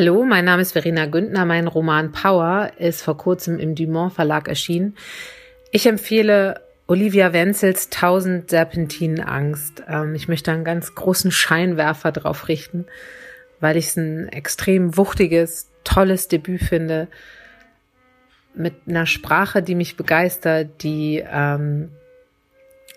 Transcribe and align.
Hallo, 0.00 0.24
mein 0.24 0.44
Name 0.44 0.62
ist 0.62 0.74
Verena 0.74 1.06
Güntner. 1.06 1.44
Mein 1.44 1.66
Roman 1.66 2.12
Power 2.12 2.70
ist 2.78 3.02
vor 3.02 3.16
kurzem 3.16 3.58
im 3.58 3.74
Dumont 3.74 4.12
Verlag 4.12 4.46
erschienen. 4.46 4.96
Ich 5.72 5.86
empfehle 5.86 6.60
Olivia 6.86 7.32
Wenzels 7.32 7.90
Tausend 7.90 8.48
Serpentinen 8.48 9.18
Angst. 9.18 9.82
Ähm, 9.88 10.14
ich 10.14 10.28
möchte 10.28 10.52
einen 10.52 10.62
ganz 10.62 10.94
großen 10.94 11.32
Scheinwerfer 11.32 12.12
drauf 12.12 12.46
richten, 12.46 12.86
weil 13.58 13.76
ich 13.76 13.86
es 13.86 13.96
ein 13.96 14.28
extrem 14.28 14.96
wuchtiges, 14.96 15.68
tolles 15.82 16.28
Debüt 16.28 16.62
finde. 16.62 17.08
Mit 18.54 18.74
einer 18.86 19.04
Sprache, 19.04 19.64
die 19.64 19.74
mich 19.74 19.96
begeistert, 19.96 20.84
die 20.84 21.24
ähm, 21.28 21.90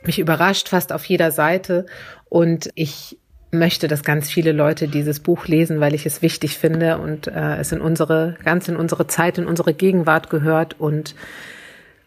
mich 0.04 0.20
überrascht 0.20 0.70
fast 0.70 0.94
auf 0.94 1.05
jeder 1.05 1.32
Seite. 1.32 1.88
Und 2.30 2.70
ich 2.76 3.18
möchte, 3.52 3.88
dass 3.88 4.04
ganz 4.04 4.30
viele 4.30 4.54
Leute 4.54 4.88
dieses 4.88 5.20
Buch 5.20 5.48
lesen, 5.48 5.80
weil 5.80 5.94
ich 5.94 6.05
es 6.05 6.22
wichtig 6.22 6.58
finde 6.58 6.98
und 6.98 7.28
äh, 7.28 7.58
es 7.58 7.72
in 7.72 7.82
unsere, 7.82 8.38
ganz 8.44 8.68
in 8.68 8.77
unsere 8.77 9.08
Zeit, 9.08 9.38
in 9.38 9.46
unsere 9.46 9.74
Gegenwart 9.74 10.30
gehört 10.30 10.80
und 10.80 11.16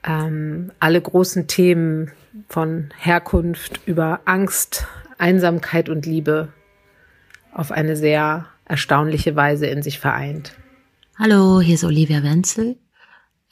ähm, 0.04 0.72
alle 0.80 1.00
großen 1.00 1.46
Themen 1.46 2.10
von 2.48 2.90
Herkunft 2.98 3.80
über 3.86 4.20
Angst, 4.24 4.86
Einsamkeit 5.18 5.88
und 5.88 6.06
Liebe 6.06 6.48
auf 7.52 7.70
eine 7.70 7.96
sehr 7.96 8.46
erstaunliche 8.64 9.36
Weise 9.36 9.66
in 9.66 9.82
sich 9.82 9.98
vereint. 9.98 10.52
Hallo, 11.18 11.60
hier 11.60 11.74
ist 11.74 11.84
Olivia 11.84 12.22
Wenzel. 12.22 12.76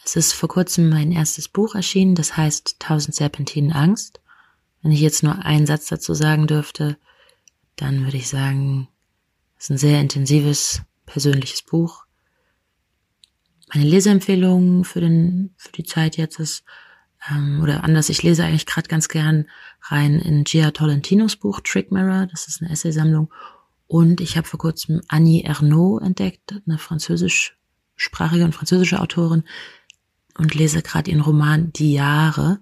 Es 0.05 0.17
ist 0.17 0.33
vor 0.33 0.49
kurzem 0.49 0.89
mein 0.89 1.13
erstes 1.13 1.49
Buch 1.49 1.77
erschienen, 1.77 2.17
das 2.17 2.37
heißt 2.37 2.81
Tausend 2.81 3.15
Serpentinen 3.15 3.71
Angst. 3.71 4.21
Wenn 4.83 4.91
ich 4.91 5.01
jetzt 5.01 5.23
nur 5.23 5.45
einen 5.45 5.67
Satz 5.67 5.87
dazu 5.87 6.13
sagen 6.13 6.49
dürfte, 6.49 6.97
dann 7.77 8.05
würde 8.05 8.17
ich 8.17 8.29
sagen, 8.29 8.89
es 9.59 9.65
ist 9.65 9.71
ein 9.71 9.79
sehr 9.79 10.01
intensives, 10.01 10.83
persönliches 11.07 11.63
Buch. 11.63 12.05
Meine 13.73 13.89
Leseempfehlung 13.89 14.85
für, 14.85 15.01
den, 15.01 15.55
für 15.57 15.73
die 15.73 15.85
Zeit 15.85 16.17
jetzt 16.17 16.39
ist, 16.39 16.65
ähm, 17.31 17.61
oder 17.63 17.85
anders, 17.85 18.09
ich 18.09 18.23
lese 18.23 18.45
eigentlich 18.45 18.67
gerade 18.67 18.89
ganz 18.89 19.09
gern 19.09 19.47
rein 19.83 20.19
in 20.19 20.45
Gia 20.45 20.73
Tolentinos 20.73 21.37
Buch 21.37 21.61
Trick 21.61 21.93
Mirror, 21.93 22.27
das 22.27 22.49
ist 22.49 22.61
eine 22.61 22.71
Essaysammlung. 22.71 23.33
Und 23.87 24.21
ich 24.21 24.37
habe 24.37 24.49
vor 24.49 24.59
kurzem 24.59 25.01
Annie 25.09 25.45
Ernaux 25.45 26.03
entdeckt, 26.03 26.55
eine 26.67 26.79
französischsprachige 26.79 28.45
und 28.45 28.55
französische 28.55 29.01
Autorin, 29.01 29.45
und 30.39 30.55
lese 30.55 30.83
gerade 30.83 31.11
ihren 31.11 31.21
Roman 31.21 31.73
Die 31.73 31.93
Jahre. 31.93 32.61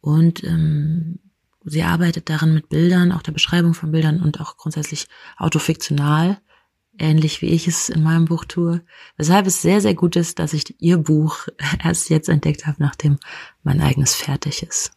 Und 0.00 0.42
ähm, 0.44 1.18
Sie 1.66 1.82
arbeitet 1.82 2.28
darin 2.28 2.52
mit 2.52 2.68
Bildern, 2.68 3.10
auch 3.10 3.22
der 3.22 3.32
Beschreibung 3.32 3.72
von 3.72 3.90
Bildern 3.90 4.20
und 4.20 4.38
auch 4.38 4.58
grundsätzlich 4.58 5.06
autofiktional, 5.38 6.36
ähnlich 6.98 7.40
wie 7.40 7.46
ich 7.46 7.66
es 7.66 7.88
in 7.88 8.02
meinem 8.02 8.26
Buch 8.26 8.44
tue. 8.44 8.82
Weshalb 9.16 9.46
es 9.46 9.62
sehr, 9.62 9.80
sehr 9.80 9.94
gut 9.94 10.14
ist, 10.14 10.38
dass 10.38 10.52
ich 10.52 10.78
ihr 10.82 10.98
Buch 10.98 11.48
erst 11.82 12.10
jetzt 12.10 12.28
entdeckt 12.28 12.66
habe, 12.66 12.76
nachdem 12.80 13.16
mein 13.62 13.80
eigenes 13.80 14.14
fertig 14.14 14.62
ist. 14.62 14.92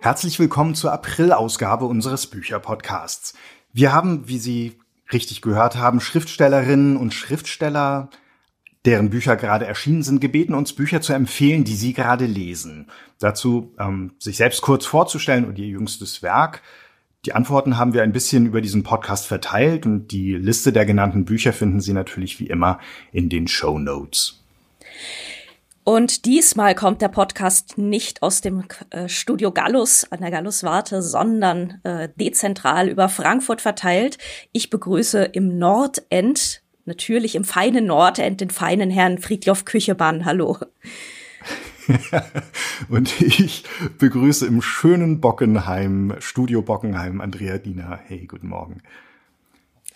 Herzlich 0.00 0.38
willkommen 0.38 0.76
zur 0.76 0.92
April-Ausgabe 0.92 1.86
unseres 1.86 2.28
Bücherpodcasts. 2.28 3.34
Wir 3.72 3.92
haben, 3.92 4.28
wie 4.28 4.38
Sie 4.38 4.78
richtig 5.12 5.42
gehört 5.42 5.74
haben, 5.74 6.00
Schriftstellerinnen 6.00 6.96
und 6.96 7.14
Schriftsteller 7.14 8.10
deren 8.84 9.10
Bücher 9.10 9.36
gerade 9.36 9.66
erschienen 9.66 10.02
sind, 10.02 10.20
gebeten, 10.20 10.54
uns 10.54 10.72
Bücher 10.72 11.00
zu 11.00 11.12
empfehlen, 11.12 11.64
die 11.64 11.74
sie 11.74 11.92
gerade 11.92 12.26
lesen. 12.26 12.90
Dazu 13.20 13.72
ähm, 13.78 14.12
sich 14.18 14.36
selbst 14.36 14.62
kurz 14.62 14.86
vorzustellen 14.86 15.44
und 15.44 15.58
ihr 15.58 15.68
jüngstes 15.68 16.22
Werk. 16.22 16.62
Die 17.24 17.34
Antworten 17.34 17.78
haben 17.78 17.94
wir 17.94 18.02
ein 18.02 18.12
bisschen 18.12 18.46
über 18.46 18.60
diesen 18.60 18.82
Podcast 18.82 19.26
verteilt 19.26 19.86
und 19.86 20.08
die 20.08 20.34
Liste 20.34 20.72
der 20.72 20.84
genannten 20.84 21.24
Bücher 21.24 21.52
finden 21.52 21.80
Sie 21.80 21.92
natürlich 21.92 22.40
wie 22.40 22.48
immer 22.48 22.80
in 23.12 23.28
den 23.28 23.46
Show 23.46 23.78
Notes. 23.78 24.42
Und 25.84 26.26
diesmal 26.26 26.74
kommt 26.76 27.02
der 27.02 27.08
Podcast 27.08 27.76
nicht 27.76 28.22
aus 28.22 28.40
dem 28.40 28.64
äh, 28.90 29.08
Studio 29.08 29.50
Gallus 29.50 30.06
an 30.10 30.20
der 30.20 30.30
Gallus-Warte, 30.30 31.02
sondern 31.02 31.80
äh, 31.82 32.08
dezentral 32.16 32.88
über 32.88 33.08
Frankfurt 33.08 33.60
verteilt. 33.60 34.18
Ich 34.52 34.70
begrüße 34.70 35.22
im 35.24 35.58
Nordend 35.58 36.61
natürlich 36.84 37.34
im 37.34 37.44
feinen 37.44 37.86
Nordend 37.86 38.40
den 38.40 38.50
feinen 38.50 38.90
Herrn 38.90 39.18
Friedjof 39.18 39.64
Küchebann. 39.64 40.24
Hallo. 40.24 40.58
Und 42.88 43.20
ich 43.20 43.64
begrüße 43.98 44.46
im 44.46 44.62
schönen 44.62 45.20
Bockenheim, 45.20 46.14
Studio 46.20 46.62
Bockenheim, 46.62 47.20
Andrea 47.20 47.58
Diener. 47.58 48.00
Hey, 48.06 48.26
guten 48.26 48.48
Morgen. 48.48 48.82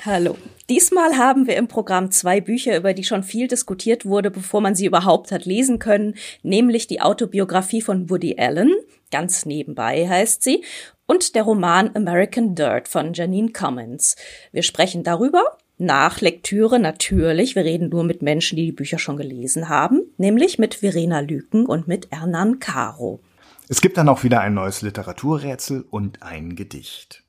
Hallo. 0.04 0.36
Diesmal 0.68 1.16
haben 1.16 1.46
wir 1.46 1.56
im 1.56 1.68
Programm 1.68 2.10
zwei 2.10 2.40
Bücher, 2.40 2.76
über 2.76 2.92
die 2.92 3.04
schon 3.04 3.22
viel 3.22 3.48
diskutiert 3.48 4.04
wurde, 4.04 4.30
bevor 4.30 4.60
man 4.60 4.74
sie 4.74 4.86
überhaupt 4.86 5.32
hat 5.32 5.46
lesen 5.46 5.78
können, 5.78 6.14
nämlich 6.42 6.86
die 6.86 7.00
Autobiografie 7.00 7.80
von 7.80 8.10
Woody 8.10 8.36
Allen, 8.38 8.74
ganz 9.10 9.46
nebenbei 9.46 10.08
heißt 10.08 10.42
sie, 10.42 10.64
und 11.06 11.34
der 11.34 11.44
Roman 11.44 11.94
American 11.94 12.54
Dirt 12.54 12.88
von 12.88 13.14
Janine 13.14 13.52
Cummins. 13.52 14.16
Wir 14.52 14.62
sprechen 14.62 15.02
darüber 15.02 15.56
nach 15.78 16.20
Lektüre 16.20 16.78
natürlich, 16.78 17.54
wir 17.54 17.64
reden 17.64 17.90
nur 17.90 18.04
mit 18.04 18.22
Menschen, 18.22 18.56
die 18.56 18.66
die 18.66 18.72
Bücher 18.72 18.98
schon 18.98 19.16
gelesen 19.16 19.68
haben, 19.68 20.02
nämlich 20.16 20.58
mit 20.58 20.76
Verena 20.76 21.20
Lüken 21.20 21.66
und 21.66 21.86
mit 21.86 22.10
Ernan 22.12 22.60
Caro. 22.60 23.20
Es 23.68 23.80
gibt 23.80 23.98
dann 23.98 24.08
auch 24.08 24.22
wieder 24.22 24.40
ein 24.40 24.54
neues 24.54 24.80
Literaturrätsel 24.82 25.84
und 25.90 26.22
ein 26.22 26.56
Gedicht. 26.56 27.24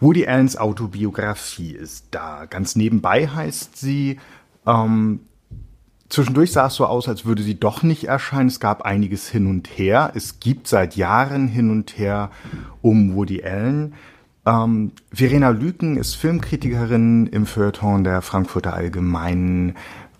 Woody 0.00 0.28
Allens 0.28 0.56
Autobiografie 0.56 1.72
ist 1.72 2.06
da. 2.12 2.44
Ganz 2.44 2.76
nebenbei 2.76 3.26
heißt 3.26 3.76
sie. 3.76 4.20
Ähm, 4.64 5.20
zwischendurch 6.08 6.52
sah 6.52 6.66
es 6.66 6.74
so 6.74 6.86
aus, 6.86 7.08
als 7.08 7.24
würde 7.24 7.42
sie 7.42 7.58
doch 7.58 7.82
nicht 7.82 8.04
erscheinen. 8.04 8.46
Es 8.46 8.60
gab 8.60 8.82
einiges 8.82 9.28
hin 9.28 9.48
und 9.48 9.66
her. 9.76 10.12
Es 10.14 10.38
gibt 10.38 10.68
seit 10.68 10.94
Jahren 10.94 11.48
hin 11.48 11.70
und 11.72 11.98
her 11.98 12.30
um 12.80 13.16
Woody 13.16 13.42
Allen. 13.42 13.94
Ähm, 14.46 14.92
Verena 15.12 15.50
Lüken 15.50 15.96
ist 15.96 16.14
Filmkritikerin 16.14 17.26
im 17.26 17.46
Feuilleton 17.46 18.04
der 18.04 18.22
Frankfurter 18.22 18.74
Allgemeinen, 18.74 19.76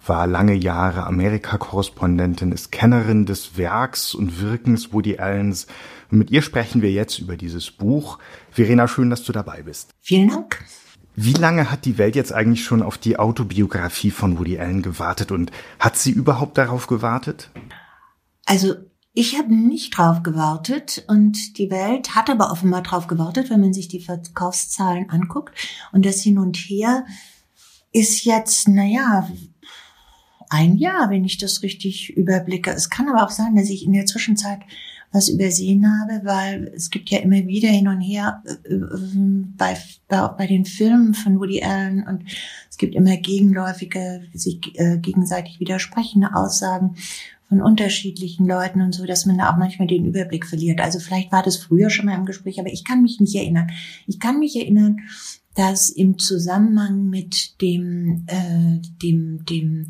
war 0.06 0.26
lange 0.26 0.54
Jahre 0.54 1.06
Amerika-Korrespondentin, 1.06 2.52
ist 2.52 2.72
Kennerin 2.72 3.26
des 3.26 3.56
Werks 3.56 4.14
und 4.14 4.40
Wirkens 4.40 4.92
Woody 4.92 5.18
Allens. 5.18 5.66
Und 6.10 6.18
mit 6.18 6.30
ihr 6.30 6.42
sprechen 6.42 6.82
wir 6.82 6.90
jetzt 6.90 7.18
über 7.18 7.36
dieses 7.36 7.70
Buch. 7.70 8.18
Verena, 8.50 8.88
schön, 8.88 9.10
dass 9.10 9.22
du 9.22 9.32
dabei 9.32 9.62
bist. 9.62 9.90
Vielen 10.00 10.30
Dank. 10.30 10.64
Wie 11.14 11.32
lange 11.32 11.70
hat 11.70 11.84
die 11.84 11.98
Welt 11.98 12.14
jetzt 12.16 12.32
eigentlich 12.32 12.64
schon 12.64 12.80
auf 12.80 12.96
die 12.96 13.18
Autobiografie 13.18 14.10
von 14.10 14.38
Woody 14.38 14.58
Allen 14.58 14.82
gewartet 14.82 15.32
und 15.32 15.50
hat 15.80 15.96
sie 15.96 16.12
überhaupt 16.12 16.56
darauf 16.56 16.86
gewartet? 16.86 17.50
Also 18.46 18.74
ich 19.12 19.36
habe 19.36 19.54
nicht 19.54 19.96
drauf 19.96 20.22
gewartet 20.22 21.04
und 21.08 21.58
die 21.58 21.70
Welt 21.70 22.14
hat 22.14 22.30
aber 22.30 22.52
offenbar 22.52 22.82
drauf 22.82 23.06
gewartet, 23.06 23.50
wenn 23.50 23.60
man 23.60 23.72
sich 23.72 23.88
die 23.88 24.00
Verkaufszahlen 24.00 25.10
anguckt. 25.10 25.58
Und 25.92 26.06
das 26.06 26.22
Hin 26.22 26.38
und 26.38 26.56
Her 26.56 27.04
ist 27.92 28.24
jetzt, 28.24 28.68
naja, 28.68 29.28
ein 30.50 30.76
Jahr, 30.76 31.10
wenn 31.10 31.24
ich 31.24 31.38
das 31.38 31.62
richtig 31.62 32.16
überblicke. 32.16 32.70
Es 32.70 32.90
kann 32.90 33.08
aber 33.08 33.24
auch 33.24 33.30
sein, 33.30 33.56
dass 33.56 33.70
ich 33.70 33.84
in 33.84 33.92
der 33.92 34.06
Zwischenzeit 34.06 34.60
was 35.10 35.28
übersehen 35.28 35.86
habe, 35.86 36.24
weil 36.24 36.70
es 36.76 36.90
gibt 36.90 37.08
ja 37.08 37.18
immer 37.20 37.46
wieder 37.46 37.70
hin 37.70 37.88
und 37.88 38.00
her 38.00 38.42
äh, 38.44 38.74
äh 38.74 38.88
bei, 39.56 39.76
bei, 40.06 40.28
bei 40.28 40.46
den 40.46 40.66
Filmen 40.66 41.14
von 41.14 41.40
Woody 41.40 41.62
Allen 41.62 42.06
und 42.06 42.24
es 42.68 42.76
gibt 42.76 42.94
immer 42.94 43.16
gegenläufige, 43.16 44.22
sich 44.34 44.60
äh, 44.74 44.98
gegenseitig 44.98 45.60
widersprechende 45.60 46.34
Aussagen 46.34 46.96
von 47.48 47.62
unterschiedlichen 47.62 48.46
Leuten 48.46 48.82
und 48.82 48.92
so, 48.92 49.06
dass 49.06 49.24
man 49.24 49.38
da 49.38 49.50
auch 49.50 49.56
manchmal 49.56 49.88
den 49.88 50.04
Überblick 50.04 50.46
verliert. 50.46 50.80
Also 50.80 50.98
vielleicht 50.98 51.32
war 51.32 51.42
das 51.42 51.56
früher 51.56 51.88
schon 51.88 52.06
mal 52.06 52.14
im 52.14 52.26
Gespräch, 52.26 52.60
aber 52.60 52.70
ich 52.70 52.84
kann 52.84 53.02
mich 53.02 53.20
nicht 53.20 53.34
erinnern. 53.34 53.70
Ich 54.06 54.20
kann 54.20 54.38
mich 54.38 54.54
erinnern, 54.56 54.98
dass 55.54 55.88
im 55.88 56.18
Zusammenhang 56.18 57.08
mit 57.08 57.60
dem, 57.62 58.24
äh, 58.26 58.80
dem, 59.02 59.44
dem 59.46 59.88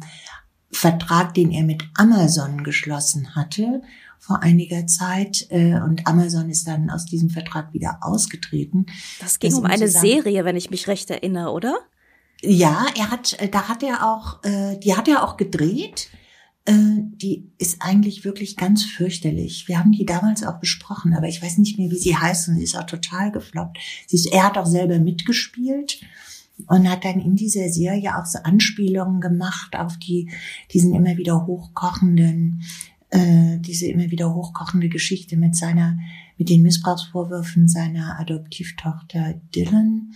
Vertrag, 0.70 1.34
den 1.34 1.50
er 1.50 1.64
mit 1.64 1.82
Amazon 1.94 2.62
geschlossen 2.62 3.34
hatte, 3.34 3.82
vor 4.18 4.42
einiger 4.42 4.86
Zeit 4.86 5.46
äh, 5.50 5.80
und 5.80 6.06
Amazon 6.06 6.50
ist 6.50 6.68
dann 6.68 6.90
aus 6.90 7.06
diesem 7.06 7.30
Vertrag 7.30 7.72
wieder 7.72 7.98
ausgetreten. 8.02 8.86
Das 9.20 9.38
ging 9.38 9.54
um 9.54 9.64
eine 9.64 9.88
Serie, 9.88 10.44
wenn 10.44 10.56
ich 10.56 10.70
mich 10.70 10.86
recht 10.86 11.10
erinnere, 11.10 11.50
oder? 11.52 11.78
Ja, 12.40 12.86
er 12.96 13.10
hat, 13.10 13.40
äh, 13.40 13.48
da 13.48 13.68
hat 13.68 13.82
er 13.82 14.06
auch, 14.06 14.44
äh, 14.44 14.78
die 14.78 14.96
hat 14.96 15.08
er 15.08 15.24
auch 15.24 15.36
gedreht 15.36 16.08
die 16.70 17.50
ist 17.56 17.80
eigentlich 17.80 18.24
wirklich 18.24 18.56
ganz 18.56 18.84
fürchterlich. 18.84 19.68
Wir 19.68 19.78
haben 19.78 19.92
die 19.92 20.04
damals 20.04 20.42
auch 20.42 20.60
besprochen, 20.60 21.14
aber 21.14 21.28
ich 21.28 21.42
weiß 21.42 21.58
nicht 21.58 21.78
mehr, 21.78 21.90
wie 21.90 21.98
sie 21.98 22.16
heißt 22.16 22.48
und 22.48 22.56
sie 22.56 22.64
ist 22.64 22.76
auch 22.76 22.86
total 22.86 23.32
gefloppt. 23.32 23.78
Sie 24.06 24.16
ist, 24.16 24.26
er 24.26 24.44
hat 24.44 24.58
auch 24.58 24.66
selber 24.66 24.98
mitgespielt 24.98 26.00
und 26.66 26.90
hat 26.90 27.04
dann 27.04 27.20
in 27.20 27.36
dieser 27.36 27.68
Serie 27.70 28.16
auch 28.16 28.26
so 28.26 28.38
Anspielungen 28.40 29.20
gemacht 29.20 29.76
auf 29.76 29.96
die, 29.96 30.30
diesen 30.72 30.94
immer 30.94 31.16
wieder 31.16 31.46
hochkochenden, 31.46 32.62
äh, 33.10 33.58
diese 33.60 33.86
immer 33.86 34.10
wieder 34.10 34.34
hochkochende 34.34 34.88
Geschichte 34.88 35.36
mit 35.36 35.56
seiner 35.56 35.98
mit 36.36 36.50
den 36.50 36.62
Missbrauchsvorwürfen 36.62 37.66
seiner 37.66 38.18
Adoptivtochter 38.20 39.40
Dylan. 39.54 40.12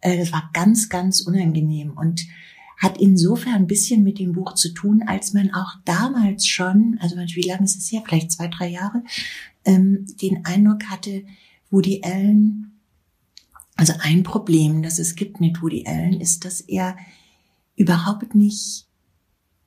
Äh, 0.00 0.18
das 0.18 0.32
war 0.32 0.50
ganz, 0.52 0.88
ganz 0.88 1.20
unangenehm 1.20 1.92
und 1.92 2.26
hat 2.80 2.98
insofern 2.98 3.54
ein 3.54 3.66
bisschen 3.66 4.02
mit 4.02 4.18
dem 4.18 4.32
Buch 4.32 4.54
zu 4.54 4.72
tun, 4.72 5.02
als 5.06 5.34
man 5.34 5.52
auch 5.52 5.74
damals 5.84 6.46
schon, 6.46 6.98
also 7.00 7.16
wie 7.16 7.48
lange 7.48 7.64
ist 7.64 7.76
es 7.76 7.92
her, 7.92 8.02
vielleicht 8.04 8.32
zwei, 8.32 8.48
drei 8.48 8.68
Jahre, 8.68 9.04
ähm, 9.64 10.06
den 10.20 10.44
Eindruck 10.46 10.84
hatte, 10.84 11.24
Woody 11.70 12.00
Allen, 12.02 12.80
also 13.76 13.92
ein 14.00 14.22
Problem, 14.22 14.82
das 14.82 14.98
es 14.98 15.14
gibt 15.14 15.40
mit 15.40 15.62
Woody 15.62 15.84
Allen, 15.86 16.20
ist, 16.20 16.44
dass 16.44 16.62
er 16.62 16.96
überhaupt 17.76 18.34
nicht 18.34 18.86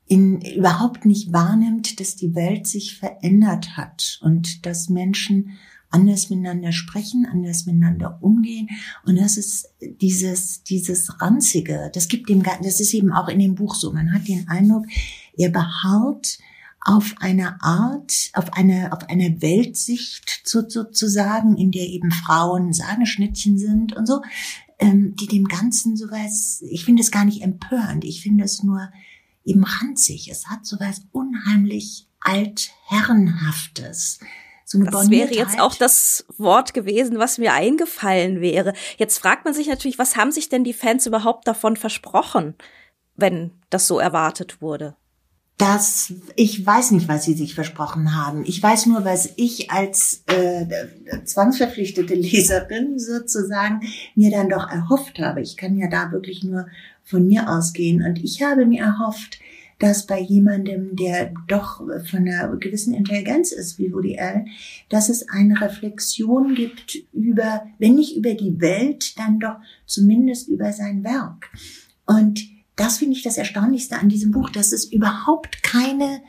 in, 0.08 0.42
überhaupt 0.42 1.06
nicht 1.06 1.32
wahrnimmt, 1.32 2.00
dass 2.00 2.16
die 2.16 2.36
Welt 2.36 2.68
sich 2.68 2.98
verändert 2.98 3.78
hat 3.78 4.20
und 4.22 4.66
dass 4.66 4.90
Menschen 4.90 5.52
anders 5.94 6.30
miteinander 6.30 6.72
sprechen, 6.72 7.28
anders 7.32 7.66
miteinander 7.66 8.18
umgehen. 8.22 8.70
Und 9.06 9.18
das 9.18 9.38
ist 9.38 9.70
dieses, 10.02 10.64
dieses 10.64 11.22
Ranzige, 11.22 11.92
das 11.94 12.08
gibt 12.08 12.30
dem, 12.30 12.44
das 12.44 12.80
ist 12.80 12.94
eben 12.94 13.12
auch 13.12 13.28
in 13.28 13.40
dem 13.40 13.56
Buch 13.56 13.76
so. 13.76 13.94
Man 13.94 14.14
hat 14.14 14.28
den 14.28 14.48
Eindruck, 14.48 14.86
er 15.38 15.50
beharrt 15.50 16.40
auf 16.82 17.16
eine 17.20 17.62
Art, 17.62 18.32
auf 18.34 18.54
eine, 18.54 18.92
auf 18.92 19.10
eine 19.10 19.42
Weltsicht 19.42 20.42
sozusagen, 20.44 21.56
in 21.56 21.72
der 21.72 21.88
eben 21.88 22.12
Frauen 22.12 22.74
Sahneschnittchen 22.74 23.58
sind 23.58 23.96
und 23.96 24.06
so, 24.06 24.22
ähm, 24.80 25.16
die 25.16 25.28
dem 25.28 25.46
Ganzen 25.46 25.96
sowas, 25.96 26.62
ich 26.68 26.84
finde 26.84 27.02
es 27.02 27.12
gar 27.12 27.24
nicht 27.24 27.42
empörend, 27.42 28.04
ich 28.04 28.22
finde 28.22 28.44
es 28.44 28.64
nur 28.64 28.90
eben 29.46 29.64
ranzig. 29.64 30.30
Es 30.30 30.48
hat 30.48 30.66
sowas 30.66 31.04
unheimlich 31.12 32.08
altherrenhaftes. 32.20 34.20
So 34.66 34.78
eine 34.78 34.90
das 34.90 35.10
wäre 35.10 35.34
jetzt 35.34 35.60
auch 35.60 35.76
das 35.76 36.26
Wort 36.38 36.74
gewesen, 36.74 37.20
was 37.20 37.38
mir 37.38 37.54
eingefallen 37.54 38.42
wäre. 38.42 38.74
Jetzt 38.98 39.20
fragt 39.20 39.46
man 39.46 39.54
sich 39.54 39.68
natürlich, 39.68 40.00
was 40.00 40.16
haben 40.16 40.32
sich 40.32 40.50
denn 40.50 40.64
die 40.64 40.74
Fans 40.74 41.06
überhaupt 41.06 41.48
davon 41.48 41.76
versprochen, 41.76 42.56
wenn 43.16 43.52
das 43.70 43.88
so 43.88 44.00
erwartet 44.00 44.62
wurde? 44.62 44.96
Das, 45.58 46.12
ich 46.36 46.66
weiß 46.66 46.92
nicht, 46.92 47.08
was 47.08 47.26
sie 47.26 47.36
sich 47.36 47.54
versprochen 47.54 48.16
haben. 48.16 48.44
Ich 48.46 48.62
weiß 48.62 48.88
nur, 48.88 49.06
was 49.06 49.30
ich 49.36 49.70
als 49.70 50.24
äh, 50.26 50.66
zwangsverpflichtete 51.24 52.16
Leserin 52.16 52.98
sozusagen 52.98 53.82
mir 54.16 54.32
dann 54.32 54.50
doch 54.50 54.70
erhofft 54.70 55.20
habe. 55.20 55.42
Ich 55.42 55.56
kann 55.56 55.78
ja 55.78 55.88
da 55.88 56.12
wirklich 56.12 56.44
nur 56.44 56.68
von 57.04 57.28
mir 57.28 57.50
ausgehen. 57.50 58.04
Und 58.04 58.24
ich 58.24 58.42
habe 58.42 58.66
mir 58.66 58.82
erhofft, 58.82 59.40
dass 59.80 60.06
bei 60.06 60.20
jemandem, 60.20 60.96
der 60.96 61.34
doch 61.48 61.78
von 61.78 62.20
einer 62.20 62.56
gewissen 62.58 62.94
Intelligenz 62.94 63.52
ist, 63.52 63.78
wie 63.78 63.94
Woody 63.94 64.20
Allen, 64.20 64.48
dass 64.90 65.10
es 65.10 65.28
eine 65.30 65.60
Reflexion 65.60 66.56
gibt 66.56 66.98
über, 67.12 67.66
wenn 67.80 67.96
nicht 67.96 68.16
über 68.16 68.34
die 68.34 68.60
Welt, 68.60 69.18
dann 69.20 69.40
doch 69.40 69.56
zumindest 69.86 70.48
über 70.48 70.72
sein 70.72 71.04
Werk. 71.04 71.50
Und 72.06 72.44
das 72.76 72.98
finde 72.98 73.16
ich 73.16 73.24
das 73.24 73.38
Erstaunlichste 73.38 73.98
an 73.98 74.10
diesem 74.10 74.32
Buch, 74.32 74.50
dass 74.50 74.72
es 74.72 74.86
überhaupt 74.86 75.64
keine 75.64 76.22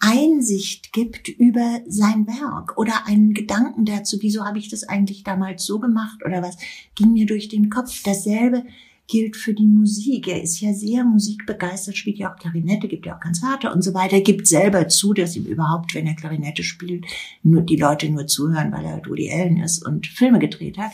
Einsicht 0.00 0.92
gibt 0.92 1.28
über 1.28 1.80
sein 1.86 2.26
Werk 2.26 2.76
oder 2.76 3.06
einen 3.06 3.32
Gedanken 3.32 3.84
dazu, 3.84 4.18
wieso 4.20 4.44
habe 4.44 4.58
ich 4.58 4.68
das 4.68 4.84
eigentlich 4.84 5.24
damals 5.24 5.64
so 5.64 5.78
gemacht 5.78 6.20
oder 6.24 6.42
was 6.42 6.58
ging 6.94 7.12
mir 7.12 7.26
durch 7.26 7.48
den 7.48 7.70
Kopf. 7.70 8.02
Dasselbe 8.02 8.64
gilt 9.06 9.36
für 9.36 9.52
die 9.52 9.66
Musik. 9.66 10.28
Er 10.28 10.42
ist 10.42 10.60
ja 10.60 10.72
sehr 10.72 11.04
musikbegeistert, 11.04 11.96
spielt 11.96 12.18
ja 12.18 12.32
auch 12.32 12.38
Klarinette, 12.38 12.88
gibt 12.88 13.06
ja 13.06 13.16
auch 13.16 13.20
Konzerte 13.20 13.72
und 13.72 13.82
so 13.82 13.94
weiter, 13.94 14.20
gibt 14.20 14.46
selber 14.46 14.88
zu, 14.88 15.12
dass 15.12 15.36
ihm 15.36 15.44
überhaupt, 15.44 15.94
wenn 15.94 16.06
er 16.06 16.14
Klarinette 16.14 16.62
spielt, 16.62 17.04
nur 17.42 17.62
die 17.62 17.76
Leute 17.76 18.08
nur 18.08 18.26
zuhören, 18.26 18.72
weil 18.72 18.84
er 18.84 19.02
Woody 19.06 19.30
Allen 19.30 19.58
ist 19.58 19.86
und 19.86 20.06
Filme 20.06 20.38
gedreht 20.38 20.78
hat 20.78 20.92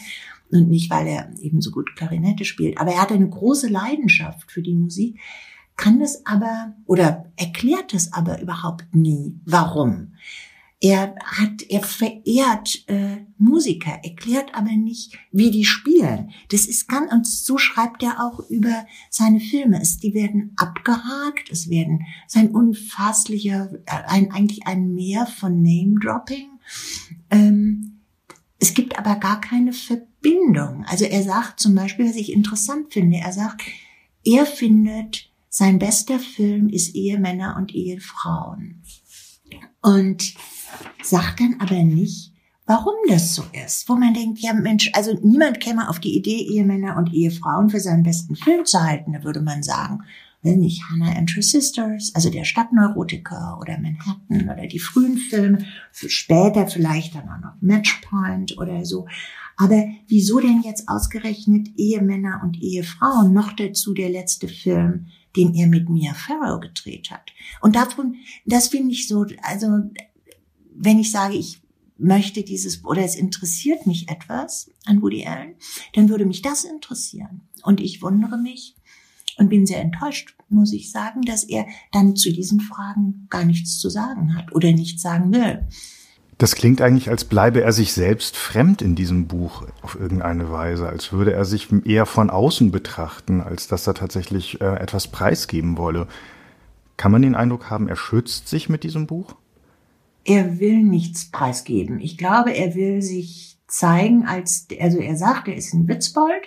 und 0.51 0.69
nicht, 0.69 0.91
weil 0.91 1.07
er 1.07 1.31
eben 1.41 1.61
so 1.61 1.71
gut 1.71 1.95
Klarinette 1.97 2.45
spielt. 2.45 2.79
Aber 2.79 2.93
er 2.93 3.03
hat 3.03 3.13
eine 3.13 3.29
große 3.29 3.69
Leidenschaft 3.69 4.51
für 4.51 4.63
die 4.63 4.75
Musik, 4.75 5.19
kann 5.77 6.01
es 6.01 6.27
aber 6.27 6.75
oder 6.87 7.33
erklärt 7.37 7.95
es 7.95 8.13
aber 8.13 8.41
überhaupt 8.43 8.95
nie. 8.95 9.41
Warum? 9.45 10.15
Er 10.83 11.15
hat, 11.23 11.63
er 11.69 11.83
verehrt 11.83 12.85
äh, 12.87 13.19
Musiker, 13.37 14.01
erklärt 14.03 14.55
aber 14.55 14.73
nicht, 14.73 15.13
wie 15.31 15.51
die 15.51 15.67
spielen. 15.67 16.31
Das 16.49 16.65
ist 16.65 16.89
ganz, 16.89 17.13
und 17.13 17.27
so 17.27 17.59
schreibt 17.59 18.03
er 18.03 18.25
auch 18.25 18.49
über 18.49 18.87
seine 19.11 19.41
Filme. 19.41 19.79
Es, 19.83 19.99
die 19.99 20.15
werden 20.15 20.55
abgehakt, 20.57 21.51
es 21.51 21.69
werden 21.69 22.07
sein 22.27 22.51
unfasslicher, 22.51 23.71
äh, 23.85 24.03
ein, 24.07 24.33
eigentlich 24.33 24.67
ein 24.67 24.95
Meer 24.95 25.27
von 25.27 25.63
Name-Dropping. 25.63 26.49
Ähm, 27.31 28.01
es 28.59 28.73
gibt 28.73 28.99
aber 28.99 29.17
gar 29.17 29.41
keine 29.41 29.75
Verbindung. 29.75 30.87
Also 30.87 31.05
er 31.05 31.23
sagt 31.23 31.61
zum 31.61 31.75
Beispiel, 31.75 32.09
was 32.09 32.17
ich 32.17 32.33
interessant 32.33 32.91
finde, 32.93 33.19
er 33.19 33.33
sagt, 33.33 33.63
er 34.25 34.47
findet, 34.47 35.31
sein 35.51 35.79
bester 35.79 36.19
Film 36.19 36.71
ist 36.71 36.95
Ehemänner 36.95 37.57
und 37.59 37.75
Ehefrauen. 37.75 38.83
Und 39.83 40.35
sagt 41.03 41.41
dann 41.41 41.57
aber 41.61 41.83
nicht, 41.83 42.33
warum 42.67 42.95
das 43.09 43.35
so 43.35 43.43
ist. 43.65 43.89
Wo 43.89 43.97
man 43.97 44.15
denkt, 44.15 44.39
ja 44.39 44.53
Mensch, 44.53 44.91
also 44.95 45.19
niemand 45.23 45.61
käme 45.61 45.89
auf 45.89 45.99
die 45.99 46.17
Idee, 46.17 46.39
Ehemänner 46.39 46.97
und 46.97 47.13
Ehefrauen 47.13 47.71
für 47.71 47.81
seinen 47.81 48.03
besten 48.03 48.37
Film 48.37 48.65
zu 48.65 48.83
halten. 48.83 49.13
Da 49.13 49.25
würde 49.25 49.41
man 49.41 49.63
sagen, 49.63 50.05
will 50.43 50.57
nicht 50.57 50.83
Hannah 50.89 51.17
and 51.17 51.31
Her 51.35 51.43
Sisters, 51.43 52.13
also 52.15 52.31
der 52.31 52.45
Stadtneurotiker 52.45 53.59
oder 53.61 53.79
Manhattan 53.79 54.49
oder 54.51 54.67
die 54.67 54.79
frühen 54.79 55.19
Filme, 55.19 55.67
für 55.93 56.09
später 56.09 56.67
vielleicht 56.67 57.15
dann 57.15 57.29
auch 57.29 57.41
noch 57.41 57.61
Matchpoint 57.61 58.57
oder 58.59 58.85
so. 58.85 59.07
Aber 59.57 59.85
wieso 60.09 60.41
denn 60.41 60.63
jetzt 60.63 60.89
ausgerechnet 60.89 61.69
Ehemänner 61.77 62.41
und 62.43 62.63
Ehefrauen? 62.63 63.35
Noch 63.35 63.53
dazu 63.53 63.93
der 63.93 64.09
letzte 64.09 64.49
Film, 64.49 65.09
den 65.37 65.55
er 65.55 65.67
mit 65.67 65.91
Mia 65.91 66.15
Farrow 66.15 66.61
gedreht 66.61 67.11
hat. 67.11 67.33
Und 67.61 67.77
davon, 67.77 68.17
das 68.47 68.69
finde 68.69 68.93
ich 68.93 69.07
so, 69.07 69.27
also 69.43 69.67
wenn 70.83 70.99
ich 70.99 71.13
sage, 71.13 71.35
ich 71.35 71.61
möchte 71.99 72.43
dieses 72.43 72.85
oder 72.85 73.05
es 73.05 73.15
interessiert 73.15 73.87
mich 73.87 74.09
etwas 74.09 74.71
an 74.87 75.03
Woody 75.03 75.27
Allen, 75.27 75.55
dann 75.93 76.09
würde 76.09 76.25
mich 76.25 76.41
das 76.41 76.65
interessieren. 76.65 77.43
Und 77.63 77.81
ich 77.81 78.01
wundere 78.01 78.39
mich 78.39 78.77
und 79.37 79.51
bin 79.51 79.67
sehr 79.67 79.83
enttäuscht, 79.83 80.35
muss 80.49 80.73
ich 80.73 80.91
sagen, 80.91 81.21
dass 81.23 81.45
er 81.45 81.67
dann 81.93 82.17
zu 82.17 82.33
diesen 82.33 82.61
Fragen 82.61 83.27
gar 83.29 83.45
nichts 83.45 83.79
zu 83.79 83.91
sagen 83.91 84.35
hat 84.35 84.53
oder 84.53 84.73
nichts 84.73 85.03
sagen 85.03 85.33
will. 85.33 85.67
Das 86.39 86.55
klingt 86.55 86.81
eigentlich, 86.81 87.11
als 87.11 87.27
bleibe 87.27 87.61
er 87.61 87.73
sich 87.73 87.93
selbst 87.93 88.35
fremd 88.35 88.81
in 88.81 88.95
diesem 88.95 89.27
Buch 89.27 89.67
auf 89.83 90.01
irgendeine 90.01 90.51
Weise, 90.51 90.89
als 90.89 91.13
würde 91.13 91.35
er 91.35 91.45
sich 91.45 91.69
eher 91.85 92.07
von 92.07 92.31
außen 92.31 92.71
betrachten, 92.71 93.43
als 93.43 93.69
dass 93.69 93.87
er 93.87 93.93
tatsächlich 93.93 94.63
äh, 94.63 94.77
etwas 94.77 95.09
preisgeben 95.09 95.77
wolle. 95.77 96.09
Kann 96.97 97.13
man 97.13 97.21
den 97.21 97.35
Eindruck 97.35 97.69
haben, 97.69 97.89
er 97.89 97.97
schützt 97.97 98.49
sich 98.49 98.71
mit 98.71 98.85
diesem 98.85 99.07
Buch? 99.07 99.35
Er 100.25 100.61
will 100.61 100.83
nichts 100.83 101.31
preisgeben. 101.31 102.01
Ich 102.01 102.19
glaube, 102.19 102.53
er 102.53 102.75
will 102.75 103.03
sich 103.03 103.59
zeigen 103.67 104.27
als, 104.27 104.67
also 104.81 104.99
er 104.99 105.17
sagt, 105.17 105.49
er 105.49 105.57
ist 105.57 105.73
ein 105.75 105.89
Witzbold, 105.89 106.43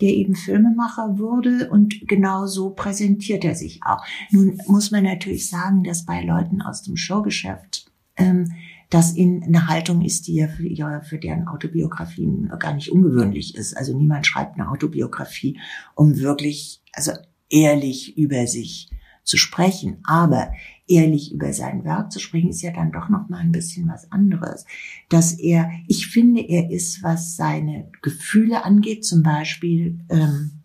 der 0.00 0.10
eben 0.10 0.34
Filmemacher 0.34 1.18
wurde 1.18 1.70
und 1.70 2.06
genau 2.06 2.46
so 2.46 2.70
präsentiert 2.70 3.44
er 3.44 3.54
sich 3.54 3.80
auch. 3.84 4.04
Nun 4.30 4.60
muss 4.66 4.90
man 4.90 5.04
natürlich 5.04 5.48
sagen, 5.48 5.84
dass 5.84 6.04
bei 6.04 6.22
Leuten 6.22 6.60
aus 6.60 6.82
dem 6.82 6.96
Showgeschäft 6.96 7.90
ähm, 8.16 8.52
das 8.90 9.12
in 9.12 9.42
eine 9.42 9.68
Haltung 9.68 10.02
ist, 10.02 10.26
die 10.26 10.34
ja 10.34 10.48
für, 10.48 10.66
ja 10.66 11.00
für 11.00 11.18
deren 11.18 11.48
Autobiografien 11.48 12.50
gar 12.58 12.74
nicht 12.74 12.92
ungewöhnlich 12.92 13.56
ist. 13.56 13.76
Also 13.76 13.96
niemand 13.96 14.26
schreibt 14.26 14.54
eine 14.54 14.70
Autobiografie, 14.70 15.58
um 15.94 16.18
wirklich, 16.18 16.82
also 16.92 17.12
ehrlich 17.50 18.16
über 18.16 18.46
sich 18.46 18.90
zu 19.24 19.36
sprechen. 19.36 19.98
Aber 20.04 20.52
ehrlich 20.88 21.32
über 21.32 21.52
sein 21.52 21.84
Werk 21.84 22.12
zu 22.12 22.20
sprechen, 22.20 22.50
ist 22.50 22.62
ja 22.62 22.72
dann 22.72 22.92
doch 22.92 23.08
noch 23.08 23.28
mal 23.28 23.38
ein 23.38 23.52
bisschen 23.52 23.88
was 23.88 24.10
anderes. 24.12 24.64
Dass 25.08 25.32
er, 25.32 25.70
ich 25.88 26.06
finde, 26.08 26.42
er 26.42 26.70
ist, 26.70 27.02
was 27.02 27.36
seine 27.36 27.90
Gefühle 28.02 28.64
angeht, 28.64 29.04
zum 29.04 29.22
Beispiel 29.22 29.98
ähm, 30.08 30.62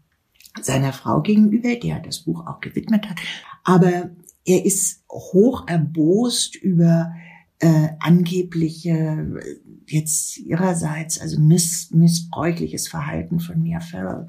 seiner 0.61 0.93
Frau 0.93 1.21
gegenüber, 1.21 1.75
der 1.75 1.99
das 1.99 2.19
Buch 2.19 2.45
auch 2.45 2.59
gewidmet 2.59 3.09
hat, 3.09 3.19
aber 3.63 4.11
er 4.45 4.65
ist 4.65 5.03
hoch 5.09 5.67
erbost 5.67 6.55
über 6.55 7.13
äh, 7.59 7.89
angebliche 7.99 9.39
jetzt 9.85 10.37
ihrerseits 10.37 11.19
also 11.19 11.39
miss, 11.39 11.91
missbräuchliches 11.91 12.87
Verhalten 12.87 13.39
von 13.39 13.61
Mia 13.61 13.79
Farrow 13.79 14.27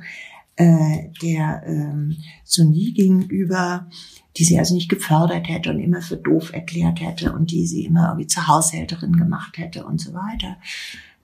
äh, 0.56 1.08
der 1.22 1.62
ähm, 1.66 2.16
Sunni 2.44 2.92
gegenüber, 2.92 3.88
die 4.36 4.44
sie 4.44 4.58
also 4.58 4.74
nicht 4.74 4.88
gefördert 4.88 5.48
hätte 5.48 5.70
und 5.70 5.80
immer 5.80 6.02
für 6.02 6.16
doof 6.16 6.52
erklärt 6.52 7.00
hätte 7.00 7.32
und 7.32 7.50
die 7.50 7.66
sie 7.66 7.84
immer 7.84 8.08
irgendwie 8.08 8.26
zur 8.26 8.48
Haushälterin 8.48 9.16
gemacht 9.16 9.58
hätte 9.58 9.84
und 9.84 10.00
so 10.00 10.12
weiter. 10.12 10.56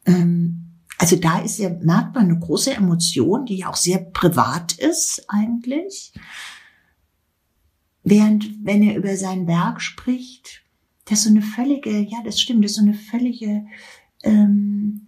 Ähm, 0.06 0.64
also 0.98 1.16
da 1.16 1.38
ist 1.38 1.58
ja, 1.58 1.70
merkt 1.70 2.14
man 2.14 2.24
eine 2.24 2.38
große 2.38 2.74
Emotion, 2.74 3.46
die 3.46 3.58
ja 3.58 3.68
auch 3.68 3.76
sehr 3.76 3.98
privat 3.98 4.72
ist 4.72 5.24
eigentlich. 5.28 6.12
Während, 8.02 8.64
wenn 8.64 8.82
er 8.82 8.96
über 8.96 9.16
sein 9.16 9.46
Werk 9.46 9.80
spricht, 9.80 10.62
das 11.04 11.20
ist 11.20 11.24
so 11.24 11.30
eine 11.30 11.42
völlige, 11.42 12.00
ja, 12.00 12.18
das 12.24 12.40
stimmt, 12.40 12.64
das 12.64 12.72
ist 12.72 12.76
so 12.78 12.82
eine 12.82 12.94
völlige 12.94 13.66
ähm, 14.22 15.07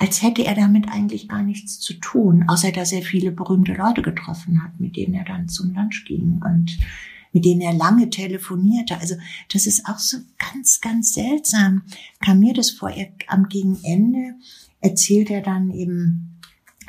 als 0.00 0.22
hätte 0.22 0.46
er 0.46 0.54
damit 0.54 0.88
eigentlich 0.88 1.28
gar 1.28 1.42
nichts 1.42 1.78
zu 1.78 1.92
tun, 1.92 2.46
außer 2.48 2.72
dass 2.72 2.90
er 2.90 3.02
viele 3.02 3.30
berühmte 3.30 3.74
Leute 3.74 4.00
getroffen 4.00 4.64
hat, 4.64 4.80
mit 4.80 4.96
denen 4.96 5.12
er 5.12 5.26
dann 5.26 5.46
zum 5.46 5.74
Lunch 5.74 6.06
ging 6.06 6.40
und 6.42 6.78
mit 7.32 7.44
denen 7.44 7.60
er 7.60 7.74
lange 7.74 8.08
telefonierte. 8.08 8.98
Also 8.98 9.16
das 9.52 9.66
ist 9.66 9.86
auch 9.86 9.98
so 9.98 10.16
ganz, 10.38 10.80
ganz 10.80 11.12
seltsam. 11.12 11.82
Kam 12.24 12.40
mir 12.40 12.54
das 12.54 12.70
vor. 12.70 12.88
Er, 12.88 13.08
am 13.26 13.50
Gegenende 13.50 14.36
erzählt 14.80 15.28
er 15.28 15.42
dann 15.42 15.70
eben, 15.70 16.38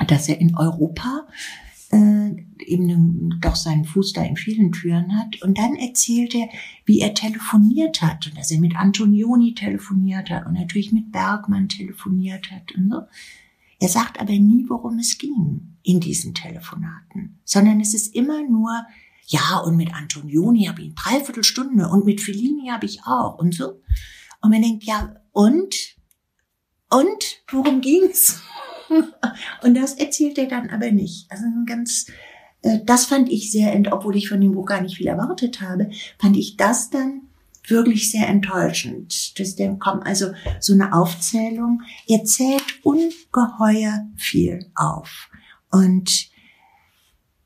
dass 0.08 0.30
er 0.30 0.40
in 0.40 0.56
Europa 0.56 1.26
äh, 1.92 2.34
eben 2.64 3.38
doch 3.40 3.56
seinen 3.56 3.84
Fuß 3.84 4.12
da 4.14 4.22
in 4.22 4.36
vielen 4.36 4.72
Türen 4.72 5.16
hat. 5.18 5.42
Und 5.42 5.58
dann 5.58 5.76
erzählt 5.76 6.34
er, 6.34 6.48
wie 6.84 7.00
er 7.00 7.14
telefoniert 7.14 8.02
hat 8.02 8.26
und 8.26 8.36
dass 8.36 8.50
er 8.50 8.60
mit 8.60 8.76
Antonioni 8.76 9.54
telefoniert 9.54 10.30
hat 10.30 10.46
und 10.46 10.54
natürlich 10.54 10.92
mit 10.92 11.12
Bergmann 11.12 11.68
telefoniert 11.68 12.50
hat 12.50 12.72
und 12.72 12.90
so. 12.90 13.00
Er 13.78 13.88
sagt 13.88 14.20
aber 14.20 14.32
nie, 14.32 14.64
worum 14.68 14.98
es 14.98 15.18
ging 15.18 15.76
in 15.82 15.98
diesen 15.98 16.34
Telefonaten, 16.34 17.40
sondern 17.44 17.80
es 17.80 17.94
ist 17.94 18.14
immer 18.14 18.42
nur, 18.48 18.70
ja, 19.26 19.58
und 19.58 19.76
mit 19.76 19.92
Antonioni 19.92 20.66
habe 20.66 20.82
ich 20.82 20.86
eine 20.86 20.94
Dreiviertelstunde 20.94 21.88
und 21.88 22.04
mit 22.04 22.20
Fellini 22.20 22.68
habe 22.68 22.86
ich 22.86 23.00
auch 23.04 23.38
und 23.38 23.54
so. 23.54 23.80
Und 24.40 24.50
man 24.50 24.62
denkt, 24.62 24.84
ja, 24.84 25.16
und? 25.32 25.74
Und? 26.90 27.42
Worum 27.50 27.80
ging's? 27.80 28.40
und 29.62 29.74
das 29.74 29.94
erzählt 29.94 30.38
er 30.38 30.46
dann 30.46 30.70
aber 30.70 30.90
nicht. 30.90 31.30
Also 31.30 31.44
ganz, 31.66 32.06
äh, 32.62 32.80
das 32.84 33.06
fand 33.06 33.28
ich 33.30 33.50
sehr, 33.50 33.80
obwohl 33.92 34.16
ich 34.16 34.28
von 34.28 34.40
dem 34.40 34.52
Buch 34.52 34.66
gar 34.66 34.80
nicht 34.80 34.96
viel 34.96 35.06
erwartet 35.06 35.60
habe, 35.60 35.90
fand 36.18 36.36
ich 36.36 36.56
das 36.56 36.90
dann 36.90 37.22
wirklich 37.66 38.10
sehr 38.10 38.28
enttäuschend. 38.28 39.38
Das 39.38 39.56
dann 39.56 39.78
kommt 39.78 40.06
also 40.06 40.32
so 40.60 40.72
eine 40.72 40.92
Aufzählung. 40.92 41.82
Er 42.08 42.24
zählt 42.24 42.84
ungeheuer 42.84 44.06
viel 44.16 44.70
auf. 44.74 45.30
Und 45.70 46.28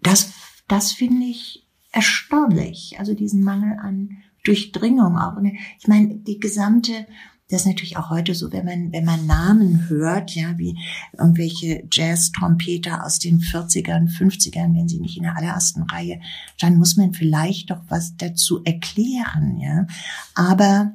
das, 0.00 0.32
das 0.68 0.92
finde 0.92 1.26
ich 1.26 1.66
erstaunlich. 1.92 2.96
Also 2.98 3.14
diesen 3.14 3.42
Mangel 3.42 3.78
an 3.78 4.18
Durchdringung 4.44 5.18
auch. 5.18 5.36
Ich 5.78 5.88
meine, 5.88 6.16
die 6.16 6.38
gesamte 6.38 7.06
das 7.48 7.60
ist 7.60 7.66
natürlich 7.66 7.96
auch 7.96 8.10
heute 8.10 8.34
so, 8.34 8.52
wenn 8.52 8.64
man, 8.64 8.92
wenn 8.92 9.04
man 9.04 9.26
Namen 9.26 9.88
hört, 9.88 10.34
ja, 10.34 10.58
wie 10.58 10.76
irgendwelche 11.16 11.86
Jazz-Trompeter 11.92 13.04
aus 13.04 13.20
den 13.20 13.40
40ern, 13.40 14.08
50ern, 14.08 14.74
wenn 14.74 14.88
sie 14.88 14.98
nicht 14.98 15.16
in 15.16 15.22
der 15.22 15.36
allerersten 15.36 15.82
Reihe, 15.82 16.20
dann 16.58 16.76
muss 16.76 16.96
man 16.96 17.12
vielleicht 17.12 17.70
doch 17.70 17.82
was 17.88 18.16
dazu 18.16 18.64
erklären, 18.64 19.60
ja. 19.60 19.86
Aber 20.34 20.92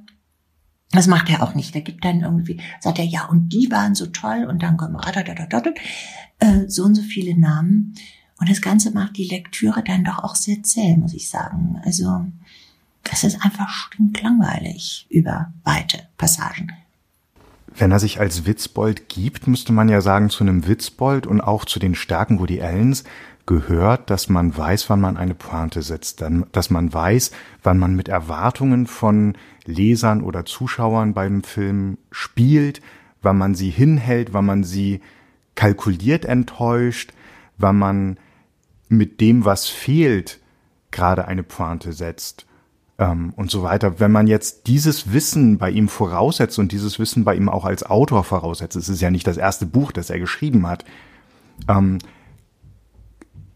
das 0.92 1.08
macht 1.08 1.30
er 1.30 1.42
auch 1.42 1.56
nicht. 1.56 1.74
Er 1.74 1.82
gibt 1.82 2.04
dann 2.04 2.20
irgendwie, 2.20 2.60
sagt 2.82 3.00
er, 3.00 3.06
ja, 3.06 3.26
und 3.26 3.50
die 3.50 3.72
waren 3.72 3.96
so 3.96 4.08
toll 4.08 4.46
und 4.50 4.62
dann 4.62 4.76
kommen 4.76 4.98
äh, 6.40 6.68
so 6.68 6.84
und 6.84 6.96
so 6.96 7.02
viele 7.02 7.40
Namen. 7.40 7.96
Und 8.40 8.50
das 8.50 8.62
Ganze 8.62 8.92
macht 8.92 9.16
die 9.16 9.28
Lektüre 9.28 9.84
dann 9.84 10.04
doch 10.04 10.20
auch 10.20 10.36
sehr 10.36 10.64
zäh, 10.64 10.98
muss 10.98 11.14
ich 11.14 11.30
sagen. 11.30 11.80
Also, 11.86 12.26
das 13.04 13.24
ist 13.24 13.44
einfach 13.44 13.70
stinklangweilig 13.70 15.08
über 15.10 15.52
weite 15.64 16.08
Passagen. 16.18 16.72
Wenn 17.76 17.92
er 17.92 18.00
sich 18.00 18.20
als 18.20 18.46
Witzbold 18.46 19.08
gibt, 19.10 19.48
müsste 19.48 19.72
man 19.72 19.90
ja 19.90 20.02
sagen, 20.02 20.30
zu 20.30 20.44
einem 20.44 20.68
Witzbold 20.68 21.26
und 21.26 21.42
auch 21.42 21.66
zu 21.66 21.80
den 21.80 21.96
Stärken 21.96 22.40
Woody 22.40 22.62
Allens 22.62 23.06
gehört, 23.46 24.10
dass 24.10 24.30
man 24.30 24.56
weiß, 24.56 24.90
wann 24.90 25.02
man 25.02 25.18
eine 25.18 25.34
Pointe 25.34 25.82
setzt, 25.82 26.24
dass 26.52 26.70
man 26.70 26.94
weiß, 26.94 27.32
wann 27.64 27.80
man 27.80 27.96
mit 27.96 28.08
Erwartungen 28.08 28.88
von 28.88 29.36
Lesern 29.66 30.22
oder 30.22 30.46
Zuschauern 30.46 31.14
beim 31.14 31.44
Film 31.44 31.98
spielt, 32.12 32.82
wann 33.22 33.38
man 33.38 33.56
sie 33.56 33.70
hinhält, 33.70 34.34
wann 34.34 34.46
man 34.46 34.64
sie 34.64 35.02
kalkuliert 35.56 36.26
enttäuscht, 36.26 37.14
wann 37.58 37.78
man 37.78 38.18
mit 38.90 39.22
dem, 39.22 39.46
was 39.46 39.68
fehlt, 39.68 40.40
gerade 40.92 41.26
eine 41.28 41.44
Pointe 41.44 41.94
setzt 41.94 42.46
ähm, 43.02 43.34
und 43.36 43.52
so 43.52 43.64
weiter. 43.64 44.00
Wenn 44.00 44.12
man 44.12 44.28
jetzt 44.28 44.68
dieses 44.68 45.12
Wissen 45.12 45.58
bei 45.58 45.72
ihm 45.72 45.90
voraussetzt 45.90 46.60
und 46.60 46.72
dieses 46.72 47.00
Wissen 47.00 47.26
bei 47.26 47.36
ihm 47.36 47.50
auch 47.50 47.66
als 47.66 47.84
Autor 47.84 48.24
voraussetzt, 48.24 48.78
es 48.78 48.88
ist 48.88 49.02
ja 49.02 49.10
nicht 49.10 49.28
das 49.28 49.38
erste 49.38 49.66
Buch, 49.66 49.92
das 49.92 50.10
er 50.10 50.20
geschrieben 50.20 50.68
hat, 50.68 50.86
ähm, 51.68 51.98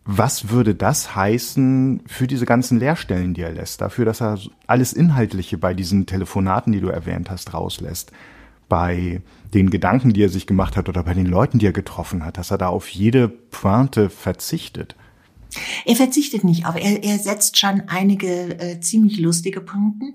was 0.04 0.50
würde 0.50 0.76
das 0.76 1.16
heißen 1.16 2.04
für 2.06 2.28
diese 2.28 2.46
ganzen 2.46 2.80
Leerstellen, 2.80 3.34
die 3.34 3.42
er 3.42 3.54
lässt? 3.54 3.82
Dafür, 3.82 4.06
dass 4.06 4.22
er 4.22 4.40
alles 4.68 4.94
Inhaltliche 4.94 5.58
bei 5.58 5.74
diesen 5.74 6.06
Telefonaten, 6.06 6.74
die 6.74 6.82
du 6.82 6.90
erwähnt 6.90 7.30
hast, 7.30 7.54
rauslässt? 7.54 8.12
Bei 8.68 9.22
den 9.54 9.70
Gedanken, 9.70 10.14
die 10.14 10.24
er 10.24 10.30
sich 10.30 10.48
gemacht 10.48 10.76
hat 10.76 10.90
oder 10.90 11.04
bei 11.04 11.14
den 11.14 11.26
Leuten, 11.26 11.60
die 11.60 11.68
er 11.68 11.72
getroffen 11.72 12.24
hat, 12.24 12.38
dass 12.38 12.52
er 12.52 12.58
da 12.58 12.68
auf 12.68 12.88
jede 12.88 13.28
Pointe 13.28 14.10
verzichtet? 14.10 14.96
Er 15.86 15.96
verzichtet 15.96 16.44
nicht 16.44 16.66
auf, 16.66 16.76
er, 16.76 17.04
er 17.04 17.20
setzt 17.20 17.58
schon 17.58 17.84
einige 17.88 18.60
äh, 18.60 18.80
ziemlich 18.80 19.20
lustige 19.20 19.62
Punkte 19.62 20.06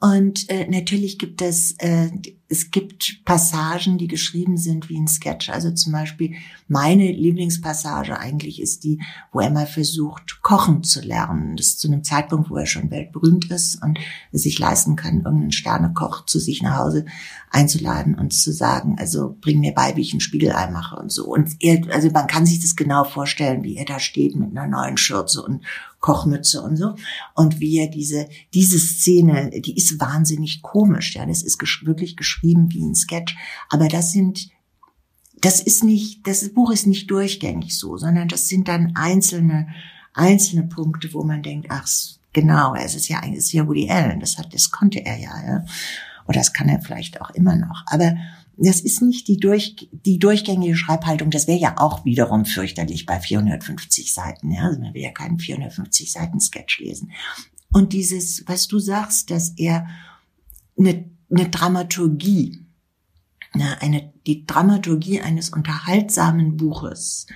und 0.00 0.48
äh, 0.48 0.66
natürlich 0.68 1.18
gibt 1.18 1.42
es, 1.42 1.72
äh, 1.78 2.08
es 2.48 2.70
gibt 2.70 3.24
Passagen, 3.24 3.98
die 3.98 4.06
geschrieben 4.06 4.56
sind 4.56 4.88
wie 4.88 4.98
ein 4.98 5.08
Sketch. 5.08 5.50
Also 5.50 5.72
zum 5.72 5.92
Beispiel 5.92 6.34
meine 6.68 7.10
Lieblingspassage 7.10 8.18
eigentlich 8.18 8.62
ist 8.62 8.84
die, 8.84 9.00
wo 9.32 9.40
er 9.40 9.50
mal 9.50 9.66
versucht, 9.66 10.42
kochen 10.42 10.84
zu 10.84 11.00
lernen. 11.00 11.56
Das 11.56 11.66
ist 11.66 11.80
zu 11.80 11.88
einem 11.88 12.04
Zeitpunkt, 12.04 12.48
wo 12.50 12.56
er 12.56 12.66
schon 12.66 12.90
weltberühmt 12.90 13.50
ist 13.50 13.82
und 13.82 13.98
es 14.30 14.44
sich 14.44 14.58
leisten 14.58 14.94
kann, 14.94 15.22
irgendeinen 15.22 15.52
Sternekoch 15.52 16.26
zu 16.26 16.38
sich 16.38 16.62
nach 16.62 16.78
Hause 16.78 17.06
einzuladen 17.50 18.14
und 18.14 18.32
zu 18.32 18.52
sagen, 18.52 18.96
also 18.98 19.36
bring 19.40 19.60
mir 19.60 19.72
bei, 19.72 19.96
wie 19.96 20.02
ich 20.02 20.14
ein 20.14 20.20
Spiegelei 20.20 20.70
mache 20.70 20.96
und 20.96 21.10
so. 21.10 21.26
Und 21.26 21.56
er, 21.60 21.80
also 21.92 22.10
man 22.10 22.26
kann 22.26 22.46
sich 22.46 22.60
das 22.60 22.76
genau 22.76 23.04
vorstellen, 23.04 23.64
wie 23.64 23.76
er 23.76 23.86
da 23.86 23.98
steht 23.98 24.36
mit 24.36 24.56
einer 24.56 24.68
neuen 24.68 24.96
Schürze 24.96 25.42
und 25.42 25.64
Kochmütze 26.06 26.62
und 26.62 26.76
so. 26.76 26.94
Und 27.34 27.58
wie 27.58 27.78
er 27.78 27.88
diese, 27.88 28.28
diese 28.54 28.78
Szene, 28.78 29.50
die 29.50 29.76
ist 29.76 29.98
wahnsinnig 29.98 30.62
komisch, 30.62 31.16
ja. 31.16 31.26
Das 31.26 31.42
ist 31.42 31.58
gesch 31.58 31.84
wirklich 31.84 32.16
geschrieben 32.16 32.72
wie 32.72 32.80
ein 32.80 32.94
Sketch. 32.94 33.36
Aber 33.70 33.88
das 33.88 34.12
sind, 34.12 34.48
das 35.40 35.60
ist 35.60 35.82
nicht, 35.82 36.24
das 36.24 36.48
Buch 36.54 36.70
ist 36.70 36.86
nicht 36.86 37.10
durchgängig 37.10 37.76
so, 37.76 37.96
sondern 37.96 38.28
das 38.28 38.46
sind 38.46 38.68
dann 38.68 38.92
einzelne, 38.94 39.66
einzelne 40.14 40.68
Punkte, 40.68 41.12
wo 41.12 41.24
man 41.24 41.42
denkt, 41.42 41.66
ach, 41.70 41.88
genau, 42.32 42.76
es 42.76 42.94
ist 42.94 43.08
ja 43.08 43.18
eigentlich, 43.18 43.38
es 43.40 43.46
ist 43.46 43.52
ja 43.54 43.66
Woody 43.66 43.90
Allen, 43.90 44.20
das 44.20 44.38
hat, 44.38 44.54
das 44.54 44.70
konnte 44.70 45.04
er 45.04 45.18
ja, 45.18 45.34
ja. 45.44 45.64
Oder 46.28 46.38
das 46.38 46.52
kann 46.52 46.68
er 46.68 46.80
vielleicht 46.80 47.20
auch 47.20 47.30
immer 47.30 47.56
noch. 47.56 47.82
Aber 47.86 48.14
das 48.56 48.80
ist 48.80 49.02
nicht 49.02 49.28
die, 49.28 49.36
durch, 49.36 49.88
die 49.92 50.18
durchgängige 50.18 50.76
Schreibhaltung. 50.76 51.30
Das 51.30 51.46
wäre 51.46 51.58
ja 51.58 51.74
auch 51.78 52.04
wiederum 52.04 52.44
fürchterlich 52.46 53.04
bei 53.04 53.20
450 53.20 54.14
Seiten. 54.14 54.50
Ja? 54.50 54.62
Also 54.64 54.80
man 54.80 54.94
will 54.94 55.02
ja 55.02 55.10
keinen 55.10 55.38
450 55.38 56.10
Seiten 56.10 56.40
Sketch 56.40 56.78
lesen. 56.78 57.12
Und 57.70 57.92
dieses, 57.92 58.44
was 58.46 58.68
du 58.68 58.78
sagst, 58.78 59.30
dass 59.30 59.50
er 59.56 59.86
eine, 60.78 61.10
eine 61.30 61.48
Dramaturgie, 61.50 62.64
eine, 63.52 64.12
die 64.26 64.46
Dramaturgie 64.46 65.20
eines 65.20 65.50
unterhaltsamen 65.50 66.56
Buches, 66.56 67.26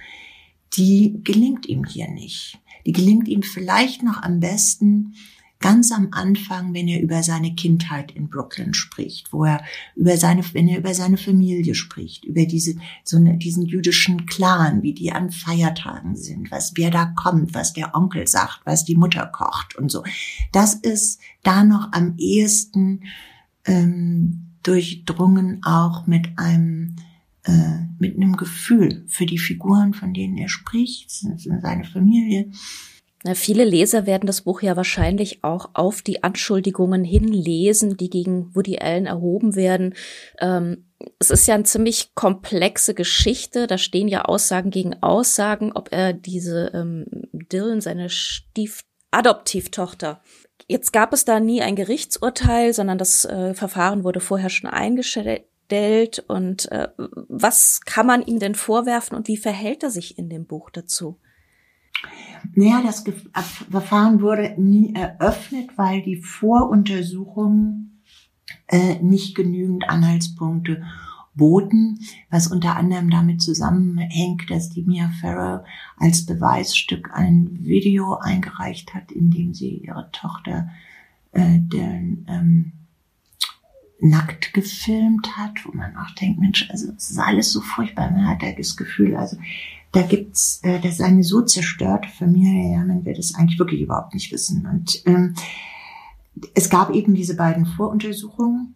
die 0.77 1.21
gelingt 1.23 1.67
ihm 1.67 1.85
hier 1.85 2.09
nicht. 2.09 2.59
Die 2.87 2.93
gelingt 2.93 3.29
ihm 3.29 3.43
vielleicht 3.43 4.03
noch 4.03 4.23
am 4.23 4.41
besten, 4.41 5.15
ganz 5.61 5.93
am 5.93 6.09
Anfang, 6.13 6.73
wenn 6.73 6.89
er 6.89 7.03
über 7.03 7.23
seine 7.23 7.55
Kindheit 7.55 8.13
in 8.13 8.29
Brooklyn 8.29 8.73
spricht, 8.73 9.33
wo 9.33 9.45
er 9.45 9.63
über 9.95 10.17
seine, 10.17 10.43
wenn 10.55 10.67
er 10.67 10.79
über 10.79 10.95
seine 10.95 11.19
Familie 11.19 11.75
spricht, 11.75 12.25
über 12.25 12.47
diese, 12.47 12.77
so 13.05 13.19
eine, 13.19 13.37
diesen 13.37 13.67
jüdischen 13.67 14.25
Clan, 14.25 14.83
wie 14.83 14.95
die 14.95 15.13
an 15.13 15.31
Feiertagen 15.31 16.17
sind, 16.17 16.51
was, 16.51 16.73
wer 16.77 16.91
da 16.91 17.05
kommt, 17.05 17.55
was 17.55 17.75
der 17.75 17.95
Onkel 17.95 18.27
sagt, 18.27 18.61
was 18.65 18.87
die 18.87 18.97
Mutter 18.97 19.27
kocht 19.27 19.77
und 19.77 19.91
so. 19.91 20.03
Das 20.51 20.75
ist 20.75 21.21
da 21.43 21.63
noch 21.63 21.93
am 21.93 22.15
ehesten 22.17 23.05
ähm, 23.67 24.47
durchdrungen 24.63 25.63
auch 25.63 26.07
mit 26.07 26.39
einem 26.39 26.97
äh, 27.45 27.87
mit 27.99 28.17
einem 28.17 28.37
Gefühl 28.37 29.05
für 29.09 29.27
die 29.27 29.39
Figuren, 29.39 29.95
von 29.95 30.13
denen 30.13 30.37
er 30.37 30.49
spricht, 30.49 31.11
seine 31.11 31.85
Familie 31.85 32.51
viele 33.35 33.65
Leser 33.65 34.07
werden 34.07 34.27
das 34.27 34.43
Buch 34.43 34.63
ja 34.63 34.77
wahrscheinlich 34.77 35.45
auch 35.45 35.71
auf 35.75 36.03
die 36.03 36.23
Anschuldigungen 36.23 37.05
hinlesen, 37.05 37.97
die 37.97 38.11
gegen 38.11 38.55
Woody 38.55 38.79
Allen 38.79 39.07
erhoben 39.07 39.57
werden. 39.57 39.95
Ähm, 40.39 40.87
es 41.19 41.31
ist 41.31 41.47
ja 41.47 41.55
eine 41.55 41.65
ziemlich 41.65 42.15
komplexe 42.15 42.95
Geschichte. 42.95 43.67
Da 43.67 43.79
stehen 43.79 44.09
ja 44.09 44.23
Aussagen 44.23 44.71
gegen 44.71 45.03
Aussagen, 45.03 45.73
ob 45.73 45.93
er 45.93 46.13
diese 46.13 46.71
ähm, 46.75 47.07
Dylan, 47.33 47.81
seine 47.81 48.09
Stief 48.11 48.83
Adoptivtochter, 49.11 50.23
Jetzt 50.71 50.93
gab 50.93 51.13
es 51.13 51.25
da 51.25 51.41
nie 51.41 51.63
ein 51.63 51.75
Gerichtsurteil, 51.75 52.73
sondern 52.73 52.97
das 52.97 53.25
äh, 53.25 53.55
Verfahren 53.55 54.05
wurde 54.05 54.21
vorher 54.21 54.51
schon 54.51 54.71
eingestellt. 54.71 55.45
Und 56.29 56.71
äh, 56.71 56.87
was 56.97 57.81
kann 57.85 58.07
man 58.07 58.23
ihm 58.23 58.39
denn 58.39 58.55
vorwerfen 58.55 59.17
und 59.17 59.27
wie 59.27 59.37
verhält 59.37 59.83
er 59.83 59.91
sich 59.91 60.17
in 60.17 60.29
dem 60.29 60.47
Buch 60.47 60.71
dazu? 60.71 61.19
Naja, 62.55 62.83
das 62.83 63.05
Verfahren 63.71 64.21
wurde 64.21 64.55
nie 64.59 64.95
eröffnet, 64.95 65.71
weil 65.77 66.03
die 66.03 66.17
Voruntersuchungen 66.17 68.03
äh, 68.67 68.97
nicht 69.03 69.35
genügend 69.35 69.89
Anhaltspunkte 69.89 70.83
boten, 71.35 72.01
was 72.29 72.49
unter 72.49 72.77
anderem 72.77 73.11
damit 73.11 73.41
zusammenhängt, 73.41 74.51
dass 74.51 74.71
die 74.71 74.83
Mia 74.83 75.11
Farrow 75.21 75.65
als 75.97 76.27
Beweisstück 76.27 77.11
ein 77.13 77.59
Video 77.63 78.17
eingereicht 78.17 78.95
hat, 78.95 79.13
in 79.13 79.31
dem 79.31 79.55
sie 79.55 79.79
ihre 79.79 80.11
Tochter 80.13 80.69
äh, 81.33 81.59
den, 81.59 82.27
ähm, 82.29 82.73
nackt 84.01 84.55
gefilmt 84.55 85.37
hat, 85.37 85.65
wo 85.65 85.73
man 85.73 85.97
auch 85.97 86.11
denkt, 86.13 86.41
Mensch, 86.41 86.69
also 86.71 86.93
es 86.97 87.11
ist 87.11 87.19
alles 87.19 87.53
so 87.53 87.61
furchtbar, 87.61 88.11
man 88.11 88.27
hat 88.27 88.43
das 88.59 88.77
Gefühl, 88.77 89.15
also 89.17 89.37
da 89.93 90.03
gibt's, 90.03 90.61
äh, 90.63 90.81
das 90.81 90.95
ist 90.95 91.03
eine 91.03 91.23
so 91.23 91.43
zerstörte 91.43 92.09
Familie, 92.09 92.73
ja, 92.73 92.85
man 92.85 93.05
wird 93.05 93.19
es 93.19 93.35
eigentlich 93.35 93.59
wirklich 93.59 93.81
überhaupt 93.81 94.15
nicht 94.15 94.33
wissen. 94.33 94.67
Und 94.67 95.03
ähm, 95.07 95.35
es 96.55 96.71
gab 96.71 96.91
eben 96.95 97.15
diese 97.15 97.37
beiden 97.37 97.67
Voruntersuchungen 97.67 98.75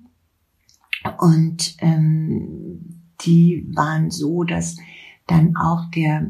und 1.18 1.76
ähm, 1.78 3.02
die 3.20 3.66
waren 3.74 4.10
so, 4.10 4.44
dass 4.44 4.76
dann 5.26 5.56
auch 5.56 5.90
der, 5.90 6.26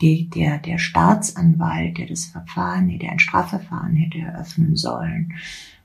der, 0.00 0.22
der, 0.34 0.58
der 0.58 0.78
Staatsanwalt, 0.78 1.98
der 1.98 2.06
das 2.06 2.26
Verfahren, 2.26 2.88
der 2.98 3.10
ein 3.10 3.18
Strafverfahren 3.18 3.96
hätte 3.96 4.18
eröffnen 4.18 4.76
sollen, 4.76 5.34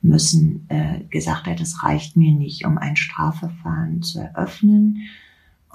müssen, 0.01 0.69
äh, 0.69 1.03
gesagt 1.09 1.47
hat, 1.47 1.59
es 1.59 1.83
reicht 1.83 2.15
mir 2.15 2.33
nicht, 2.33 2.65
um 2.65 2.77
ein 2.77 2.95
Strafverfahren 2.95 4.01
zu 4.01 4.19
eröffnen. 4.19 4.99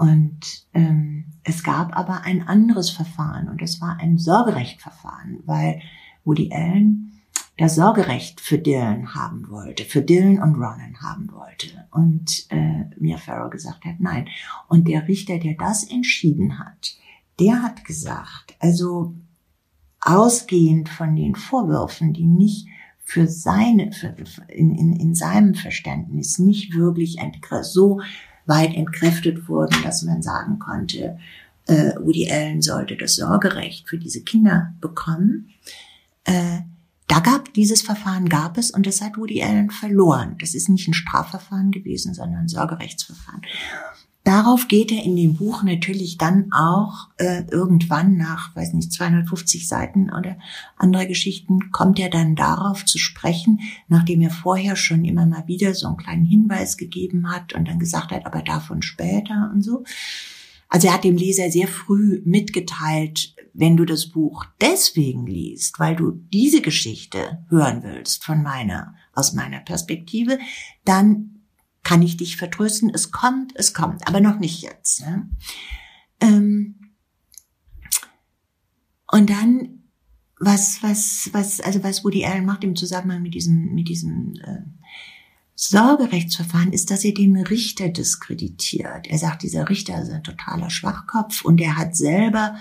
Und 0.00 0.64
ähm, 0.72 1.26
es 1.44 1.62
gab 1.62 1.94
aber 1.94 2.22
ein 2.22 2.48
anderes 2.48 2.88
Verfahren 2.88 3.50
und 3.50 3.60
es 3.60 3.82
war 3.82 3.98
ein 4.00 4.16
Sorgerechtverfahren, 4.16 5.40
weil 5.44 5.82
Woody 6.24 6.50
Allen 6.54 7.20
das 7.58 7.74
Sorgerecht 7.74 8.40
für 8.40 8.56
Dylan 8.56 9.14
haben 9.14 9.50
wollte, 9.50 9.84
für 9.84 10.00
Dylan 10.00 10.42
und 10.42 10.54
Ronan 10.54 11.02
haben 11.02 11.30
wollte. 11.30 11.86
Und 11.90 12.46
äh, 12.48 12.86
Mia 12.98 13.18
Farrow 13.18 13.50
gesagt 13.50 13.84
hat, 13.84 13.96
nein. 13.98 14.26
Und 14.68 14.88
der 14.88 15.06
Richter, 15.06 15.38
der 15.38 15.52
das 15.58 15.84
entschieden 15.84 16.58
hat, 16.58 16.94
der 17.38 17.62
hat 17.62 17.84
gesagt, 17.84 18.56
also 18.58 19.14
ausgehend 20.00 20.88
von 20.88 21.14
den 21.14 21.34
Vorwürfen, 21.34 22.14
die 22.14 22.24
nicht 22.24 22.68
für 23.00 23.26
seine, 23.26 23.92
für, 23.92 24.14
in, 24.48 24.74
in, 24.74 24.96
in 24.96 25.14
seinem 25.14 25.54
Verständnis 25.54 26.38
nicht 26.38 26.74
wirklich 26.74 27.18
so 27.60 28.00
weit 28.46 28.74
entkräftet 28.74 29.48
wurden, 29.48 29.76
dass 29.82 30.02
man 30.02 30.22
sagen 30.22 30.58
konnte, 30.58 31.18
äh, 31.66 31.92
Woody 32.00 32.30
Allen 32.30 32.62
sollte 32.62 32.96
das 32.96 33.16
Sorgerecht 33.16 33.88
für 33.88 33.98
diese 33.98 34.22
Kinder 34.22 34.74
bekommen. 34.80 35.50
Äh, 36.24 36.60
da 37.06 37.18
gab 37.20 37.52
dieses 37.54 37.82
Verfahren 37.82 38.28
gab 38.28 38.56
es 38.56 38.70
und 38.70 38.86
das 38.86 39.00
hat 39.00 39.16
Woody 39.16 39.42
Allen 39.42 39.70
verloren. 39.70 40.36
Das 40.38 40.54
ist 40.54 40.68
nicht 40.68 40.86
ein 40.86 40.94
Strafverfahren 40.94 41.72
gewesen, 41.72 42.14
sondern 42.14 42.42
ein 42.42 42.48
Sorgerechtsverfahren. 42.48 43.42
Darauf 44.30 44.68
geht 44.68 44.92
er 44.92 45.02
in 45.02 45.16
dem 45.16 45.34
Buch 45.34 45.64
natürlich 45.64 46.16
dann 46.16 46.52
auch 46.52 47.08
äh, 47.16 47.42
irgendwann 47.50 48.16
nach, 48.16 48.54
weiß 48.54 48.74
nicht, 48.74 48.92
250 48.92 49.66
Seiten 49.66 50.08
oder 50.08 50.38
andere 50.76 51.08
Geschichten, 51.08 51.72
kommt 51.72 51.98
er 51.98 52.10
dann 52.10 52.36
darauf 52.36 52.84
zu 52.84 52.96
sprechen, 52.96 53.58
nachdem 53.88 54.20
er 54.20 54.30
vorher 54.30 54.76
schon 54.76 55.04
immer 55.04 55.26
mal 55.26 55.48
wieder 55.48 55.74
so 55.74 55.88
einen 55.88 55.96
kleinen 55.96 56.24
Hinweis 56.24 56.76
gegeben 56.76 57.28
hat 57.28 57.54
und 57.54 57.66
dann 57.66 57.80
gesagt 57.80 58.12
hat, 58.12 58.24
aber 58.24 58.42
davon 58.42 58.82
später 58.82 59.50
und 59.52 59.62
so. 59.62 59.82
Also 60.68 60.86
er 60.86 60.94
hat 60.94 61.02
dem 61.02 61.16
Leser 61.16 61.50
sehr 61.50 61.66
früh 61.66 62.22
mitgeteilt, 62.24 63.34
wenn 63.52 63.76
du 63.76 63.84
das 63.84 64.10
Buch 64.10 64.44
deswegen 64.60 65.26
liest, 65.26 65.80
weil 65.80 65.96
du 65.96 66.12
diese 66.12 66.60
Geschichte 66.60 67.44
hören 67.48 67.82
willst 67.82 68.24
von 68.24 68.44
meiner, 68.44 68.94
aus 69.12 69.32
meiner 69.32 69.58
Perspektive, 69.58 70.38
dann 70.84 71.39
kann 71.82 72.02
ich 72.02 72.16
dich 72.16 72.36
vertrösten, 72.36 72.90
es 72.92 73.10
kommt, 73.10 73.52
es 73.56 73.74
kommt, 73.74 74.06
aber 74.06 74.20
noch 74.20 74.38
nicht 74.38 74.62
jetzt. 74.62 75.00
Ne? 75.00 75.28
Ähm, 76.20 76.92
und 79.10 79.30
dann, 79.30 79.84
was, 80.38 80.82
was, 80.82 81.30
was, 81.32 81.60
also 81.60 81.82
was 81.82 82.04
Woody 82.04 82.24
Allen 82.24 82.46
macht 82.46 82.64
im 82.64 82.76
Zusammenhang 82.76 83.22
mit 83.22 83.34
diesem, 83.34 83.74
mit 83.74 83.88
diesem 83.88 84.34
äh, 84.44 84.62
Sorgerechtsverfahren 85.62 86.72
ist, 86.72 86.90
dass 86.90 87.04
er 87.04 87.12
den 87.12 87.36
Richter 87.36 87.90
diskreditiert. 87.90 89.06
Er 89.08 89.18
sagt, 89.18 89.42
dieser 89.42 89.68
Richter 89.68 90.00
ist 90.00 90.10
ein 90.10 90.24
totaler 90.24 90.70
Schwachkopf 90.70 91.44
und 91.44 91.60
er 91.60 91.76
hat 91.76 91.94
selber, 91.94 92.56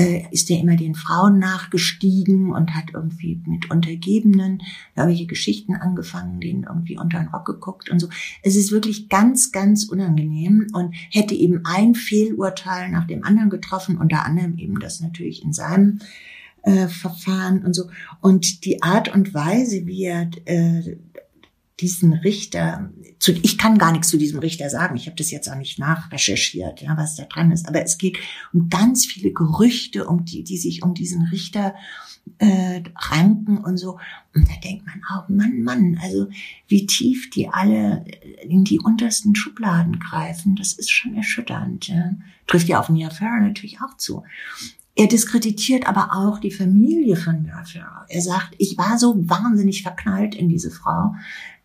äh, 0.00 0.24
ist 0.30 0.50
er 0.50 0.58
immer 0.58 0.76
den 0.76 0.94
Frauen 0.94 1.38
nachgestiegen 1.38 2.52
und 2.52 2.74
hat 2.74 2.86
irgendwie 2.94 3.38
mit 3.44 3.70
Untergebenen 3.70 4.62
irgendwelche 4.96 5.26
Geschichten 5.26 5.74
angefangen, 5.74 6.40
denen 6.40 6.62
irgendwie 6.62 6.98
unter 6.98 7.18
den 7.18 7.28
Rock 7.28 7.44
geguckt 7.44 7.90
und 7.90 8.00
so. 8.00 8.08
Es 8.42 8.56
ist 8.56 8.72
wirklich 8.72 9.10
ganz, 9.10 9.52
ganz 9.52 9.84
unangenehm 9.84 10.68
und 10.72 10.94
hätte 11.10 11.34
eben 11.34 11.60
ein 11.64 11.94
Fehlurteil 11.94 12.90
nach 12.90 13.06
dem 13.06 13.24
anderen 13.24 13.50
getroffen, 13.50 13.98
unter 13.98 14.24
anderem 14.24 14.56
eben 14.56 14.80
das 14.80 15.00
natürlich 15.00 15.44
in 15.44 15.52
seinem 15.52 15.98
äh, 16.62 16.88
Verfahren 16.88 17.62
und 17.62 17.74
so. 17.74 17.90
Und 18.22 18.64
die 18.64 18.82
Art 18.82 19.14
und 19.14 19.34
Weise, 19.34 19.86
wie 19.86 20.04
er 20.04 20.30
äh, 20.46 20.96
diesen 21.80 22.12
Richter, 22.12 22.90
zu, 23.18 23.32
ich 23.32 23.58
kann 23.58 23.78
gar 23.78 23.92
nichts 23.92 24.08
zu 24.08 24.16
diesem 24.18 24.38
Richter 24.38 24.70
sagen, 24.70 24.96
ich 24.96 25.06
habe 25.06 25.16
das 25.16 25.30
jetzt 25.30 25.50
auch 25.50 25.56
nicht 25.56 25.78
nachrecherchiert, 25.78 26.80
ja, 26.82 26.96
was 26.96 27.16
da 27.16 27.24
dran 27.24 27.50
ist, 27.50 27.68
aber 27.68 27.82
es 27.82 27.98
geht 27.98 28.18
um 28.52 28.68
ganz 28.68 29.06
viele 29.06 29.32
Gerüchte, 29.32 30.06
um 30.06 30.24
die, 30.24 30.44
die 30.44 30.58
sich 30.58 30.82
um 30.82 30.94
diesen 30.94 31.26
Richter 31.26 31.74
äh, 32.38 32.82
ranken 32.96 33.58
und 33.58 33.76
so. 33.76 33.98
Und 34.34 34.48
da 34.48 34.54
denkt 34.62 34.86
man 34.86 35.00
auch, 35.10 35.28
Mann, 35.28 35.62
Mann, 35.62 35.98
also 36.02 36.28
wie 36.68 36.86
tief 36.86 37.30
die 37.30 37.48
alle 37.48 38.04
in 38.42 38.64
die 38.64 38.78
untersten 38.78 39.34
Schubladen 39.34 39.98
greifen, 39.98 40.56
das 40.56 40.72
ist 40.72 40.90
schon 40.90 41.14
erschütternd. 41.14 41.88
Ja. 41.88 42.12
Trifft 42.46 42.68
ja 42.68 42.80
auf 42.80 42.88
Mia 42.88 43.10
Farrow 43.10 43.40
natürlich 43.42 43.80
auch 43.80 43.96
zu. 43.96 44.22
Er 44.96 45.06
diskreditiert 45.06 45.86
aber 45.86 46.12
auch 46.12 46.38
die 46.40 46.50
Familie 46.50 47.16
von 47.16 47.42
Mia 47.42 47.64
Farrow. 47.64 48.04
Er 48.08 48.22
sagt, 48.22 48.54
ich 48.58 48.76
war 48.76 48.98
so 48.98 49.28
wahnsinnig 49.28 49.82
verknallt 49.82 50.34
in 50.34 50.48
diese 50.48 50.70
Frau, 50.70 51.14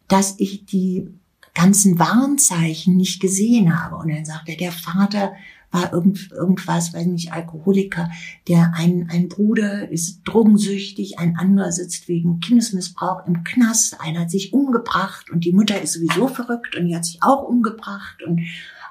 dass 0.08 0.36
ich 0.40 0.66
die 0.66 1.08
ganzen 1.54 1.98
Warnzeichen 1.98 2.98
nicht 2.98 3.22
gesehen 3.22 3.82
habe. 3.82 3.96
Und 3.96 4.10
dann 4.10 4.26
sagt 4.26 4.50
er, 4.50 4.58
der 4.58 4.72
Vater 4.72 5.34
war 5.72 5.92
irgend, 5.94 6.32
irgendwas, 6.32 6.94
weiß 6.94 7.06
nicht, 7.08 7.34
Alkoholiker, 7.34 8.10
der 8.48 8.74
ein, 8.76 9.10
ein 9.12 9.28
Bruder 9.28 9.90
ist 9.90 10.22
drogensüchtig, 10.24 11.20
ein 11.20 11.38
anderer 11.38 11.72
sitzt 11.72 12.08
wegen 12.08 12.40
Kindesmissbrauch 12.40 13.26
im 13.28 13.44
Knast, 13.44 14.00
einer 14.00 14.22
hat 14.22 14.32
sich 14.32 14.54
umgebracht 14.54 15.30
und 15.30 15.44
die 15.44 15.52
Mutter 15.52 15.82
ist 15.82 15.94
sowieso 15.94 16.28
verrückt 16.28 16.76
und 16.76 16.88
die 16.88 16.96
hat 16.96 17.06
sich 17.06 17.22
auch 17.22 17.44
umgebracht. 17.44 18.24
Und 18.26 18.42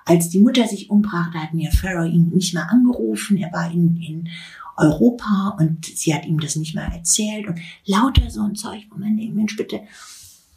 als 0.04 0.28
die 0.28 0.40
Mutter 0.40 0.66
sich 0.66 0.90
umbrachte, 0.90 1.38
hat 1.38 1.54
mir 1.54 1.70
Farrow 1.70 2.06
ihn 2.06 2.30
nicht 2.30 2.52
mehr 2.52 2.70
angerufen, 2.70 3.38
er 3.38 3.52
war 3.52 3.70
in, 3.70 3.96
in 3.96 4.28
Europa 4.76 5.56
und 5.58 5.86
sie 5.86 6.14
hat 6.14 6.26
ihm 6.26 6.38
das 6.38 6.56
nicht 6.56 6.74
mehr 6.74 6.92
erzählt. 6.92 7.46
Und 7.46 7.60
lauter 7.86 8.30
so 8.30 8.42
ein 8.42 8.56
Zeug, 8.56 8.86
wo 8.90 8.98
man 8.98 9.16
denkt, 9.16 9.34
Mensch, 9.34 9.56
bitte, 9.56 9.80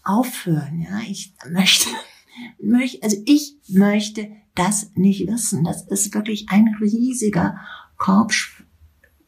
aufhören. 0.07 0.81
Ja, 0.81 0.99
ich 1.07 1.33
möchte, 1.49 1.89
möchte, 2.61 3.03
also 3.03 3.17
ich 3.25 3.55
möchte 3.67 4.29
das 4.55 4.91
nicht 4.95 5.27
wissen. 5.27 5.63
Das 5.63 5.83
ist 5.87 6.13
wirklich 6.13 6.47
ein 6.49 6.75
riesiger 6.81 7.59
Korb 7.97 8.33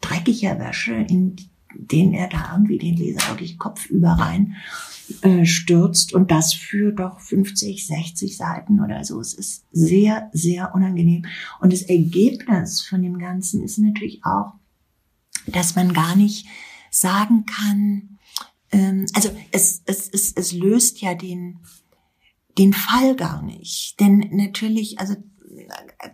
dreckiger 0.01 0.59
Wäsche, 0.59 0.93
in 0.93 1.35
den 1.75 2.13
er 2.13 2.29
da 2.29 2.53
irgendwie 2.53 2.77
den 2.77 2.95
Leser 2.95 3.27
wirklich 3.29 3.57
kopfüber 3.57 4.11
rein 4.11 4.55
äh, 5.21 5.45
stürzt 5.45 6.13
und 6.13 6.31
das 6.31 6.53
für 6.53 6.91
doch 6.91 7.19
50, 7.19 7.85
60 7.85 8.37
Seiten 8.37 8.79
oder 8.79 9.03
so. 9.03 9.19
Es 9.19 9.33
ist 9.33 9.65
sehr, 9.71 10.29
sehr 10.33 10.73
unangenehm. 10.73 11.25
Und 11.59 11.73
das 11.73 11.83
Ergebnis 11.83 12.81
von 12.81 13.01
dem 13.01 13.19
Ganzen 13.19 13.63
ist 13.63 13.77
natürlich 13.77 14.23
auch, 14.23 14.53
dass 15.47 15.75
man 15.75 15.93
gar 15.93 16.15
nicht 16.15 16.47
sagen 16.91 17.45
kann, 17.45 18.18
ähm, 18.71 19.05
also 19.13 19.29
es, 19.51 19.81
es, 19.85 20.09
es, 20.09 20.33
es 20.33 20.51
löst 20.53 21.01
ja 21.01 21.15
den, 21.15 21.59
den 22.57 22.73
Fall 22.73 23.15
gar 23.15 23.41
nicht. 23.41 23.99
Denn 23.99 24.29
natürlich, 24.31 24.99
also 24.99 25.13
äh, 25.13 26.09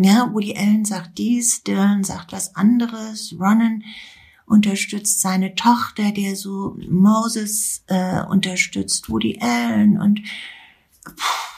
ja, 0.00 0.32
Woody 0.32 0.56
Allen 0.56 0.84
sagt 0.84 1.18
dies, 1.18 1.62
Dylan 1.64 2.04
sagt 2.04 2.32
was 2.32 2.54
anderes, 2.54 3.34
Ronan 3.38 3.82
unterstützt 4.46 5.20
seine 5.20 5.54
Tochter, 5.54 6.12
der 6.12 6.36
so 6.36 6.76
Moses 6.88 7.84
äh, 7.86 8.22
unterstützt, 8.22 9.08
Woody 9.08 9.38
Allen 9.40 10.00
und 10.00 10.20
pff, 11.06 11.49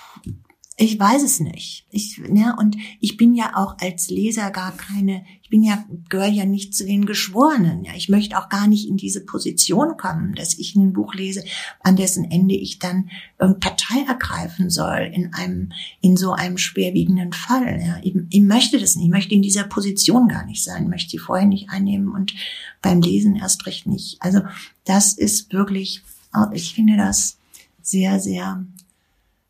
ich 0.83 0.99
weiß 0.99 1.23
es 1.23 1.39
nicht. 1.39 1.87
Ich, 1.91 2.21
ja, 2.35 2.57
und 2.59 2.77
ich 2.99 3.17
bin 3.17 3.35
ja 3.35 3.53
auch 3.55 3.79
als 3.79 4.11
Leser 4.11 4.51
gar 4.51 4.77
keine, 4.77 5.25
ich 5.43 5.49
bin 5.49 5.63
ja, 5.63 5.85
gehöre 6.09 6.27
ja 6.27 6.45
nicht 6.45 6.75
zu 6.75 6.85
den 6.85 7.07
Geschworenen. 7.07 7.85
Ja, 7.85 7.93
ich 7.95 8.09
möchte 8.09 8.37
auch 8.37 8.49
gar 8.49 8.67
nicht 8.67 8.89
in 8.89 8.97
diese 8.97 9.25
Position 9.25 9.97
kommen, 9.97 10.35
dass 10.35 10.59
ich 10.59 10.75
ein 10.75 10.93
Buch 10.93 11.15
lese, 11.15 11.45
an 11.81 11.95
dessen 11.95 12.29
Ende 12.29 12.57
ich 12.57 12.81
dann 12.81 13.11
Partei 13.39 14.05
ergreifen 14.09 14.71
soll 14.71 15.09
in 15.13 15.33
einem, 15.35 15.73
in 16.01 16.17
so 16.17 16.33
einem 16.33 16.59
schwerwiegenden 16.59 17.33
Fall. 17.33 17.81
Ja, 17.81 18.01
ich, 18.03 18.17
ich 18.31 18.41
möchte 18.41 18.81
das 18.81 18.97
nicht. 18.97 19.05
Ich 19.05 19.13
möchte 19.13 19.35
in 19.37 19.43
dieser 19.43 19.65
Position 19.65 20.27
gar 20.27 20.45
nicht 20.45 20.65
sein. 20.65 20.85
Ich 20.85 20.89
möchte 20.89 21.11
sie 21.11 21.19
vorher 21.19 21.47
nicht 21.47 21.71
einnehmen 21.71 22.09
und 22.09 22.35
beim 22.81 23.01
Lesen 23.01 23.37
erst 23.37 23.67
recht 23.67 23.87
nicht. 23.87 24.17
Also, 24.21 24.41
das 24.85 25.13
ist 25.13 25.53
wirklich, 25.53 26.03
ich 26.53 26.75
finde 26.75 26.97
das 26.97 27.37
sehr, 27.83 28.19
sehr 28.19 28.65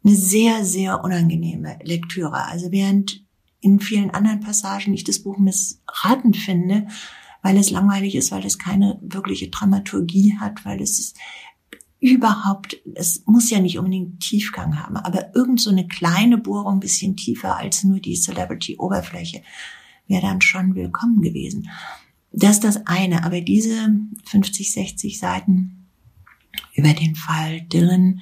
eine 0.05 0.15
sehr, 0.15 0.65
sehr 0.65 1.05
unangenehme 1.05 1.79
Lektüre. 1.83 2.45
Also 2.47 2.73
während 2.73 3.25
in 3.61 3.81
vielen 3.81 4.11
anderen 4.11 4.41
Passagen 4.41 4.93
ich 4.93 5.05
das 5.05 5.21
Buch 5.21 5.39
missraten 5.39 6.35
finde, 6.35 6.89
weil 7.43 7.57
es 7.57 7.71
langweilig 7.71 8.15
ist, 8.15 8.31
weil 8.31 8.45
es 8.45 8.59
keine 8.59 8.99
wirkliche 9.03 9.49
Dramaturgie 9.49 10.37
hat, 10.39 10.65
weil 10.65 10.81
es 10.81 10.99
ist 10.99 11.17
überhaupt, 12.01 12.79
es 12.95 13.23
muss 13.27 13.51
ja 13.51 13.61
nicht 13.61 13.79
unbedingt 13.79 14.21
Tiefgang 14.21 14.79
haben, 14.81 14.97
aber 14.97 15.35
irgend 15.37 15.61
so 15.61 15.71
eine 15.71 15.87
kleine 15.87 16.37
Bohrung, 16.37 16.81
bisschen 16.81 17.17
tiefer 17.17 17.57
als 17.57 17.85
nur 17.85 18.01
die 18.01 18.17
Celebrity-Oberfläche, 18.17 19.43
wäre 20.09 20.23
dann 20.23 20.41
schon 20.41 20.75
willkommen 20.75 21.23
gewesen. 21.23 21.69
Das 22.33 22.57
ist 22.57 22.65
das 22.65 22.87
eine, 22.87 23.25
aber 23.25 23.41
diese 23.41 23.95
50, 24.25 24.73
60 24.73 25.19
Seiten 25.19 25.87
über 26.75 26.93
den 26.93 27.15
Fall 27.15 27.61
Dylan 27.63 28.21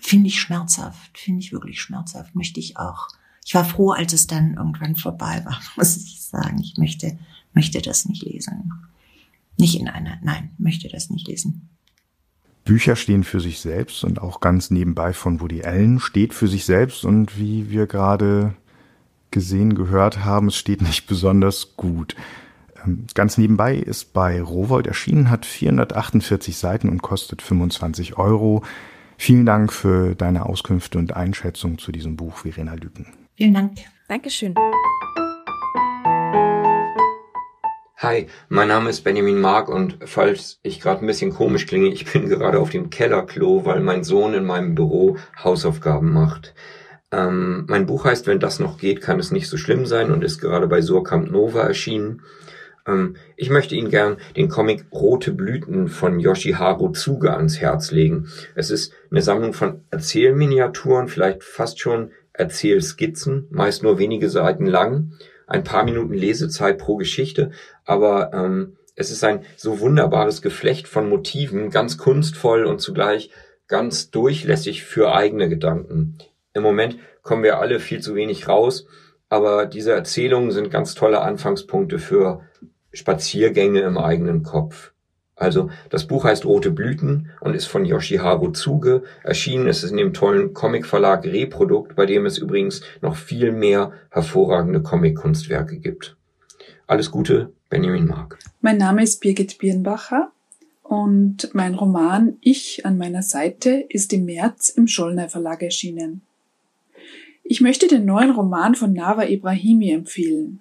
finde 0.00 0.28
ich 0.28 0.40
schmerzhaft, 0.40 1.18
finde 1.18 1.40
ich 1.40 1.52
wirklich 1.52 1.80
schmerzhaft, 1.80 2.34
möchte 2.34 2.60
ich 2.60 2.76
auch. 2.76 3.08
Ich 3.44 3.54
war 3.54 3.64
froh, 3.64 3.92
als 3.92 4.12
es 4.12 4.26
dann 4.26 4.54
irgendwann 4.54 4.96
vorbei 4.96 5.42
war, 5.44 5.60
muss 5.76 5.96
ich 5.96 6.22
sagen. 6.22 6.58
Ich 6.60 6.76
möchte, 6.76 7.18
möchte 7.52 7.80
das 7.80 8.06
nicht 8.06 8.22
lesen. 8.22 8.72
Nicht 9.56 9.78
in 9.78 9.88
einer, 9.88 10.18
nein, 10.22 10.50
möchte 10.58 10.88
das 10.88 11.10
nicht 11.10 11.26
lesen. 11.28 11.68
Bücher 12.64 12.96
stehen 12.96 13.22
für 13.22 13.40
sich 13.40 13.60
selbst 13.60 14.02
und 14.02 14.20
auch 14.20 14.40
ganz 14.40 14.70
nebenbei 14.70 15.12
von 15.12 15.40
Woody 15.40 15.62
Allen 15.62 16.00
steht 16.00 16.34
für 16.34 16.48
sich 16.48 16.64
selbst 16.64 17.04
und 17.04 17.38
wie 17.38 17.70
wir 17.70 17.86
gerade 17.86 18.54
gesehen, 19.30 19.74
gehört 19.74 20.24
haben, 20.24 20.48
es 20.48 20.56
steht 20.56 20.82
nicht 20.82 21.06
besonders 21.06 21.76
gut. 21.76 22.16
Ähm, 22.84 23.06
ganz 23.14 23.38
nebenbei 23.38 23.76
ist 23.76 24.12
bei 24.12 24.42
Rowold 24.42 24.86
erschienen, 24.86 25.30
hat 25.30 25.46
448 25.46 26.56
Seiten 26.56 26.88
und 26.88 27.02
kostet 27.02 27.40
25 27.40 28.18
Euro. 28.18 28.64
Vielen 29.18 29.46
Dank 29.46 29.72
für 29.72 30.14
deine 30.14 30.46
Auskünfte 30.46 30.98
und 30.98 31.16
Einschätzung 31.16 31.78
zu 31.78 31.90
diesem 31.90 32.16
Buch, 32.16 32.38
Verena 32.38 32.74
Lüken. 32.74 33.06
Vielen 33.34 33.54
Dank. 33.54 33.72
Dankeschön. 34.08 34.54
Hi, 37.98 38.26
mein 38.50 38.68
Name 38.68 38.90
ist 38.90 39.02
Benjamin 39.02 39.40
Mark 39.40 39.68
und 39.68 39.98
falls 40.04 40.60
ich 40.62 40.80
gerade 40.80 41.00
ein 41.00 41.06
bisschen 41.06 41.32
komisch 41.32 41.66
klinge, 41.66 41.88
ich 41.88 42.12
bin 42.12 42.28
gerade 42.28 42.60
auf 42.60 42.70
dem 42.70 42.90
Kellerklo, 42.90 43.64
weil 43.64 43.80
mein 43.80 44.04
Sohn 44.04 44.34
in 44.34 44.44
meinem 44.44 44.74
Büro 44.74 45.16
Hausaufgaben 45.42 46.12
macht. 46.12 46.54
Ähm, 47.10 47.64
mein 47.68 47.86
Buch 47.86 48.04
heißt 48.04 48.26
Wenn 48.26 48.38
das 48.38 48.60
noch 48.60 48.76
geht, 48.78 49.00
kann 49.00 49.18
es 49.18 49.32
nicht 49.32 49.48
so 49.48 49.56
schlimm 49.56 49.86
sein 49.86 50.10
und 50.10 50.22
ist 50.22 50.40
gerade 50.40 50.66
bei 50.66 50.82
Surkamp 50.82 51.30
Nova 51.30 51.62
erschienen. 51.62 52.22
Ähm, 52.86 53.16
ich 53.36 53.50
möchte 53.50 53.74
Ihnen 53.74 53.90
gern 53.90 54.16
den 54.36 54.48
Comic 54.48 54.86
Rote 54.92 55.32
Blüten 55.32 55.88
von 55.88 56.20
Yoshiharu 56.20 56.90
Tsuga 56.90 57.36
ans 57.36 57.60
Herz 57.60 57.90
legen. 57.90 58.28
Es 58.54 58.70
ist 58.70 58.92
eine 59.10 59.22
Sammlung 59.22 59.52
von 59.52 59.82
Erzählminiaturen, 59.90 61.08
vielleicht 61.08 61.42
fast 61.42 61.80
schon 61.80 62.10
Erzählskizzen, 62.32 63.46
meist 63.50 63.82
nur 63.82 63.98
wenige 63.98 64.28
Seiten 64.30 64.66
lang 64.66 65.12
ein 65.46 65.64
paar 65.64 65.84
Minuten 65.84 66.12
Lesezeit 66.12 66.78
pro 66.78 66.96
Geschichte, 66.96 67.52
aber 67.84 68.32
ähm, 68.34 68.76
es 68.94 69.10
ist 69.10 69.22
ein 69.24 69.44
so 69.56 69.80
wunderbares 69.80 70.42
Geflecht 70.42 70.88
von 70.88 71.08
Motiven, 71.08 71.70
ganz 71.70 71.98
kunstvoll 71.98 72.64
und 72.64 72.80
zugleich 72.80 73.30
ganz 73.68 74.10
durchlässig 74.10 74.84
für 74.84 75.14
eigene 75.14 75.48
Gedanken. 75.48 76.18
Im 76.54 76.62
Moment 76.62 76.98
kommen 77.22 77.42
wir 77.42 77.58
alle 77.58 77.80
viel 77.80 78.00
zu 78.00 78.14
wenig 78.14 78.48
raus, 78.48 78.86
aber 79.28 79.66
diese 79.66 79.92
Erzählungen 79.92 80.50
sind 80.50 80.70
ganz 80.70 80.94
tolle 80.94 81.20
Anfangspunkte 81.20 81.98
für 81.98 82.42
Spaziergänge 82.96 83.80
im 83.80 83.98
eigenen 83.98 84.42
Kopf. 84.42 84.92
Also 85.36 85.68
das 85.90 86.06
Buch 86.06 86.24
heißt 86.24 86.46
Rote 86.46 86.70
Blüten 86.70 87.30
und 87.40 87.54
ist 87.54 87.66
von 87.66 87.84
Yoshiharu 87.84 88.52
Tsuge. 88.52 89.02
Erschienen 89.22 89.68
ist 89.68 89.82
es 89.82 89.90
in 89.90 89.98
dem 89.98 90.14
tollen 90.14 90.54
Comicverlag 90.54 91.24
Reprodukt, 91.26 91.94
bei 91.94 92.06
dem 92.06 92.24
es 92.24 92.38
übrigens 92.38 92.80
noch 93.02 93.16
viel 93.16 93.52
mehr 93.52 93.92
hervorragende 94.10 94.82
Comic-Kunstwerke 94.82 95.76
gibt. 95.78 96.16
Alles 96.86 97.10
Gute, 97.10 97.52
Benjamin 97.68 98.06
Mark. 98.06 98.38
Mein 98.62 98.78
Name 98.78 99.02
ist 99.02 99.20
Birgit 99.20 99.58
Birnbacher 99.58 100.32
und 100.82 101.50
mein 101.52 101.74
Roman 101.74 102.38
Ich 102.40 102.86
an 102.86 102.96
meiner 102.96 103.22
Seite 103.22 103.84
ist 103.88 104.14
im 104.14 104.24
März 104.24 104.70
im 104.70 104.86
Schollner 104.86 105.28
Verlag 105.28 105.62
erschienen. 105.62 106.22
Ich 107.42 107.60
möchte 107.60 107.88
den 107.88 108.06
neuen 108.06 108.30
Roman 108.30 108.74
von 108.74 108.92
Nava 108.92 109.24
Ibrahimi 109.24 109.90
empfehlen. 109.90 110.60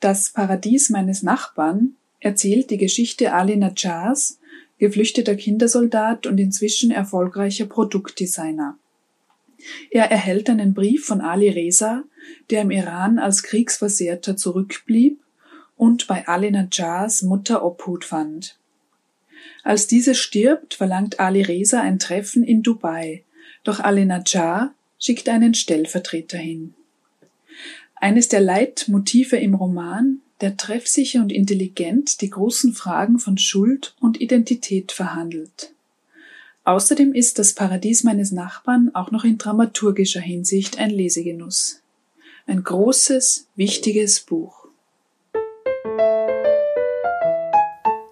Das 0.00 0.30
Paradies 0.30 0.90
meines 0.90 1.22
Nachbarn 1.22 1.96
erzählt 2.20 2.70
die 2.70 2.78
Geschichte 2.78 3.32
Ali 3.32 3.56
Najars, 3.56 4.38
geflüchteter 4.78 5.36
Kindersoldat 5.36 6.26
und 6.26 6.38
inzwischen 6.38 6.90
erfolgreicher 6.90 7.66
Produktdesigner. 7.66 8.78
Er 9.90 10.10
erhält 10.10 10.50
einen 10.50 10.74
Brief 10.74 11.04
von 11.04 11.20
Ali 11.20 11.48
Reza, 11.48 12.04
der 12.50 12.62
im 12.62 12.70
Iran 12.70 13.18
als 13.18 13.42
Kriegsversehrter 13.42 14.36
zurückblieb 14.36 15.20
und 15.76 16.06
bei 16.06 16.26
Ali 16.26 16.50
Najars 16.50 17.22
Mutter 17.22 17.64
Obhut 17.64 18.04
fand. 18.04 18.58
Als 19.62 19.86
diese 19.86 20.14
stirbt, 20.14 20.74
verlangt 20.74 21.20
Ali 21.20 21.42
Reza 21.42 21.80
ein 21.80 21.98
Treffen 21.98 22.42
in 22.42 22.62
Dubai, 22.62 23.24
doch 23.64 23.80
Ali 23.80 24.04
Najjar 24.04 24.74
schickt 24.98 25.28
einen 25.28 25.54
Stellvertreter 25.54 26.38
hin. 26.38 26.74
Eines 28.02 28.26
der 28.26 28.40
Leitmotive 28.40 29.36
im 29.36 29.54
Roman 29.54 30.22
der 30.40 30.56
treffsicher 30.56 31.20
und 31.20 31.30
intelligent 31.30 32.20
die 32.20 32.30
großen 32.30 32.72
Fragen 32.72 33.20
von 33.20 33.38
Schuld 33.38 33.94
und 34.00 34.20
Identität 34.20 34.90
verhandelt. 34.90 35.72
Außerdem 36.64 37.14
ist 37.14 37.38
das 37.38 37.52
Paradies 37.52 38.02
meines 38.02 38.32
Nachbarn 38.32 38.90
auch 38.92 39.12
noch 39.12 39.22
in 39.22 39.38
dramaturgischer 39.38 40.20
Hinsicht 40.20 40.80
ein 40.80 40.90
Lesegenuss. 40.90 41.80
Ein 42.48 42.64
großes, 42.64 43.46
wichtiges 43.54 44.18
Buch. 44.18 44.66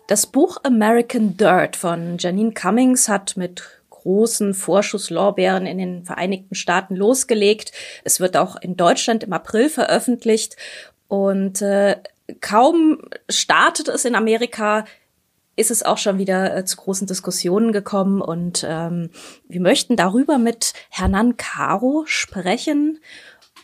Das 0.06 0.26
Buch 0.26 0.58
American 0.62 1.36
Dirt 1.36 1.74
von 1.74 2.16
Janine 2.16 2.52
Cummings 2.52 3.08
hat 3.08 3.36
mit 3.36 3.79
großen 4.02 4.54
Vorschusslorbeeren 4.54 5.66
in 5.66 5.78
den 5.78 6.04
Vereinigten 6.04 6.54
Staaten 6.54 6.96
losgelegt. 6.96 7.72
Es 8.04 8.20
wird 8.20 8.36
auch 8.36 8.56
in 8.60 8.76
Deutschland 8.76 9.22
im 9.22 9.32
April 9.32 9.68
veröffentlicht 9.68 10.56
und 11.08 11.60
äh, 11.62 11.96
kaum 12.40 12.98
startet 13.28 13.88
es 13.88 14.04
in 14.04 14.14
Amerika, 14.14 14.84
ist 15.56 15.70
es 15.70 15.82
auch 15.82 15.98
schon 15.98 16.18
wieder 16.18 16.56
äh, 16.56 16.64
zu 16.64 16.76
großen 16.76 17.06
Diskussionen 17.06 17.72
gekommen 17.72 18.22
und 18.22 18.64
ähm, 18.66 19.10
wir 19.48 19.60
möchten 19.60 19.96
darüber 19.96 20.38
mit 20.38 20.72
Hernan 20.88 21.36
Caro 21.36 22.04
sprechen. 22.06 23.00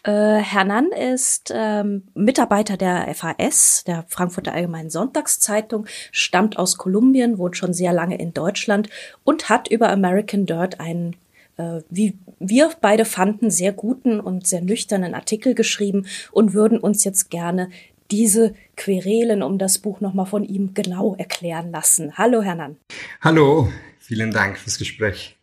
Äh, 0.07 0.39
Hernan 0.39 0.93
ist 0.93 1.53
ähm, 1.53 2.05
Mitarbeiter 2.15 2.77
der 2.77 3.13
FAS, 3.13 3.83
der 3.87 4.05
Frankfurter 4.09 4.55
Allgemeinen 4.55 4.89
Sonntagszeitung, 4.89 5.87
stammt 6.13 6.59
aus 6.59 6.77
Kolumbien, 6.77 7.39
wohnt 7.39 7.57
schon 7.57 7.75
sehr 7.75 7.93
lange 7.93 8.17
in 8.17 8.33
Deutschland 8.33 8.89
und 9.25 9.49
hat 9.49 9.69
über 9.69 9.91
American 9.91 10.47
Dirt 10.47 10.79
einen 10.79 11.17
äh, 11.57 11.81
wie 11.91 12.17
wir 12.39 12.71
beide 12.81 13.05
fanden, 13.05 13.51
sehr 13.51 13.73
guten 13.73 14.21
und 14.21 14.47
sehr 14.47 14.61
nüchternen 14.61 15.15
Artikel 15.15 15.55
geschrieben 15.55 16.07
und 16.31 16.55
würden 16.55 16.79
uns 16.79 17.03
jetzt 17.03 17.31
gerne 17.31 17.71
diese 18.13 18.55
Querelen 18.77 19.43
um 19.43 19.59
das 19.59 19.79
Buch 19.79 20.01
nochmal 20.01 20.27
von 20.27 20.45
ihm 20.45 20.75
genau 20.75 21.17
erklären 21.17 21.73
lassen. 21.73 22.17
Hallo, 22.17 22.43
Hernan. 22.43 22.77
Hallo, 23.21 23.73
vielen 23.99 24.31
Dank 24.31 24.57
fürs 24.59 24.79
Gespräch. 24.79 25.37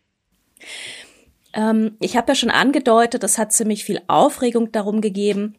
Ähm, 1.53 1.97
ich 1.99 2.17
habe 2.17 2.31
ja 2.31 2.35
schon 2.35 2.49
angedeutet, 2.49 3.23
es 3.23 3.37
hat 3.37 3.53
ziemlich 3.53 3.83
viel 3.83 4.01
Aufregung 4.07 4.71
darum 4.71 5.01
gegeben. 5.01 5.55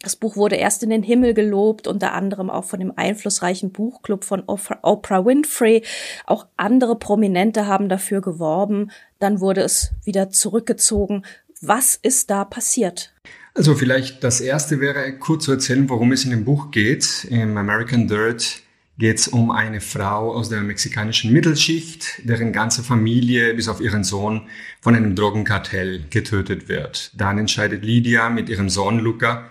Das 0.00 0.14
Buch 0.14 0.36
wurde 0.36 0.56
erst 0.56 0.82
in 0.82 0.90
den 0.90 1.02
Himmel 1.02 1.34
gelobt, 1.34 1.88
unter 1.88 2.12
anderem 2.12 2.50
auch 2.50 2.64
von 2.64 2.78
dem 2.78 2.92
einflussreichen 2.96 3.72
Buchclub 3.72 4.24
von 4.24 4.42
Oprah 4.46 5.24
Winfrey. 5.24 5.82
Auch 6.26 6.46
andere 6.56 6.96
Prominente 6.96 7.66
haben 7.66 7.88
dafür 7.88 8.20
geworben. 8.20 8.90
Dann 9.18 9.40
wurde 9.40 9.62
es 9.62 9.92
wieder 10.04 10.30
zurückgezogen. 10.30 11.24
Was 11.62 11.96
ist 11.96 12.30
da 12.30 12.44
passiert? 12.44 13.14
Also 13.54 13.74
vielleicht 13.74 14.22
das 14.22 14.40
erste 14.42 14.80
wäre 14.80 15.18
kurz 15.18 15.46
zu 15.46 15.52
erzählen, 15.52 15.88
worum 15.88 16.12
es 16.12 16.24
in 16.24 16.30
dem 16.30 16.44
Buch 16.44 16.70
geht. 16.70 17.26
Im 17.30 17.56
American 17.56 18.06
Dirt 18.06 18.62
geht 18.98 19.18
es 19.18 19.28
um 19.28 19.50
eine 19.50 19.80
Frau 19.80 20.32
aus 20.32 20.48
der 20.48 20.62
mexikanischen 20.62 21.32
Mittelschicht, 21.32 22.22
deren 22.24 22.52
ganze 22.52 22.82
Familie 22.82 23.54
bis 23.54 23.68
auf 23.68 23.80
ihren 23.80 24.04
Sohn 24.04 24.48
von 24.80 24.94
einem 24.94 25.14
Drogenkartell 25.14 26.04
getötet 26.10 26.68
wird. 26.68 27.12
Dann 27.14 27.38
entscheidet 27.38 27.84
Lydia 27.84 28.30
mit 28.30 28.48
ihrem 28.48 28.70
Sohn 28.70 28.98
Luca 28.98 29.50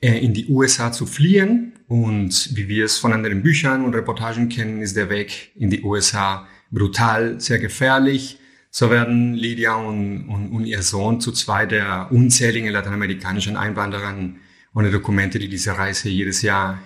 äh, 0.00 0.18
in 0.18 0.32
die 0.32 0.48
USA 0.48 0.92
zu 0.92 1.06
fliehen 1.06 1.72
und 1.88 2.56
wie 2.56 2.68
wir 2.68 2.84
es 2.84 2.98
von 2.98 3.12
anderen 3.12 3.42
Büchern 3.42 3.84
und 3.84 3.94
Reportagen 3.94 4.48
kennen, 4.48 4.80
ist 4.80 4.96
der 4.96 5.10
Weg 5.10 5.52
in 5.56 5.70
die 5.70 5.82
USA 5.82 6.46
brutal, 6.70 7.40
sehr 7.40 7.58
gefährlich 7.58 8.38
so 8.76 8.90
werden 8.90 9.34
Lydia 9.34 9.76
und, 9.76 10.28
und, 10.28 10.48
und 10.48 10.66
ihr 10.66 10.82
Sohn 10.82 11.20
zu 11.20 11.30
zwei 11.30 11.64
der 11.64 12.08
unzähligen 12.10 12.70
lateinamerikanischen 12.70 13.56
Einwanderern 13.56 14.40
ohne 14.74 14.90
Dokumente, 14.90 15.38
die 15.38 15.48
diese 15.48 15.78
Reise 15.78 16.08
jedes 16.08 16.42
Jahr 16.42 16.80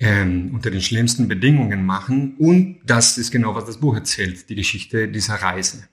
ähm, 0.00 0.50
unter 0.54 0.70
den 0.70 0.80
schlimmsten 0.80 1.28
Bedingungen 1.28 1.84
machen. 1.84 2.34
Und 2.38 2.80
das 2.84 3.18
ist 3.18 3.30
genau, 3.30 3.54
was 3.54 3.66
das 3.66 3.78
Buch 3.78 3.94
erzählt, 3.94 4.48
die 4.48 4.54
Geschichte 4.54 5.08
dieser 5.08 5.34
Reise. 5.34 5.88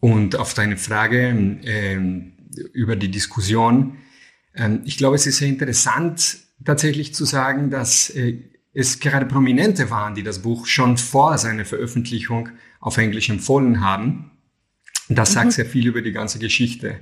Und 0.00 0.36
auf 0.36 0.54
deine 0.54 0.76
Frage 0.76 1.58
äh, 1.64 1.98
über 2.72 2.96
die 2.96 3.10
Diskussion, 3.10 3.96
äh, 4.52 4.78
ich 4.84 4.98
glaube, 4.98 5.16
es 5.16 5.26
ist 5.26 5.38
sehr 5.38 5.48
interessant 5.48 6.38
tatsächlich 6.64 7.14
zu 7.14 7.24
sagen, 7.24 7.70
dass 7.70 8.10
äh, 8.10 8.38
es 8.72 9.00
gerade 9.00 9.26
Prominente 9.26 9.90
waren, 9.90 10.14
die 10.14 10.22
das 10.22 10.42
Buch 10.42 10.66
schon 10.66 10.96
vor 10.96 11.38
seiner 11.38 11.64
Veröffentlichung 11.64 12.50
auf 12.80 12.98
Englisch 12.98 13.30
empfohlen 13.30 13.80
haben. 13.80 14.30
Das 15.08 15.32
sagt 15.32 15.46
mhm. 15.46 15.50
sehr 15.52 15.66
viel 15.66 15.86
über 15.86 16.02
die 16.02 16.12
ganze 16.12 16.38
Geschichte. 16.38 17.00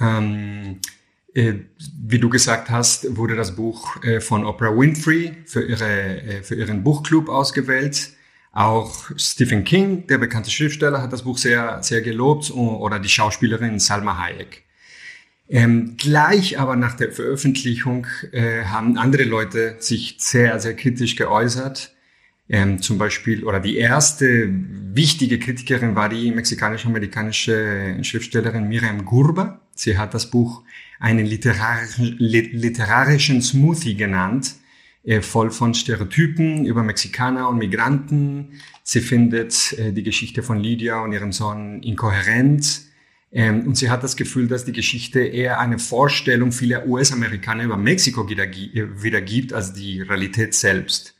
Ähm, 0.00 0.62
äh, 0.72 0.97
wie 1.34 2.18
du 2.18 2.28
gesagt 2.28 2.70
hast, 2.70 3.16
wurde 3.16 3.36
das 3.36 3.54
Buch 3.54 4.02
äh, 4.02 4.20
von 4.20 4.44
Oprah 4.44 4.76
Winfrey 4.76 5.32
für, 5.44 5.62
ihre, 5.62 6.22
äh, 6.22 6.42
für 6.42 6.54
ihren 6.54 6.82
Buchclub 6.82 7.28
ausgewählt. 7.28 8.10
Auch 8.52 9.10
Stephen 9.16 9.62
King, 9.64 10.06
der 10.06 10.18
bekannte 10.18 10.50
Schriftsteller, 10.50 11.02
hat 11.02 11.12
das 11.12 11.22
Buch 11.22 11.38
sehr, 11.38 11.82
sehr 11.82 12.00
gelobt 12.00 12.50
oder 12.50 12.98
die 12.98 13.08
Schauspielerin 13.08 13.78
Salma 13.78 14.18
Hayek. 14.18 14.64
Ähm, 15.50 15.96
gleich 15.96 16.58
aber 16.58 16.76
nach 16.76 16.94
der 16.94 17.12
Veröffentlichung 17.12 18.06
äh, 18.32 18.64
haben 18.64 18.98
andere 18.98 19.24
Leute 19.24 19.76
sich 19.78 20.16
sehr, 20.18 20.58
sehr 20.60 20.74
kritisch 20.74 21.16
geäußert. 21.16 21.94
Ähm, 22.50 22.80
zum 22.80 22.98
Beispiel, 22.98 23.44
oder 23.44 23.60
die 23.60 23.76
erste 23.76 24.48
wichtige 24.50 25.38
Kritikerin 25.38 25.94
war 25.94 26.08
die 26.08 26.30
mexikanisch-amerikanische 26.30 27.98
Schriftstellerin 28.02 28.68
Miriam 28.68 29.04
Gurba. 29.04 29.60
Sie 29.74 29.98
hat 29.98 30.14
das 30.14 30.30
Buch 30.30 30.62
einen 30.98 31.26
literarischen, 31.26 33.42
Smoothie 33.42 33.96
genannt, 33.96 34.54
äh, 35.04 35.20
voll 35.20 35.50
von 35.50 35.74
Stereotypen 35.74 36.66
über 36.66 36.82
Mexikaner 36.82 37.48
und 37.48 37.58
Migranten. 37.58 38.60
Sie 38.82 39.00
findet 39.00 39.78
äh, 39.78 39.92
die 39.92 40.02
Geschichte 40.02 40.42
von 40.42 40.58
Lydia 40.58 41.00
und 41.00 41.12
ihrem 41.12 41.32
Sohn 41.32 41.82
inkohärent 41.82 42.88
ähm, 43.30 43.66
und 43.66 43.76
sie 43.76 43.90
hat 43.90 44.02
das 44.02 44.16
Gefühl, 44.16 44.48
dass 44.48 44.64
die 44.64 44.72
Geschichte 44.72 45.20
eher 45.20 45.60
eine 45.60 45.78
Vorstellung 45.78 46.52
vieler 46.52 46.86
US-Amerikaner 46.86 47.64
über 47.64 47.76
Mexiko 47.76 48.28
wiedergibt 48.28 49.52
als 49.52 49.74
die 49.74 50.00
Realität 50.00 50.54
selbst. 50.54 51.14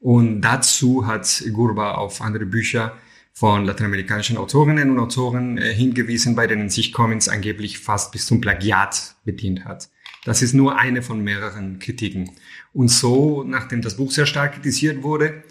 Und 0.00 0.40
dazu 0.40 1.06
hat 1.06 1.44
Gurba 1.52 1.92
auf 1.92 2.20
andere 2.20 2.46
Bücher 2.46 2.98
von 3.32 3.64
lateinamerikanischen 3.64 4.36
Autorinnen 4.36 4.90
und 4.90 4.98
Autoren 4.98 5.58
äh, 5.58 5.72
hingewiesen, 5.72 6.36
bei 6.36 6.46
denen 6.46 6.68
sich 6.68 6.92
Commons 6.92 7.28
angeblich 7.28 7.78
fast 7.78 8.12
bis 8.12 8.26
zum 8.26 8.40
Plagiat 8.40 9.16
bedient 9.24 9.64
hat. 9.64 9.88
Das 10.24 10.42
ist 10.42 10.52
nur 10.52 10.78
eine 10.78 11.02
von 11.02 11.22
mehreren 11.24 11.78
Kritiken. 11.78 12.30
Und 12.72 12.88
so, 12.88 13.42
nachdem 13.42 13.82
das 13.82 13.96
Buch 13.96 14.12
sehr 14.12 14.26
stark 14.26 14.54
kritisiert 14.54 15.02
wurde, 15.02 15.42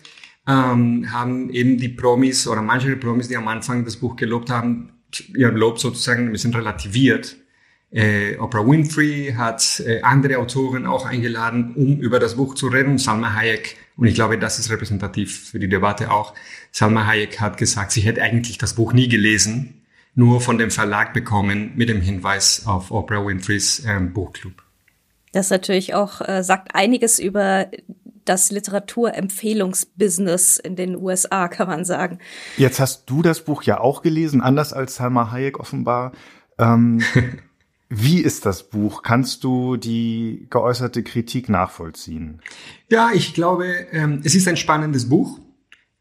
ähm, 0.47 1.11
haben 1.11 1.49
eben 1.49 1.77
die 1.77 1.89
Promis 1.89 2.47
oder 2.47 2.61
manche 2.61 2.95
Promis, 2.95 3.27
die 3.27 3.37
am 3.37 3.47
Anfang 3.47 3.83
das 3.83 3.97
Buch 3.97 4.15
gelobt 4.15 4.49
haben, 4.49 4.93
ihr 5.35 5.51
Lob 5.51 5.79
sozusagen 5.79 6.27
ein 6.27 6.31
bisschen 6.31 6.53
relativiert. 6.53 7.35
Äh, 7.91 8.37
Oprah 8.37 8.65
Winfrey 8.65 9.33
hat 9.35 9.81
äh, 9.85 10.01
andere 10.01 10.37
Autoren 10.37 10.85
auch 10.85 11.05
eingeladen, 11.05 11.73
um 11.75 11.99
über 11.99 12.19
das 12.19 12.35
Buch 12.35 12.55
zu 12.55 12.67
reden. 12.67 12.97
Salma 12.97 13.33
Hayek, 13.33 13.75
und 13.97 14.07
ich 14.07 14.15
glaube, 14.15 14.37
das 14.37 14.59
ist 14.59 14.69
repräsentativ 14.69 15.49
für 15.49 15.59
die 15.59 15.69
Debatte 15.69 16.11
auch. 16.11 16.33
Salma 16.71 17.05
Hayek 17.05 17.39
hat 17.39 17.57
gesagt, 17.57 17.91
sie 17.91 18.01
hätte 18.01 18.21
eigentlich 18.21 18.57
das 18.57 18.75
Buch 18.75 18.93
nie 18.93 19.07
gelesen, 19.07 19.85
nur 20.15 20.41
von 20.41 20.57
dem 20.57 20.71
Verlag 20.71 21.13
bekommen 21.13 21.71
mit 21.75 21.89
dem 21.89 22.01
Hinweis 22.01 22.65
auf 22.65 22.91
Oprah 22.91 23.25
Winfreys 23.25 23.83
ähm, 23.85 24.13
Buchclub. 24.13 24.53
Das 25.31 25.49
natürlich 25.49 25.93
auch 25.93 26.27
äh, 26.27 26.43
sagt 26.43 26.75
einiges 26.75 27.19
über 27.19 27.67
das 28.25 28.51
Literaturempfehlungsbusiness 28.51 30.57
in 30.57 30.75
den 30.75 30.97
USA, 30.97 31.47
kann 31.47 31.67
man 31.67 31.85
sagen. 31.85 32.19
Jetzt 32.57 32.79
hast 32.79 33.07
du 33.09 33.21
das 33.21 33.45
Buch 33.45 33.63
ja 33.63 33.79
auch 33.79 34.01
gelesen, 34.01 34.41
anders 34.41 34.73
als 34.73 34.95
Salma 34.95 35.31
Hayek 35.31 35.59
offenbar. 35.59 36.11
Ähm, 36.57 37.01
wie 37.93 38.19
ist 38.21 38.45
das 38.45 38.69
Buch? 38.69 39.03
Kannst 39.03 39.43
du 39.43 39.75
die 39.75 40.47
geäußerte 40.49 41.03
Kritik 41.03 41.49
nachvollziehen? 41.49 42.39
Ja, 42.89 43.11
ich 43.13 43.33
glaube, 43.33 43.65
ähm, 43.91 44.21
es 44.23 44.33
ist 44.33 44.47
ein 44.47 44.55
spannendes 44.55 45.09
Buch. 45.09 45.39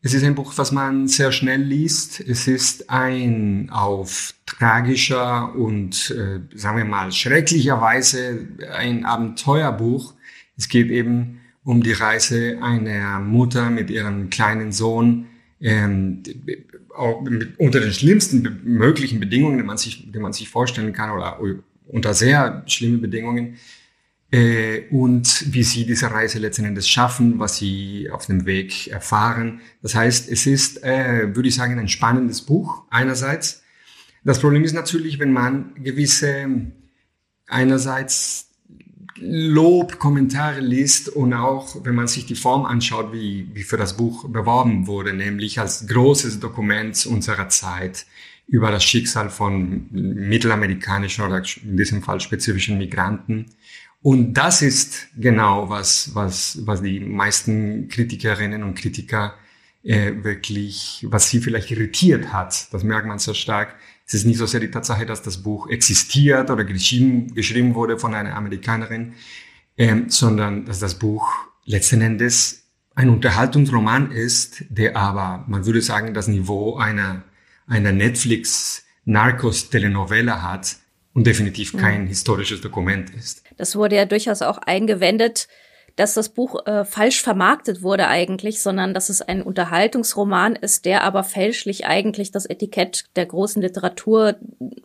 Es 0.00 0.14
ist 0.14 0.22
ein 0.22 0.36
Buch, 0.36 0.52
was 0.54 0.70
man 0.70 1.08
sehr 1.08 1.32
schnell 1.32 1.60
liest. 1.60 2.20
Es 2.20 2.46
ist 2.46 2.90
ein 2.90 3.70
auf 3.70 4.34
tragischer 4.46 5.52
und, 5.56 6.12
äh, 6.12 6.40
sagen 6.56 6.78
wir 6.78 6.84
mal, 6.84 7.10
schrecklicher 7.10 7.80
Weise 7.80 8.46
ein 8.72 9.04
Abenteuerbuch. 9.04 10.14
Es 10.56 10.68
geht 10.68 10.90
eben 10.90 11.40
um 11.64 11.82
die 11.82 11.92
Reise 11.92 12.58
einer 12.62 13.18
Mutter 13.18 13.68
mit 13.68 13.90
ihrem 13.90 14.30
kleinen 14.30 14.70
Sohn 14.70 15.26
ähm, 15.60 16.22
unter 17.58 17.80
den 17.80 17.92
schlimmsten 17.92 18.60
möglichen 18.62 19.18
Bedingungen, 19.18 19.58
die 19.58 19.64
man 19.64 19.76
sich, 19.76 20.10
die 20.10 20.18
man 20.20 20.32
sich 20.32 20.48
vorstellen 20.48 20.92
kann 20.92 21.10
oder 21.10 21.40
unter 21.92 22.14
sehr 22.14 22.62
schlimmen 22.66 23.00
Bedingungen 23.00 23.58
äh, 24.30 24.82
und 24.90 25.52
wie 25.52 25.62
sie 25.62 25.84
diese 25.86 26.10
Reise 26.10 26.38
letzten 26.38 26.64
Endes 26.64 26.88
schaffen, 26.88 27.38
was 27.38 27.58
sie 27.58 28.08
auf 28.10 28.26
dem 28.26 28.46
Weg 28.46 28.88
erfahren. 28.88 29.60
Das 29.82 29.94
heißt, 29.94 30.30
es 30.30 30.46
ist, 30.46 30.82
äh, 30.84 31.34
würde 31.34 31.48
ich 31.48 31.54
sagen, 31.54 31.78
ein 31.78 31.88
spannendes 31.88 32.42
Buch 32.42 32.84
einerseits. 32.90 33.62
Das 34.22 34.38
Problem 34.38 34.64
ist 34.64 34.74
natürlich, 34.74 35.18
wenn 35.18 35.32
man 35.32 35.74
gewisse 35.82 36.48
einerseits 37.46 38.46
Lob, 39.22 39.98
Kommentare 39.98 40.60
liest 40.60 41.10
und 41.10 41.34
auch, 41.34 41.84
wenn 41.84 41.94
man 41.94 42.08
sich 42.08 42.24
die 42.24 42.34
Form 42.34 42.64
anschaut, 42.64 43.12
wie, 43.12 43.48
wie 43.52 43.64
für 43.64 43.76
das 43.76 43.96
Buch 43.96 44.26
beworben 44.28 44.86
wurde, 44.86 45.12
nämlich 45.12 45.58
als 45.60 45.86
großes 45.86 46.40
Dokument 46.40 47.04
unserer 47.04 47.50
Zeit 47.50 48.06
über 48.50 48.70
das 48.70 48.84
Schicksal 48.84 49.30
von 49.30 49.86
mittelamerikanischen 49.90 51.24
oder 51.24 51.42
in 51.62 51.76
diesem 51.76 52.02
Fall 52.02 52.20
spezifischen 52.20 52.78
Migranten. 52.78 53.46
Und 54.02 54.34
das 54.34 54.62
ist 54.62 55.08
genau 55.16 55.68
was, 55.70 56.14
was, 56.14 56.58
was 56.66 56.82
die 56.82 57.00
meisten 57.00 57.88
Kritikerinnen 57.88 58.62
und 58.62 58.74
Kritiker 58.74 59.34
äh, 59.82 60.12
wirklich, 60.22 61.06
was 61.08 61.30
sie 61.30 61.40
vielleicht 61.40 61.70
irritiert 61.70 62.32
hat. 62.32 62.72
Das 62.72 62.82
merkt 62.82 63.06
man 63.06 63.18
sehr 63.18 63.34
stark 63.34 63.76
es 64.10 64.14
ist 64.14 64.24
nicht 64.24 64.38
so 64.38 64.46
sehr 64.46 64.58
die 64.58 64.72
Tatsache, 64.72 65.06
dass 65.06 65.22
das 65.22 65.36
Buch 65.36 65.68
existiert 65.68 66.50
oder 66.50 66.64
geschrieben, 66.64 67.32
geschrieben 67.32 67.76
wurde 67.76 67.96
von 67.96 68.12
einer 68.12 68.34
Amerikanerin, 68.34 69.12
ähm, 69.78 70.10
sondern 70.10 70.64
dass 70.64 70.80
das 70.80 70.98
Buch 70.98 71.32
letzten 71.64 72.00
Endes 72.00 72.64
ein 72.96 73.08
Unterhaltungsroman 73.08 74.10
ist, 74.10 74.64
der 74.68 74.96
aber, 74.96 75.44
man 75.46 75.64
würde 75.64 75.80
sagen, 75.80 76.12
das 76.12 76.26
Niveau 76.26 76.76
einer, 76.76 77.22
einer 77.70 77.92
Netflix-Narcos-Telenovela 77.92 80.42
hat 80.42 80.76
und 81.14 81.26
definitiv 81.26 81.74
kein 81.76 82.02
mhm. 82.02 82.08
historisches 82.08 82.60
Dokument 82.60 83.08
ist. 83.10 83.42
Das 83.56 83.74
wurde 83.76 83.96
ja 83.96 84.04
durchaus 84.04 84.42
auch 84.42 84.58
eingewendet, 84.58 85.48
dass 85.96 86.14
das 86.14 86.28
Buch 86.30 86.66
äh, 86.66 86.84
falsch 86.84 87.22
vermarktet 87.22 87.82
wurde 87.82 88.08
eigentlich, 88.08 88.62
sondern 88.62 88.94
dass 88.94 89.08
es 89.08 89.22
ein 89.22 89.42
Unterhaltungsroman 89.42 90.56
ist, 90.56 90.84
der 90.84 91.04
aber 91.04 91.24
fälschlich 91.24 91.86
eigentlich 91.86 92.30
das 92.30 92.46
Etikett 92.46 93.06
der 93.16 93.26
großen 93.26 93.60
Literatur 93.60 94.36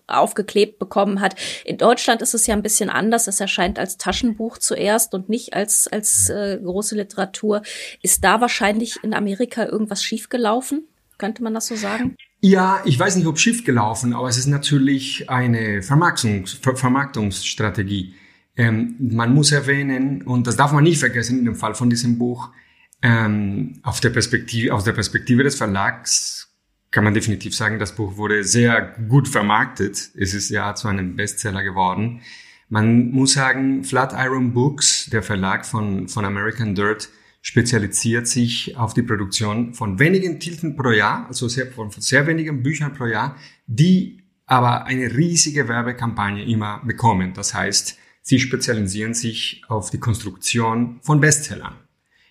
aufgeklebt 0.08 0.80
bekommen 0.80 1.22
hat. 1.22 1.36
In 1.64 1.78
Deutschland 1.78 2.22
ist 2.22 2.34
es 2.34 2.48
ja 2.48 2.56
ein 2.56 2.64
bisschen 2.64 2.90
anders. 2.90 3.28
Es 3.28 3.40
erscheint 3.40 3.80
als 3.80 3.98
Taschenbuch 3.98 4.58
zuerst 4.58 5.14
und 5.14 5.30
nicht 5.30 5.54
als, 5.54 5.88
als 5.88 6.30
äh, 6.30 6.60
große 6.62 6.96
Literatur. 6.96 7.62
Ist 8.02 8.24
da 8.24 8.42
wahrscheinlich 8.42 8.98
in 9.04 9.14
Amerika 9.14 9.66
irgendwas 9.66 10.04
schiefgelaufen? 10.04 10.88
Könnte 11.18 11.44
man 11.44 11.54
das 11.54 11.68
so 11.68 11.76
sagen? 11.76 12.16
Ja, 12.42 12.82
ich 12.86 13.00
weiß 13.00 13.16
nicht, 13.16 13.28
ob 13.28 13.40
schief 13.40 13.64
gelaufen, 13.64 14.14
aber 14.14 14.28
es 14.28 14.38
ist 14.38 14.48
natürlich 14.48 15.30
eine 15.30 15.82
Vermarktungs 15.82 16.54
Vermarktungsstrategie. 16.54 18.14
Ähm, 18.58 18.96
man 19.00 19.34
muss 19.34 19.52
erwähnen, 19.52 20.22
und 20.22 20.48
das 20.48 20.56
darf 20.56 20.72
man 20.72 20.84
nicht 20.84 21.00
vergessen 21.00 21.40
in 21.40 21.46
dem 21.46 21.56
Fall 21.56 21.76
von 21.76 21.90
diesem 21.90 22.18
Buch, 22.18 22.50
ähm, 23.02 23.80
auf 23.84 24.00
der 24.00 24.10
Perspektive, 24.10 24.74
aus 24.74 24.84
der 24.84 24.94
Perspektive 24.94 25.44
des 25.44 25.56
Verlags 25.56 26.46
kann 26.96 27.04
man 27.04 27.14
definitiv 27.14 27.54
sagen, 27.54 27.78
das 27.78 27.94
Buch 27.94 28.16
wurde 28.16 28.46
sehr 28.46 28.96
gut 29.10 29.28
vermarktet. 29.28 30.12
Es 30.16 30.34
ist 30.34 30.50
ja 30.50 30.76
zu 30.76 30.88
einem 30.88 31.18
Bestseller 31.18 31.62
geworden. 31.62 32.22
Man 32.70 33.12
muss 33.12 33.34
sagen, 33.34 33.84
Flatiron 33.84 34.54
Books, 34.54 35.10
der 35.12 35.22
Verlag 35.22 35.66
von, 35.66 36.08
von 36.08 36.24
American 36.24 36.74
Dirt, 36.74 37.10
spezialisiert 37.46 38.28
sich 38.28 38.76
auf 38.76 38.96
die 38.96 39.04
Produktion 39.04 39.76
von 39.76 40.00
wenigen 40.00 40.40
Titeln 40.40 40.76
pro 40.76 40.90
Jahr, 40.90 41.28
also 41.28 41.48
sehr, 41.48 41.68
von 41.68 41.92
sehr 41.92 42.26
wenigen 42.26 42.64
Büchern 42.64 42.92
pro 42.94 43.06
Jahr, 43.06 43.36
die 43.68 44.24
aber 44.48 44.86
eine 44.86 45.16
riesige 45.16 45.68
Werbekampagne 45.68 46.44
immer 46.44 46.82
bekommen. 46.84 47.34
Das 47.36 47.54
heißt, 47.54 48.00
Sie 48.24 48.40
spezialisieren 48.40 49.14
sich 49.14 49.62
auf 49.68 49.92
die 49.92 50.00
Konstruktion 50.00 51.00
von 51.04 51.22
Bestsellern. 51.22 51.76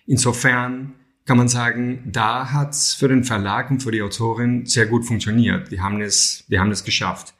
Insofern 0.05 0.95
kann 1.23 1.37
man 1.37 1.47
sagen, 1.47 2.03
da 2.11 2.51
hat's 2.51 2.93
für 2.93 3.07
den 3.07 3.23
Verlag 3.23 3.71
und 3.71 3.81
für 3.81 3.91
die 3.91 4.01
Autorin 4.01 4.65
sehr 4.65 4.85
gut 4.85 5.05
funktioniert. 5.05 5.71
Die 5.71 5.79
haben 5.79 6.01
es, 6.01 6.43
die 6.49 6.59
haben 6.59 6.71
es 6.71 6.83
geschafft. 6.83 7.33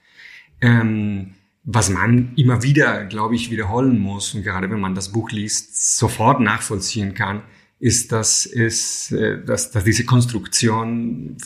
Ähm, 0.62 1.34
was 1.66 1.90
man 1.90 2.32
immer 2.38 2.64
wieder, 2.64 3.04
glaube 3.04 3.36
ich, 3.36 3.52
wiederholen 3.52 4.00
muss 4.00 4.34
und 4.34 4.44
gerade 4.44 4.72
wenn 4.72 4.80
man 4.80 4.96
das 4.96 5.12
Buch 5.12 5.30
liest, 5.32 5.98
sofort 5.98 6.40
nachvollziehen 6.40 7.14
kann, 7.14 7.42
ist, 7.80 8.12
dass 8.12 8.46
es, 8.46 9.12
äh, 9.12 9.44
dass, 9.44 9.72
dass 9.72 9.84
diese 9.84 10.06
Konstruktion, 10.06 11.38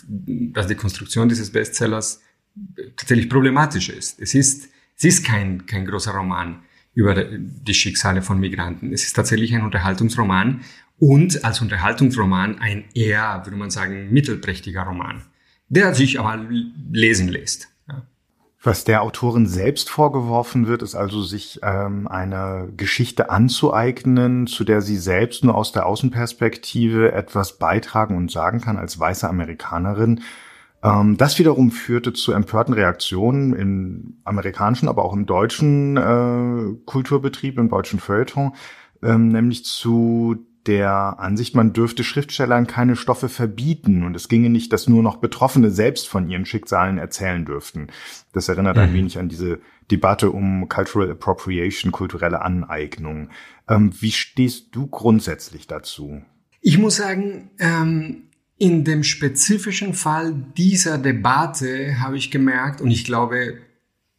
dass 0.53 0.67
die 0.67 0.75
Konstruktion 0.75 1.29
dieses 1.29 1.51
Bestsellers 1.51 2.21
tatsächlich 2.95 3.29
problematisch 3.29 3.89
ist. 3.89 4.19
Es 4.19 4.33
ist, 4.33 4.69
es 4.97 5.03
ist 5.03 5.25
kein, 5.25 5.65
kein 5.65 5.85
großer 5.85 6.11
Roman 6.11 6.61
über 6.93 7.15
die 7.15 7.73
Schicksale 7.73 8.21
von 8.21 8.39
Migranten. 8.39 8.91
Es 8.91 9.03
ist 9.03 9.13
tatsächlich 9.13 9.53
ein 9.55 9.61
Unterhaltungsroman 9.61 10.61
und 10.97 11.45
als 11.45 11.61
Unterhaltungsroman 11.61 12.59
ein 12.59 12.85
eher, 12.93 13.41
würde 13.45 13.57
man 13.57 13.71
sagen, 13.71 14.11
mittelprächtiger 14.11 14.83
Roman, 14.83 15.23
der 15.69 15.95
sich 15.95 16.19
aber 16.19 16.45
lesen 16.91 17.29
lässt. 17.29 17.68
Was 18.61 18.83
der 18.83 19.03
Autorin 19.03 19.47
selbst 19.47 19.89
vorgeworfen 19.89 20.67
wird, 20.67 20.81
ist 20.81 20.93
also 20.93 21.21
sich 21.21 21.61
ähm, 21.63 22.09
eine 22.09 22.69
Geschichte 22.75 23.29
anzueignen, 23.29 24.47
zu 24.47 24.65
der 24.65 24.81
sie 24.81 24.97
selbst 24.97 25.45
nur 25.45 25.55
aus 25.55 25.71
der 25.71 25.85
Außenperspektive 25.85 27.13
etwas 27.13 27.57
beitragen 27.57 28.17
und 28.17 28.29
sagen 28.29 28.59
kann 28.59 28.77
als 28.77 28.99
weiße 28.99 29.29
Amerikanerin. 29.29 30.21
Ähm, 30.83 31.15
das 31.15 31.39
wiederum 31.39 31.71
führte 31.71 32.11
zu 32.11 32.33
empörten 32.33 32.73
Reaktionen 32.73 33.53
im 33.53 34.17
amerikanischen, 34.25 34.89
aber 34.89 35.05
auch 35.05 35.13
im 35.13 35.25
deutschen 35.25 35.95
äh, 35.95 36.75
Kulturbetrieb, 36.85 37.57
im 37.57 37.69
deutschen 37.69 38.01
Feuilleton, 38.01 38.55
ähm, 39.01 39.29
nämlich 39.29 39.63
zu 39.63 40.35
der 40.69 41.19
Ansicht, 41.19 41.55
man 41.55 41.73
dürfte 41.73 42.03
Schriftstellern 42.03 42.67
keine 42.67 42.95
Stoffe 42.95 43.27
verbieten 43.27 44.03
und 44.03 44.15
es 44.15 44.29
ginge 44.29 44.51
nicht, 44.51 44.71
dass 44.71 44.87
nur 44.87 45.01
noch 45.01 45.17
Betroffene 45.17 45.71
selbst 45.71 46.07
von 46.07 46.29
ihren 46.29 46.45
Schicksalen 46.45 46.99
erzählen 46.99 47.43
dürften. 47.43 47.87
Das 48.33 48.49
erinnert 48.49 48.77
mhm. 48.77 48.83
ein 48.83 48.93
wenig 48.93 49.17
an 49.17 49.29
diese 49.29 49.59
Debatte 49.89 50.29
um 50.29 50.69
Cultural 50.69 51.09
Appropriation, 51.09 51.91
kulturelle 51.91 52.43
Aneignung. 52.43 53.29
Ähm, 53.67 53.91
wie 53.99 54.11
stehst 54.11 54.75
du 54.75 54.85
grundsätzlich 54.85 55.65
dazu? 55.65 56.21
Ich 56.61 56.77
muss 56.77 56.97
sagen, 56.97 57.49
ähm, 57.57 58.29
in 58.59 58.83
dem 58.83 59.03
spezifischen 59.03 59.95
Fall 59.95 60.35
dieser 60.55 60.99
Debatte 60.99 61.99
habe 61.99 62.17
ich 62.17 62.29
gemerkt, 62.29 62.79
und 62.79 62.91
ich 62.91 63.05
glaube, 63.05 63.57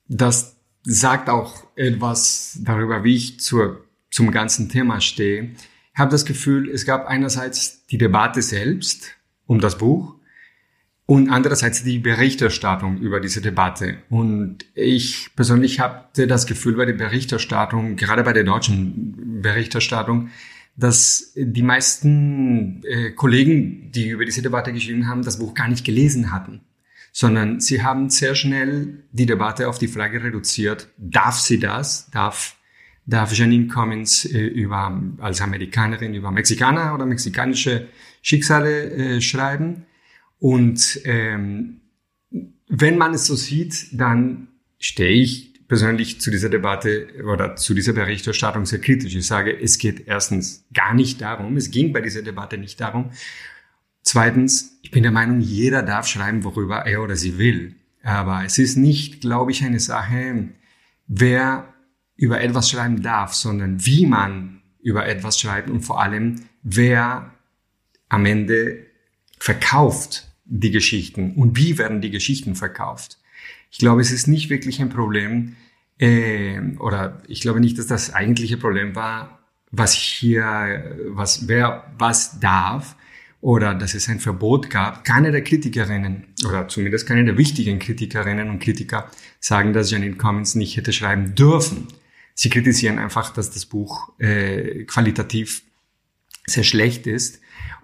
das 0.08 0.56
sagt 0.82 1.28
auch 1.28 1.62
etwas 1.76 2.58
darüber, 2.64 3.04
wie 3.04 3.14
ich 3.14 3.38
zur, 3.38 3.84
zum 4.10 4.32
ganzen 4.32 4.68
Thema 4.68 5.00
stehe, 5.00 5.50
habe 5.94 6.10
das 6.10 6.24
Gefühl, 6.24 6.70
es 6.70 6.86
gab 6.86 7.06
einerseits 7.06 7.86
die 7.86 7.98
Debatte 7.98 8.42
selbst 8.42 9.16
um 9.46 9.60
das 9.60 9.78
Buch 9.78 10.14
und 11.06 11.28
andererseits 11.28 11.82
die 11.82 11.98
Berichterstattung 11.98 12.98
über 12.98 13.18
diese 13.18 13.40
Debatte. 13.40 13.98
Und 14.10 14.58
ich 14.74 15.30
persönlich 15.34 15.80
hatte 15.80 16.28
das 16.28 16.46
Gefühl 16.46 16.76
bei 16.76 16.84
der 16.84 16.92
Berichterstattung, 16.92 17.96
gerade 17.96 18.22
bei 18.22 18.32
der 18.32 18.44
deutschen 18.44 19.42
Berichterstattung, 19.42 20.30
dass 20.76 21.32
die 21.34 21.62
meisten 21.62 22.82
äh, 22.84 23.10
Kollegen, 23.10 23.90
die 23.90 24.10
über 24.10 24.24
diese 24.24 24.40
Debatte 24.40 24.72
geschrieben 24.72 25.08
haben, 25.08 25.22
das 25.22 25.40
Buch 25.40 25.54
gar 25.54 25.66
nicht 25.66 25.84
gelesen 25.84 26.30
hatten, 26.30 26.60
sondern 27.10 27.60
sie 27.60 27.82
haben 27.82 28.08
sehr 28.08 28.36
schnell 28.36 29.02
die 29.10 29.26
Debatte 29.26 29.68
auf 29.68 29.78
die 29.78 29.88
Frage 29.88 30.22
reduziert, 30.22 30.88
darf 30.96 31.38
sie 31.38 31.58
das? 31.58 32.08
Darf 32.12 32.56
darf 33.06 33.32
Janine 33.34 33.66
Cummins 33.66 34.24
äh, 34.24 34.38
über, 34.38 35.00
als 35.18 35.40
Amerikanerin 35.40 36.14
über 36.14 36.30
Mexikaner 36.30 36.94
oder 36.94 37.06
mexikanische 37.06 37.88
Schicksale 38.22 38.90
äh, 38.90 39.20
schreiben. 39.20 39.86
Und 40.38 41.00
ähm, 41.04 41.80
wenn 42.68 42.98
man 42.98 43.14
es 43.14 43.26
so 43.26 43.34
sieht, 43.34 43.88
dann 43.92 44.48
stehe 44.78 45.22
ich 45.22 45.50
persönlich 45.68 46.20
zu 46.20 46.30
dieser 46.30 46.48
Debatte 46.48 47.08
oder 47.24 47.54
zu 47.54 47.74
dieser 47.74 47.92
Berichterstattung 47.92 48.66
sehr 48.66 48.80
kritisch. 48.80 49.14
Ich 49.14 49.26
sage, 49.26 49.56
es 49.56 49.78
geht 49.78 50.08
erstens 50.08 50.64
gar 50.74 50.94
nicht 50.94 51.20
darum, 51.20 51.56
es 51.56 51.70
ging 51.70 51.92
bei 51.92 52.00
dieser 52.00 52.22
Debatte 52.22 52.58
nicht 52.58 52.80
darum. 52.80 53.10
Zweitens, 54.02 54.78
ich 54.82 54.90
bin 54.90 55.02
der 55.02 55.12
Meinung, 55.12 55.40
jeder 55.40 55.82
darf 55.82 56.08
schreiben, 56.08 56.42
worüber 56.42 56.86
er 56.86 57.02
oder 57.02 57.16
sie 57.16 57.38
will. 57.38 57.76
Aber 58.02 58.44
es 58.44 58.58
ist 58.58 58.76
nicht, 58.76 59.20
glaube 59.20 59.52
ich, 59.52 59.62
eine 59.62 59.78
Sache, 59.78 60.48
wer 61.06 61.69
über 62.20 62.42
etwas 62.42 62.68
schreiben 62.68 63.00
darf, 63.00 63.32
sondern 63.32 63.86
wie 63.86 64.04
man 64.04 64.60
über 64.82 65.06
etwas 65.06 65.40
schreibt 65.40 65.70
und 65.70 65.80
vor 65.80 66.02
allem, 66.02 66.36
wer 66.62 67.30
am 68.10 68.26
Ende 68.26 68.86
verkauft 69.38 70.28
die 70.44 70.70
Geschichten 70.70 71.32
und 71.32 71.56
wie 71.56 71.78
werden 71.78 72.02
die 72.02 72.10
Geschichten 72.10 72.56
verkauft. 72.56 73.16
Ich 73.70 73.78
glaube, 73.78 74.02
es 74.02 74.12
ist 74.12 74.28
nicht 74.28 74.50
wirklich 74.50 74.82
ein 74.82 74.90
Problem, 74.90 75.56
äh, 75.98 76.60
oder 76.78 77.22
ich 77.26 77.40
glaube 77.40 77.58
nicht, 77.58 77.78
dass 77.78 77.86
das 77.86 78.12
eigentliche 78.12 78.58
Problem 78.58 78.94
war, 78.94 79.38
was 79.70 79.94
hier, 79.94 80.98
was, 81.08 81.48
wer 81.48 81.90
was 81.96 82.38
darf, 82.38 82.96
oder 83.40 83.74
dass 83.74 83.94
es 83.94 84.10
ein 84.10 84.20
Verbot 84.20 84.68
gab. 84.68 85.04
Keine 85.04 85.32
der 85.32 85.42
Kritikerinnen, 85.42 86.26
oder 86.46 86.68
zumindest 86.68 87.06
keine 87.06 87.24
der 87.24 87.38
wichtigen 87.38 87.78
Kritikerinnen 87.78 88.50
und 88.50 88.58
Kritiker 88.58 89.10
sagen, 89.38 89.72
dass 89.72 89.90
Janine 89.90 90.16
Cummins 90.16 90.54
nicht 90.54 90.76
hätte 90.76 90.92
schreiben 90.92 91.34
dürfen. 91.34 91.88
Sie 92.40 92.48
kritisieren 92.48 92.98
einfach, 92.98 93.34
dass 93.34 93.50
das 93.50 93.66
Buch 93.66 94.18
äh, 94.18 94.84
qualitativ 94.84 95.60
sehr 96.46 96.64
schlecht 96.64 97.06
ist 97.06 97.38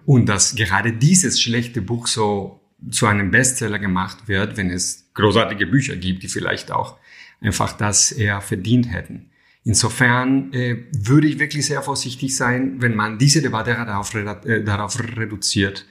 und 0.07 0.25
dass 0.25 0.55
gerade 0.55 0.93
dieses 0.93 1.39
schlechte 1.39 1.79
Buch 1.79 2.07
so 2.07 2.59
zu 2.89 3.05
einem 3.05 3.29
Bestseller 3.29 3.77
gemacht 3.77 4.27
wird, 4.27 4.57
wenn 4.57 4.71
es 4.71 5.11
großartige 5.13 5.67
Bücher 5.67 5.95
gibt, 5.95 6.23
die 6.23 6.27
vielleicht 6.27 6.71
auch 6.71 6.97
einfach 7.39 7.73
das 7.73 8.11
eher 8.11 8.41
verdient 8.41 8.91
hätten. 8.91 9.29
Insofern 9.63 10.51
äh, 10.53 10.85
würde 10.91 11.27
ich 11.27 11.37
wirklich 11.37 11.67
sehr 11.67 11.83
vorsichtig 11.83 12.35
sein, 12.35 12.81
wenn 12.81 12.95
man 12.95 13.19
diese 13.19 13.43
Debatte 13.43 13.75
darauf, 13.75 14.11
äh, 14.15 14.63
darauf 14.63 14.99
reduziert, 14.99 15.85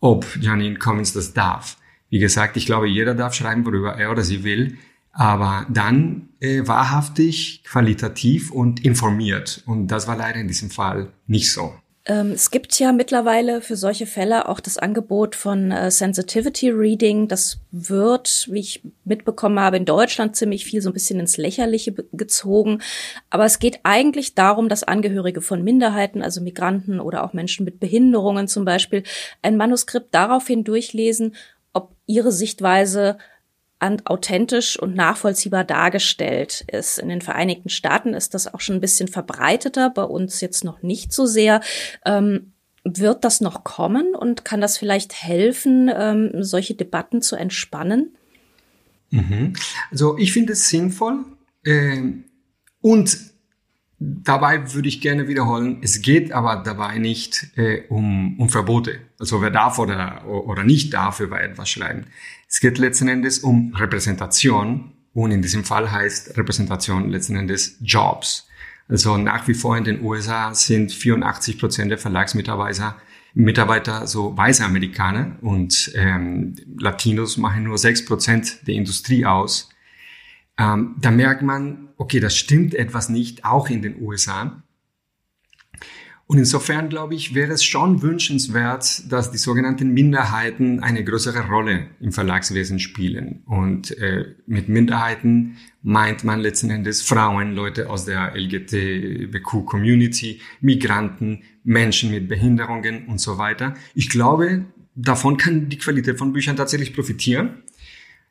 ob 0.00 0.26
Janine 0.38 0.76
Cummins 0.76 1.14
das 1.14 1.32
darf. 1.32 1.78
Wie 2.10 2.18
gesagt, 2.18 2.58
ich 2.58 2.66
glaube, 2.66 2.86
jeder 2.86 3.14
darf 3.14 3.32
schreiben, 3.32 3.64
worüber 3.64 3.96
er 3.96 4.10
oder 4.10 4.24
sie 4.24 4.44
will 4.44 4.76
aber 5.18 5.66
dann 5.68 6.28
äh, 6.38 6.62
wahrhaftig, 6.64 7.64
qualitativ 7.64 8.52
und 8.52 8.84
informiert. 8.84 9.64
Und 9.66 9.88
das 9.88 10.06
war 10.06 10.16
leider 10.16 10.38
in 10.38 10.46
diesem 10.46 10.70
Fall 10.70 11.08
nicht 11.26 11.52
so. 11.52 11.74
Ähm, 12.04 12.30
es 12.30 12.52
gibt 12.52 12.78
ja 12.78 12.92
mittlerweile 12.92 13.60
für 13.60 13.74
solche 13.74 14.06
Fälle 14.06 14.48
auch 14.48 14.60
das 14.60 14.78
Angebot 14.78 15.34
von 15.34 15.72
äh, 15.72 15.90
Sensitivity 15.90 16.70
Reading. 16.70 17.26
Das 17.26 17.58
wird, 17.72 18.46
wie 18.48 18.60
ich 18.60 18.84
mitbekommen 19.04 19.58
habe, 19.58 19.76
in 19.76 19.84
Deutschland 19.86 20.36
ziemlich 20.36 20.64
viel 20.64 20.82
so 20.82 20.90
ein 20.90 20.94
bisschen 20.94 21.18
ins 21.18 21.36
Lächerliche 21.36 21.92
gezogen. 22.12 22.80
Aber 23.28 23.44
es 23.44 23.58
geht 23.58 23.80
eigentlich 23.82 24.36
darum, 24.36 24.68
dass 24.68 24.84
Angehörige 24.84 25.42
von 25.42 25.64
Minderheiten, 25.64 26.22
also 26.22 26.40
Migranten 26.40 27.00
oder 27.00 27.24
auch 27.24 27.32
Menschen 27.32 27.64
mit 27.64 27.80
Behinderungen 27.80 28.46
zum 28.46 28.64
Beispiel, 28.64 29.02
ein 29.42 29.56
Manuskript 29.56 30.14
daraufhin 30.14 30.62
durchlesen, 30.62 31.34
ob 31.72 31.96
ihre 32.06 32.30
Sichtweise 32.30 33.18
authentisch 33.80 34.78
und 34.78 34.94
nachvollziehbar 34.94 35.64
dargestellt 35.64 36.64
ist. 36.72 36.98
In 36.98 37.08
den 37.08 37.20
Vereinigten 37.20 37.68
Staaten 37.68 38.14
ist 38.14 38.34
das 38.34 38.52
auch 38.52 38.60
schon 38.60 38.76
ein 38.76 38.80
bisschen 38.80 39.08
verbreiteter, 39.08 39.90
bei 39.90 40.02
uns 40.02 40.40
jetzt 40.40 40.64
noch 40.64 40.82
nicht 40.82 41.12
so 41.12 41.26
sehr. 41.26 41.60
Ähm, 42.04 42.52
wird 42.84 43.24
das 43.24 43.40
noch 43.40 43.64
kommen 43.64 44.14
und 44.14 44.44
kann 44.44 44.60
das 44.60 44.78
vielleicht 44.78 45.22
helfen, 45.22 45.90
ähm, 45.94 46.30
solche 46.42 46.74
Debatten 46.74 47.22
zu 47.22 47.36
entspannen? 47.36 48.16
Mhm. 49.10 49.54
Also 49.90 50.16
ich 50.18 50.32
finde 50.32 50.54
es 50.54 50.68
sinnvoll 50.68 51.24
äh, 51.64 52.02
und 52.80 53.18
Dabei 54.00 54.74
würde 54.74 54.88
ich 54.88 55.00
gerne 55.00 55.26
wiederholen, 55.26 55.78
es 55.82 56.02
geht 56.02 56.30
aber 56.30 56.56
dabei 56.56 56.98
nicht 56.98 57.50
äh, 57.56 57.82
um, 57.88 58.38
um 58.38 58.48
Verbote. 58.48 59.00
Also 59.18 59.42
wer 59.42 59.50
darf 59.50 59.78
oder, 59.78 60.24
oder 60.26 60.62
nicht 60.62 60.94
darf 60.94 61.18
über 61.18 61.42
etwas 61.42 61.68
schreiben. 61.68 62.04
Es 62.48 62.60
geht 62.60 62.78
letzten 62.78 63.08
Endes 63.08 63.40
um 63.40 63.74
Repräsentation 63.74 64.92
und 65.14 65.32
in 65.32 65.42
diesem 65.42 65.64
Fall 65.64 65.90
heißt 65.90 66.36
Repräsentation 66.36 67.10
letzten 67.10 67.34
Endes 67.34 67.76
Jobs. 67.80 68.46
Also 68.86 69.16
nach 69.16 69.48
wie 69.48 69.54
vor 69.54 69.76
in 69.76 69.84
den 69.84 70.02
USA 70.02 70.54
sind 70.54 70.92
84 70.92 71.58
Prozent 71.58 71.90
der 71.90 71.98
Verlagsmitarbeiter 71.98 72.96
Mitarbeiter 73.34 74.06
so 74.06 74.36
weiße 74.36 74.64
Amerikaner 74.64 75.36
und 75.42 75.92
ähm, 75.94 76.56
Latinos 76.78 77.36
machen 77.36 77.64
nur 77.64 77.78
6 77.78 78.06
Prozent 78.06 78.66
der 78.66 78.74
Industrie 78.74 79.26
aus. 79.26 79.68
Ähm, 80.58 80.96
da 81.00 81.10
merkt 81.10 81.42
man, 81.42 81.88
okay, 81.96 82.20
das 82.20 82.36
stimmt 82.36 82.74
etwas 82.74 83.08
nicht, 83.08 83.44
auch 83.44 83.68
in 83.70 83.82
den 83.82 84.00
USA. 84.02 84.62
Und 86.26 86.36
insofern, 86.36 86.90
glaube 86.90 87.14
ich, 87.14 87.34
wäre 87.34 87.52
es 87.52 87.64
schon 87.64 88.02
wünschenswert, 88.02 89.10
dass 89.10 89.30
die 89.30 89.38
sogenannten 89.38 89.94
Minderheiten 89.94 90.80
eine 90.80 91.02
größere 91.02 91.48
Rolle 91.48 91.86
im 92.00 92.12
Verlagswesen 92.12 92.80
spielen. 92.80 93.44
Und 93.46 93.96
äh, 93.96 94.34
mit 94.46 94.68
Minderheiten 94.68 95.56
meint 95.82 96.24
man 96.24 96.40
letzten 96.40 96.68
Endes 96.68 97.00
Frauen, 97.00 97.54
Leute 97.54 97.88
aus 97.88 98.04
der 98.04 98.36
LGBTQ-Community, 98.36 100.42
Migranten, 100.60 101.44
Menschen 101.64 102.10
mit 102.10 102.28
Behinderungen 102.28 103.06
und 103.06 103.22
so 103.22 103.38
weiter. 103.38 103.72
Ich 103.94 104.10
glaube, 104.10 104.66
davon 104.94 105.38
kann 105.38 105.70
die 105.70 105.78
Qualität 105.78 106.18
von 106.18 106.34
Büchern 106.34 106.56
tatsächlich 106.56 106.92
profitieren 106.92 107.62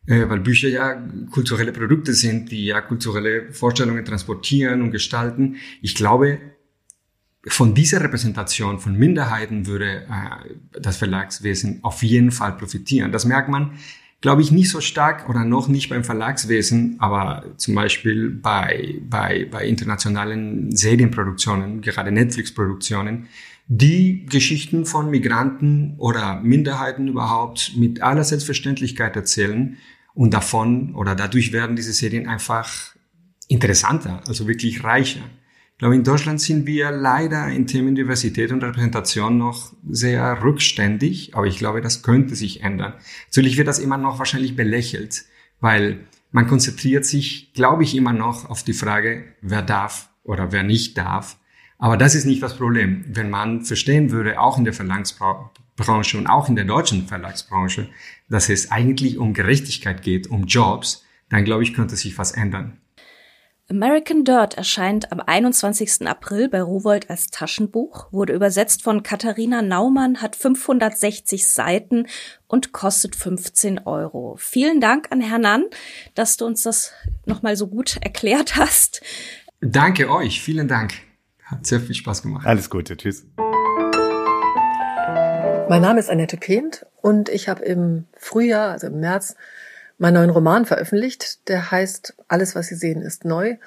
weil 0.07 0.39
Bücher 0.39 0.69
ja 0.69 1.01
kulturelle 1.31 1.73
Produkte 1.73 2.13
sind, 2.13 2.51
die 2.51 2.65
ja 2.65 2.81
kulturelle 2.81 3.51
Vorstellungen 3.51 4.05
transportieren 4.05 4.81
und 4.81 4.91
gestalten. 4.91 5.57
Ich 5.81 5.95
glaube, 5.95 6.39
von 7.45 7.73
dieser 7.73 8.01
Repräsentation 8.01 8.79
von 8.79 8.97
Minderheiten 8.97 9.67
würde 9.67 10.05
äh, 10.09 10.79
das 10.79 10.97
Verlagswesen 10.97 11.79
auf 11.83 12.03
jeden 12.03 12.31
Fall 12.31 12.53
profitieren. 12.53 13.11
Das 13.11 13.25
merkt 13.25 13.49
man 13.49 13.71
glaube 14.21 14.41
ich, 14.41 14.51
nicht 14.51 14.69
so 14.69 14.81
stark 14.81 15.29
oder 15.29 15.45
noch 15.45 15.67
nicht 15.67 15.89
beim 15.89 16.03
Verlagswesen, 16.03 16.95
aber 16.99 17.45
zum 17.57 17.75
Beispiel 17.75 18.29
bei, 18.29 18.99
bei, 19.07 19.47
bei 19.49 19.67
internationalen 19.67 20.75
Serienproduktionen, 20.75 21.81
gerade 21.81 22.11
Netflix-Produktionen, 22.11 23.27
die 23.67 24.25
Geschichten 24.25 24.85
von 24.85 25.11
Migranten 25.11 25.95
oder 25.97 26.39
Minderheiten 26.41 27.09
überhaupt 27.09 27.73
mit 27.75 28.01
aller 28.01 28.23
Selbstverständlichkeit 28.23 29.15
erzählen 29.15 29.77
und 30.17 30.33
davon 30.33 30.95
oder 30.95 31.13
dadurch 31.13 31.51
werden 31.53 31.75
diese 31.75 31.93
Serien 31.93 32.27
einfach 32.27 32.95
interessanter, 33.47 34.23
also 34.27 34.47
wirklich 34.47 34.83
reicher. 34.83 35.21
Ich 35.73 35.77
glaube, 35.77 35.95
in 35.95 36.03
Deutschland 36.03 36.41
sind 36.41 36.65
wir 36.65 36.89
leider 36.89 37.49
in 37.49 37.67
Themen 37.67 37.93
Diversität 37.93 38.51
und 38.51 38.63
Repräsentation 38.63 39.37
noch 39.37 39.73
sehr 39.87 40.41
rückständig, 40.41 41.35
aber 41.35 41.45
ich 41.45 41.59
glaube, 41.59 41.81
das 41.81 42.01
könnte 42.01 42.35
sich 42.35 42.63
ändern. 42.63 42.93
Natürlich 43.27 43.57
wird 43.57 43.67
das 43.67 43.77
immer 43.77 43.99
noch 43.99 44.17
wahrscheinlich 44.17 44.55
belächelt, 44.55 45.25
weil 45.59 45.99
man 46.31 46.47
konzentriert 46.47 47.05
sich, 47.05 47.53
glaube 47.53 47.83
ich, 47.83 47.95
immer 47.95 48.11
noch 48.11 48.49
auf 48.49 48.63
die 48.63 48.73
Frage, 48.73 49.23
wer 49.41 49.61
darf 49.61 50.09
oder 50.23 50.51
wer 50.51 50.63
nicht 50.63 50.97
darf. 50.97 51.37
Aber 51.77 51.95
das 51.95 52.15
ist 52.15 52.25
nicht 52.25 52.41
das 52.41 52.57
Problem. 52.57 53.05
Wenn 53.07 53.29
man 53.29 53.61
verstehen 53.61 54.09
würde, 54.09 54.41
auch 54.41 54.57
in 54.57 54.63
der 54.63 54.73
Verlagsbranche 54.73 55.51
und 56.19 56.27
auch 56.27 56.49
in 56.49 56.55
der 56.55 56.65
deutschen 56.65 57.07
Verlagsbranche, 57.07 57.89
dass 58.29 58.49
es 58.49 58.71
eigentlich 58.71 59.17
um 59.17 59.33
Gerechtigkeit 59.33 60.01
geht, 60.01 60.27
um 60.27 60.45
Jobs, 60.45 61.03
dann 61.29 61.45
glaube 61.45 61.63
ich, 61.63 61.73
könnte 61.73 61.95
sich 61.95 62.17
was 62.17 62.31
ändern. 62.31 62.79
American 63.69 64.23
Dirt 64.23 64.53
erscheint 64.53 65.11
am 65.11 65.19
21. 65.19 66.07
April 66.07 66.47
bei 66.47 66.61
Rowold 66.61 67.09
als 67.09 67.27
Taschenbuch, 67.27 68.11
wurde 68.13 68.31
übersetzt 68.31 68.81
von 68.81 69.03
Katharina 69.03 69.61
Naumann, 69.61 70.21
hat 70.21 70.37
560 70.37 71.45
Seiten 71.45 72.07
und 72.47 72.71
kostet 72.71 73.17
15 73.17 73.79
Euro. 73.79 74.37
Vielen 74.39 74.79
Dank 74.79 75.07
an 75.11 75.19
Herrn 75.19 75.65
dass 76.15 76.37
du 76.37 76.45
uns 76.45 76.63
das 76.63 76.93
nochmal 77.25 77.57
so 77.57 77.67
gut 77.67 77.97
erklärt 77.97 78.55
hast. 78.55 79.01
Danke 79.59 80.09
euch, 80.09 80.41
vielen 80.41 80.69
Dank. 80.69 80.93
Hat 81.43 81.65
sehr 81.65 81.81
viel 81.81 81.95
Spaß 81.95 82.21
gemacht. 82.21 82.47
Alles 82.47 82.69
Gute, 82.69 82.95
tschüss. 82.95 83.25
Mein 85.69 85.81
Name 85.81 85.99
ist 85.99 86.09
Annette 86.09 86.37
Pehnt 86.37 86.85
und 87.01 87.27
ich 87.27 87.49
habe 87.49 87.65
im 87.65 88.05
Frühjahr, 88.15 88.71
also 88.71 88.87
im 88.87 89.01
März, 89.01 89.35
meinen 89.97 90.13
neuen 90.13 90.29
Roman 90.29 90.65
veröffentlicht. 90.65 91.47
Der 91.49 91.71
heißt 91.71 92.15
Alles, 92.29 92.55
was 92.55 92.67
Sie 92.67 92.75
sehen, 92.75 93.01
ist 93.01 93.25
neu 93.25 93.57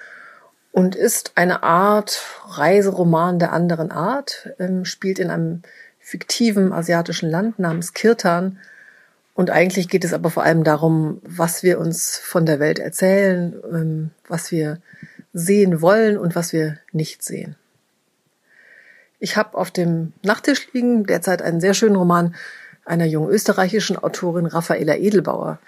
und 0.73 0.95
ist 0.95 1.33
eine 1.35 1.63
Art 1.63 2.23
Reiseroman 2.47 3.39
der 3.39 3.53
anderen 3.53 3.91
Art, 3.91 4.49
ähm, 4.59 4.87
spielt 4.87 5.19
in 5.19 5.31
einem 5.31 5.63
fiktiven 5.99 6.73
asiatischen 6.73 7.29
Land 7.29 7.59
namens 7.59 7.93
Kirtan. 7.93 8.59
Und 9.35 9.51
eigentlich 9.51 9.91
geht 9.91 10.05
es 10.05 10.15
aber 10.15 10.31
vor 10.31 10.43
allem 10.43 10.65
darum, 10.65 11.21
was 11.23 11.63
wir 11.63 11.79
uns 11.79 12.17
von 12.17 12.47
der 12.47 12.61
Welt 12.61 12.79
erzählen, 12.79 13.55
ähm, 13.71 14.11
was 14.27 14.51
wir 14.51 14.79
sehen 15.35 15.83
wollen 15.83 16.17
und 16.17 16.35
was 16.35 16.55
wir 16.55 16.79
nicht 16.93 17.23
sehen. 17.23 17.57
Ich 19.21 19.37
habe 19.37 19.57
auf 19.57 19.71
dem 19.71 20.15
Nachttisch 20.23 20.73
liegen 20.73 21.05
derzeit 21.05 21.43
einen 21.43 21.61
sehr 21.61 21.75
schönen 21.75 21.97
Roman 21.97 22.35
einer 22.87 23.05
jungen 23.05 23.31
österreichischen 23.31 23.99
Autorin 23.99 24.47
Raffaela 24.47 24.97
Edelbauer. 24.97 25.59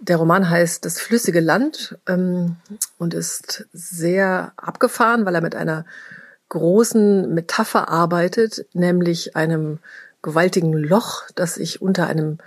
Der 0.00 0.16
Roman 0.16 0.48
heißt 0.48 0.84
Das 0.84 0.98
flüssige 0.98 1.40
Land 1.40 1.98
ähm, 2.08 2.56
und 2.96 3.14
ist 3.14 3.66
sehr 3.72 4.52
abgefahren, 4.56 5.26
weil 5.26 5.34
er 5.34 5.40
mit 5.42 5.54
einer 5.54 5.84
großen 6.48 7.32
Metapher 7.34 7.88
arbeitet, 7.90 8.64
nämlich 8.72 9.36
einem 9.36 9.80
gewaltigen 10.22 10.72
Loch, 10.72 11.24
das 11.34 11.56
sich 11.56 11.82
unter 11.82 12.06
einem 12.06 12.38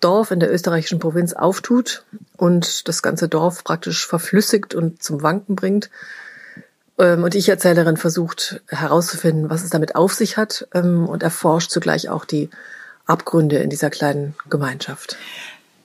Dorf 0.00 0.30
in 0.30 0.40
der 0.40 0.52
österreichischen 0.52 0.98
Provinz 0.98 1.32
auftut 1.32 2.04
und 2.36 2.86
das 2.88 3.02
ganze 3.02 3.28
Dorf 3.28 3.64
praktisch 3.64 4.06
verflüssigt 4.06 4.74
und 4.74 5.02
zum 5.02 5.22
Wanken 5.22 5.56
bringt. 5.56 5.90
Ähm, 7.00 7.24
und 7.24 7.34
ich 7.34 7.48
Erzählerin 7.48 7.96
versucht 7.96 8.60
herauszufinden, 8.68 9.50
was 9.50 9.64
es 9.64 9.70
damit 9.70 9.96
auf 9.96 10.12
sich 10.12 10.36
hat 10.36 10.68
ähm, 10.74 11.08
und 11.08 11.22
erforscht 11.22 11.70
zugleich 11.70 12.08
auch 12.08 12.24
die 12.24 12.50
Abgründe 13.06 13.56
in 13.56 13.70
dieser 13.70 13.90
kleinen 13.90 14.34
Gemeinschaft. 14.48 15.16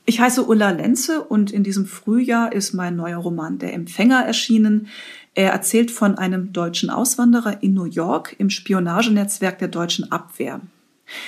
Ich 0.05 0.20
heiße 0.20 0.43
Ulla 0.43 0.70
Lenze 0.70 1.22
und 1.22 1.51
in 1.51 1.63
diesem 1.63 1.88
Frühjahr 1.88 2.53
ist 2.53 2.74
mein 2.74 2.95
neuer 2.95 3.18
Roman 3.18 3.57
Der 3.57 3.74
Empfänger 3.74 4.24
erschienen. 4.24 4.88
Er 5.34 5.51
erzählt 5.51 5.89
von 5.89 6.18
einem 6.18 6.53
deutschen 6.53 6.91
Auswanderer 6.91 7.63
in 7.63 7.74
New 7.74 7.86
York 7.86 8.36
im 8.38 8.51
Spionagenetzwerk 8.51 9.57
der 9.57 9.70
deutschen 9.70 10.11
Abwehr. 10.11 10.61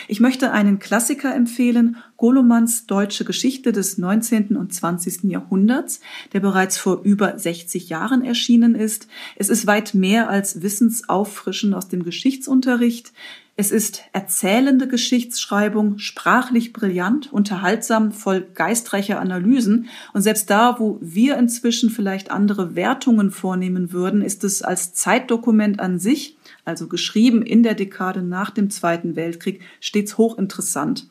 Ich 0.07 0.19
möchte 0.19 0.51
einen 0.51 0.79
Klassiker 0.79 1.33
empfehlen, 1.35 1.97
Golomans 2.17 2.87
Deutsche 2.87 3.25
Geschichte 3.25 3.71
des 3.71 3.97
19. 3.97 4.55
und 4.55 4.73
20. 4.73 5.25
Jahrhunderts, 5.25 5.99
der 6.33 6.39
bereits 6.39 6.77
vor 6.77 7.01
über 7.03 7.37
60 7.37 7.89
Jahren 7.89 8.23
erschienen 8.23 8.75
ist. 8.75 9.07
Es 9.35 9.49
ist 9.49 9.67
weit 9.67 9.93
mehr 9.93 10.29
als 10.29 10.61
Wissensauffrischen 10.61 11.73
aus 11.73 11.87
dem 11.87 12.03
Geschichtsunterricht. 12.03 13.13
Es 13.59 13.71
ist 13.71 14.03
erzählende 14.13 14.87
Geschichtsschreibung, 14.87 15.97
sprachlich 15.97 16.73
brillant, 16.73 17.33
unterhaltsam, 17.33 18.11
voll 18.11 18.45
geistreicher 18.53 19.19
Analysen. 19.19 19.89
Und 20.13 20.21
selbst 20.21 20.51
da, 20.51 20.79
wo 20.79 20.99
wir 21.01 21.37
inzwischen 21.37 21.89
vielleicht 21.89 22.29
andere 22.29 22.75
Wertungen 22.75 23.31
vornehmen 23.31 23.91
würden, 23.91 24.21
ist 24.21 24.43
es 24.43 24.61
als 24.61 24.93
Zeitdokument 24.93 25.79
an 25.79 25.97
sich, 25.97 26.36
also 26.67 26.87
geschrieben 26.87 27.41
in 27.41 27.63
der 27.63 27.73
Dekade 27.73 28.21
nach 28.21 28.49
dem 28.49 28.69
Zweiten 28.69 29.15
Weltkrieg, 29.15 29.61
stets 29.79 30.17
hochinteressant. 30.17 31.07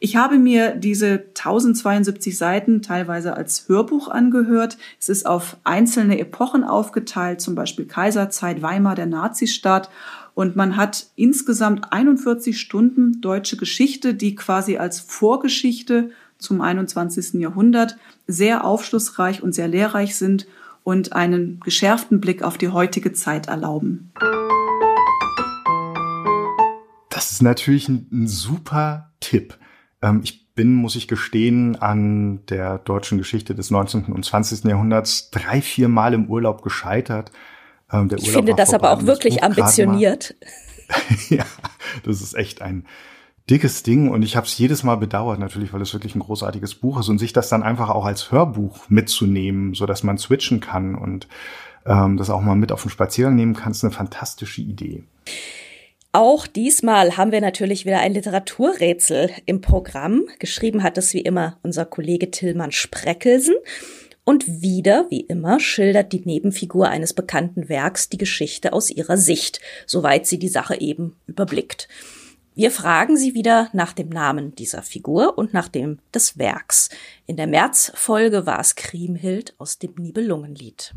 Ich 0.00 0.16
habe 0.16 0.38
mir 0.38 0.74
diese 0.74 1.24
1072 1.28 2.36
Seiten 2.36 2.82
teilweise 2.82 3.36
als 3.36 3.68
Hörbuch 3.68 4.08
angehört. 4.08 4.78
Es 4.98 5.08
ist 5.08 5.26
auf 5.26 5.56
einzelne 5.64 6.18
Epochen 6.18 6.64
aufgeteilt, 6.64 7.40
zum 7.40 7.54
Beispiel 7.54 7.86
Kaiserzeit, 7.86 8.62
Weimar, 8.62 8.94
der 8.94 9.06
Nazistaat. 9.06 9.90
Und 10.34 10.56
man 10.56 10.76
hat 10.76 11.06
insgesamt 11.14 11.92
41 11.92 12.58
Stunden 12.58 13.20
deutsche 13.20 13.56
Geschichte, 13.56 14.14
die 14.14 14.34
quasi 14.34 14.78
als 14.78 15.00
Vorgeschichte 15.00 16.10
zum 16.38 16.60
21. 16.60 17.34
Jahrhundert 17.34 17.96
sehr 18.26 18.64
aufschlussreich 18.64 19.42
und 19.42 19.54
sehr 19.54 19.68
lehrreich 19.68 20.16
sind 20.16 20.46
und 20.82 21.14
einen 21.14 21.60
geschärften 21.60 22.20
Blick 22.20 22.42
auf 22.42 22.58
die 22.58 22.68
heutige 22.68 23.12
Zeit 23.12 23.48
erlauben. 23.48 24.12
Das 27.14 27.32
ist 27.32 27.42
natürlich 27.42 27.88
ein, 27.88 28.08
ein 28.12 28.26
super 28.26 29.12
Tipp. 29.20 29.56
Ähm, 30.02 30.20
ich 30.24 30.52
bin, 30.54 30.74
muss 30.74 30.96
ich 30.96 31.08
gestehen, 31.08 31.76
an 31.76 32.44
der 32.46 32.78
deutschen 32.78 33.18
Geschichte 33.18 33.54
des 33.54 33.70
19. 33.70 34.04
und 34.06 34.24
20. 34.24 34.64
Jahrhunderts 34.64 35.30
drei, 35.30 35.62
vier 35.62 35.88
Mal 35.88 36.14
im 36.14 36.28
Urlaub 36.28 36.62
gescheitert 36.62 37.30
ähm, 37.92 38.10
ich 38.16 38.30
finde 38.30 38.54
das 38.54 38.74
aber 38.74 38.92
auch 38.92 39.04
wirklich 39.04 39.42
ambitioniert. 39.42 40.34
ja, 41.28 41.44
das 42.04 42.20
ist 42.20 42.34
echt 42.34 42.62
ein 42.62 42.86
dickes 43.48 43.82
Ding 43.82 44.08
und 44.08 44.22
ich 44.22 44.36
habe 44.36 44.46
es 44.46 44.56
jedes 44.56 44.82
Mal 44.84 44.96
bedauert, 44.96 45.38
natürlich, 45.38 45.72
weil 45.72 45.82
es 45.82 45.92
wirklich 45.92 46.14
ein 46.14 46.20
großartiges 46.20 46.76
Buch 46.76 47.00
ist 47.00 47.08
und 47.08 47.18
sich 47.18 47.32
das 47.32 47.48
dann 47.48 47.62
einfach 47.62 47.90
auch 47.90 48.06
als 48.06 48.32
Hörbuch 48.32 48.88
mitzunehmen, 48.88 49.74
so 49.74 49.84
dass 49.86 50.02
man 50.02 50.16
switchen 50.16 50.60
kann 50.60 50.94
und 50.94 51.28
ähm, 51.84 52.16
das 52.16 52.30
auch 52.30 52.40
mal 52.40 52.56
mit 52.56 52.72
auf 52.72 52.82
den 52.82 52.90
Spaziergang 52.90 53.36
nehmen 53.36 53.54
kann, 53.54 53.72
ist 53.72 53.84
eine 53.84 53.92
fantastische 53.92 54.62
Idee. 54.62 55.04
Auch 56.14 56.46
diesmal 56.46 57.16
haben 57.16 57.32
wir 57.32 57.40
natürlich 57.40 57.86
wieder 57.86 57.98
ein 57.98 58.14
Literaturrätsel 58.14 59.30
im 59.46 59.60
Programm. 59.60 60.28
Geschrieben 60.38 60.84
hat 60.84 60.96
es 60.96 61.12
wie 61.12 61.22
immer 61.22 61.58
unser 61.64 61.86
Kollege 61.86 62.30
Tillmann 62.30 62.70
Spreckelsen. 62.70 63.56
Und 64.22 64.62
wieder, 64.62 65.06
wie 65.10 65.22
immer, 65.22 65.58
schildert 65.58 66.12
die 66.12 66.20
Nebenfigur 66.24 66.86
eines 66.86 67.14
bekannten 67.14 67.68
Werks 67.68 68.10
die 68.10 68.16
Geschichte 68.16 68.72
aus 68.72 68.90
ihrer 68.90 69.16
Sicht, 69.16 69.60
soweit 69.86 70.28
sie 70.28 70.38
die 70.38 70.46
Sache 70.46 70.80
eben 70.80 71.16
überblickt. 71.26 71.88
Wir 72.54 72.70
fragen 72.70 73.16
sie 73.16 73.34
wieder 73.34 73.68
nach 73.72 73.92
dem 73.92 74.08
Namen 74.08 74.54
dieser 74.54 74.82
Figur 74.82 75.36
und 75.36 75.52
nach 75.52 75.66
dem 75.66 75.98
des 76.14 76.38
Werks. 76.38 76.90
In 77.26 77.36
der 77.36 77.48
Märzfolge 77.48 78.46
war 78.46 78.60
es 78.60 78.76
Kriemhild 78.76 79.56
aus 79.58 79.80
dem 79.80 79.94
Nibelungenlied. 79.96 80.94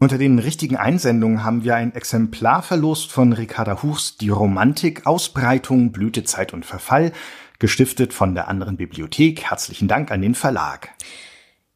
Unter 0.00 0.16
den 0.16 0.38
richtigen 0.38 0.76
Einsendungen 0.76 1.42
haben 1.42 1.64
wir 1.64 1.74
ein 1.74 1.92
Exemplar 1.92 2.62
verlost 2.62 3.10
von 3.10 3.32
Ricarda 3.32 3.82
Huchs 3.82 4.16
Die 4.16 4.28
Romantik, 4.28 5.06
Ausbreitung, 5.08 5.90
Blütezeit 5.90 6.54
und 6.54 6.64
Verfall, 6.64 7.10
gestiftet 7.58 8.12
von 8.12 8.36
der 8.36 8.46
anderen 8.46 8.76
Bibliothek. 8.76 9.50
Herzlichen 9.50 9.88
Dank 9.88 10.12
an 10.12 10.22
den 10.22 10.36
Verlag. 10.36 10.90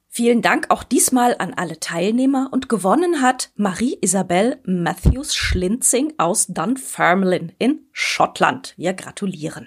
Vielen 0.06 0.40
Dank 0.40 0.66
auch 0.68 0.84
diesmal 0.84 1.34
an 1.40 1.52
alle 1.54 1.80
Teilnehmer 1.80 2.50
und 2.52 2.68
gewonnen 2.68 3.22
hat 3.22 3.50
Marie-Isabel 3.56 4.60
Matthews 4.64 5.34
Schlinzing 5.34 6.12
aus 6.18 6.46
Dunfermline 6.46 7.52
in 7.58 7.80
Schottland. 7.90 8.74
Wir 8.76 8.92
gratulieren. 8.92 9.66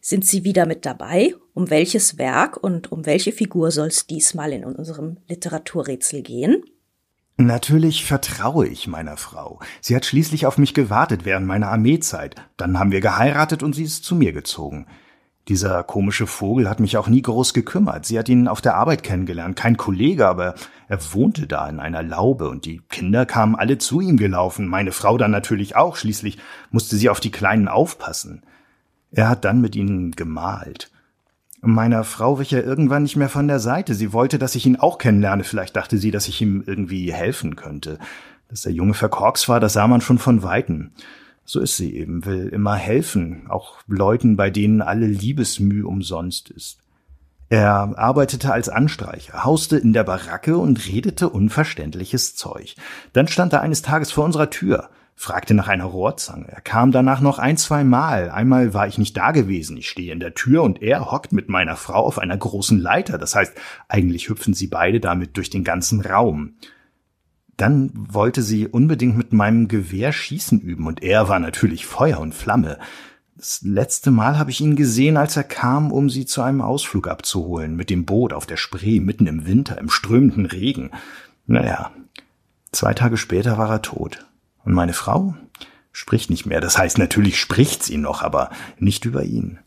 Sind 0.00 0.24
Sie 0.24 0.44
wieder 0.44 0.64
mit 0.64 0.86
dabei? 0.86 1.34
Um 1.52 1.68
welches 1.68 2.16
Werk 2.16 2.56
und 2.56 2.90
um 2.90 3.04
welche 3.04 3.32
Figur 3.32 3.70
soll 3.70 3.88
es 3.88 4.06
diesmal 4.06 4.52
in 4.52 4.64
unserem 4.64 5.18
Literaturrätsel 5.28 6.22
gehen? 6.22 6.64
Natürlich 7.40 8.04
vertraue 8.04 8.66
ich 8.66 8.88
meiner 8.88 9.16
Frau. 9.16 9.60
Sie 9.80 9.94
hat 9.94 10.04
schließlich 10.04 10.44
auf 10.44 10.58
mich 10.58 10.74
gewartet 10.74 11.24
während 11.24 11.46
meiner 11.46 11.68
Armeezeit. 11.68 12.34
Dann 12.56 12.80
haben 12.80 12.90
wir 12.90 13.00
geheiratet 13.00 13.62
und 13.62 13.76
sie 13.76 13.84
ist 13.84 14.04
zu 14.04 14.16
mir 14.16 14.32
gezogen. 14.32 14.88
Dieser 15.46 15.84
komische 15.84 16.26
Vogel 16.26 16.68
hat 16.68 16.80
mich 16.80 16.96
auch 16.96 17.06
nie 17.06 17.22
groß 17.22 17.54
gekümmert. 17.54 18.06
Sie 18.06 18.18
hat 18.18 18.28
ihn 18.28 18.48
auf 18.48 18.60
der 18.60 18.74
Arbeit 18.74 19.04
kennengelernt. 19.04 19.54
Kein 19.54 19.76
Kollege, 19.76 20.26
aber 20.26 20.56
er 20.88 20.98
wohnte 21.14 21.46
da 21.46 21.68
in 21.68 21.78
einer 21.78 22.02
Laube 22.02 22.48
und 22.48 22.64
die 22.64 22.82
Kinder 22.88 23.24
kamen 23.24 23.54
alle 23.54 23.78
zu 23.78 24.00
ihm 24.00 24.16
gelaufen. 24.16 24.66
Meine 24.66 24.90
Frau 24.90 25.16
dann 25.16 25.30
natürlich 25.30 25.76
auch. 25.76 25.94
Schließlich 25.94 26.38
musste 26.72 26.96
sie 26.96 27.08
auf 27.08 27.20
die 27.20 27.30
Kleinen 27.30 27.68
aufpassen. 27.68 28.42
Er 29.12 29.28
hat 29.28 29.44
dann 29.44 29.60
mit 29.60 29.76
ihnen 29.76 30.10
gemalt. 30.10 30.90
Meiner 31.60 32.04
Frau 32.04 32.38
wich 32.38 32.52
er 32.52 32.64
irgendwann 32.64 33.02
nicht 33.02 33.16
mehr 33.16 33.28
von 33.28 33.48
der 33.48 33.58
Seite. 33.58 33.94
Sie 33.94 34.12
wollte, 34.12 34.38
dass 34.38 34.54
ich 34.54 34.64
ihn 34.64 34.76
auch 34.76 34.98
kennenlerne. 34.98 35.42
Vielleicht 35.44 35.74
dachte 35.74 35.98
sie, 35.98 36.10
dass 36.10 36.28
ich 36.28 36.40
ihm 36.40 36.62
irgendwie 36.66 37.12
helfen 37.12 37.56
könnte. 37.56 37.98
Dass 38.48 38.62
der 38.62 38.72
Junge 38.72 38.94
verkorks 38.94 39.48
war, 39.48 39.58
das 39.60 39.72
sah 39.72 39.88
man 39.88 40.00
schon 40.00 40.18
von 40.18 40.42
Weitem. 40.42 40.92
So 41.44 41.60
ist 41.60 41.76
sie 41.76 41.96
eben, 41.96 42.24
will 42.26 42.48
immer 42.48 42.76
helfen, 42.76 43.46
auch 43.48 43.78
Leuten, 43.86 44.36
bei 44.36 44.50
denen 44.50 44.82
alle 44.82 45.06
Liebesmüh 45.06 45.82
umsonst 45.82 46.50
ist. 46.50 46.78
Er 47.48 47.98
arbeitete 47.98 48.52
als 48.52 48.68
Anstreicher, 48.68 49.44
hauste 49.44 49.78
in 49.78 49.94
der 49.94 50.04
Baracke 50.04 50.58
und 50.58 50.86
redete 50.86 51.30
unverständliches 51.30 52.36
Zeug. 52.36 52.74
Dann 53.14 53.26
stand 53.28 53.54
er 53.54 53.62
eines 53.62 53.80
Tages 53.80 54.12
vor 54.12 54.26
unserer 54.26 54.50
Tür, 54.50 54.90
fragte 55.18 55.52
nach 55.52 55.66
einer 55.66 55.84
Rohrzange. 55.84 56.46
Er 56.48 56.60
kam 56.60 56.92
danach 56.92 57.20
noch 57.20 57.40
ein, 57.40 57.56
zwei 57.56 57.82
Mal. 57.82 58.30
Einmal 58.30 58.72
war 58.72 58.86
ich 58.86 58.98
nicht 58.98 59.16
da 59.16 59.32
gewesen. 59.32 59.76
Ich 59.76 59.88
stehe 59.88 60.12
in 60.12 60.20
der 60.20 60.34
Tür 60.34 60.62
und 60.62 60.80
er 60.80 61.10
hockt 61.10 61.32
mit 61.32 61.48
meiner 61.48 61.74
Frau 61.74 62.04
auf 62.04 62.20
einer 62.20 62.36
großen 62.36 62.78
Leiter. 62.78 63.18
Das 63.18 63.34
heißt, 63.34 63.52
eigentlich 63.88 64.28
hüpfen 64.28 64.54
sie 64.54 64.68
beide 64.68 65.00
damit 65.00 65.36
durch 65.36 65.50
den 65.50 65.64
ganzen 65.64 66.02
Raum. 66.02 66.54
Dann 67.56 67.90
wollte 67.94 68.42
sie 68.42 68.68
unbedingt 68.68 69.18
mit 69.18 69.32
meinem 69.32 69.66
Gewehr 69.66 70.12
schießen 70.12 70.60
üben 70.60 70.86
und 70.86 71.02
er 71.02 71.28
war 71.28 71.40
natürlich 71.40 71.84
Feuer 71.84 72.20
und 72.20 72.32
Flamme. 72.32 72.78
Das 73.34 73.62
letzte 73.62 74.12
Mal 74.12 74.38
habe 74.38 74.52
ich 74.52 74.60
ihn 74.60 74.76
gesehen, 74.76 75.16
als 75.16 75.36
er 75.36 75.42
kam, 75.42 75.90
um 75.90 76.10
sie 76.10 76.26
zu 76.26 76.42
einem 76.42 76.60
Ausflug 76.60 77.08
abzuholen, 77.08 77.74
mit 77.74 77.90
dem 77.90 78.04
Boot 78.04 78.32
auf 78.32 78.46
der 78.46 78.56
Spree, 78.56 79.00
mitten 79.00 79.26
im 79.26 79.46
Winter, 79.46 79.78
im 79.78 79.90
strömenden 79.90 80.46
Regen. 80.46 80.92
Naja, 81.48 81.90
zwei 82.70 82.94
Tage 82.94 83.16
später 83.16 83.58
war 83.58 83.68
er 83.68 83.82
tot. 83.82 84.27
Und 84.68 84.74
meine 84.74 84.92
Frau 84.92 85.34
spricht 85.92 86.28
nicht 86.28 86.44
mehr. 86.44 86.60
Das 86.60 86.76
heißt, 86.76 86.98
natürlich 86.98 87.38
spricht 87.38 87.82
sie 87.82 87.96
noch, 87.96 88.20
aber 88.20 88.50
nicht 88.78 89.06
über 89.06 89.24
ihn. 89.24 89.60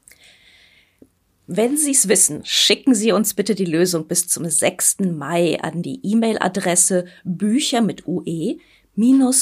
Wenn 1.47 1.75
Sie 1.75 1.89
es 1.89 2.07
wissen, 2.07 2.45
schicken 2.45 2.93
Sie 2.93 3.11
uns 3.11 3.33
bitte 3.33 3.55
die 3.55 3.65
Lösung 3.65 4.07
bis 4.07 4.27
zum 4.27 4.47
6. 4.47 4.99
Mai 5.11 5.59
an 5.59 5.81
die 5.81 6.01
E-Mail-Adresse 6.03 7.05
bücher 7.23 7.81
mit 7.81 8.05
ue 8.05 8.59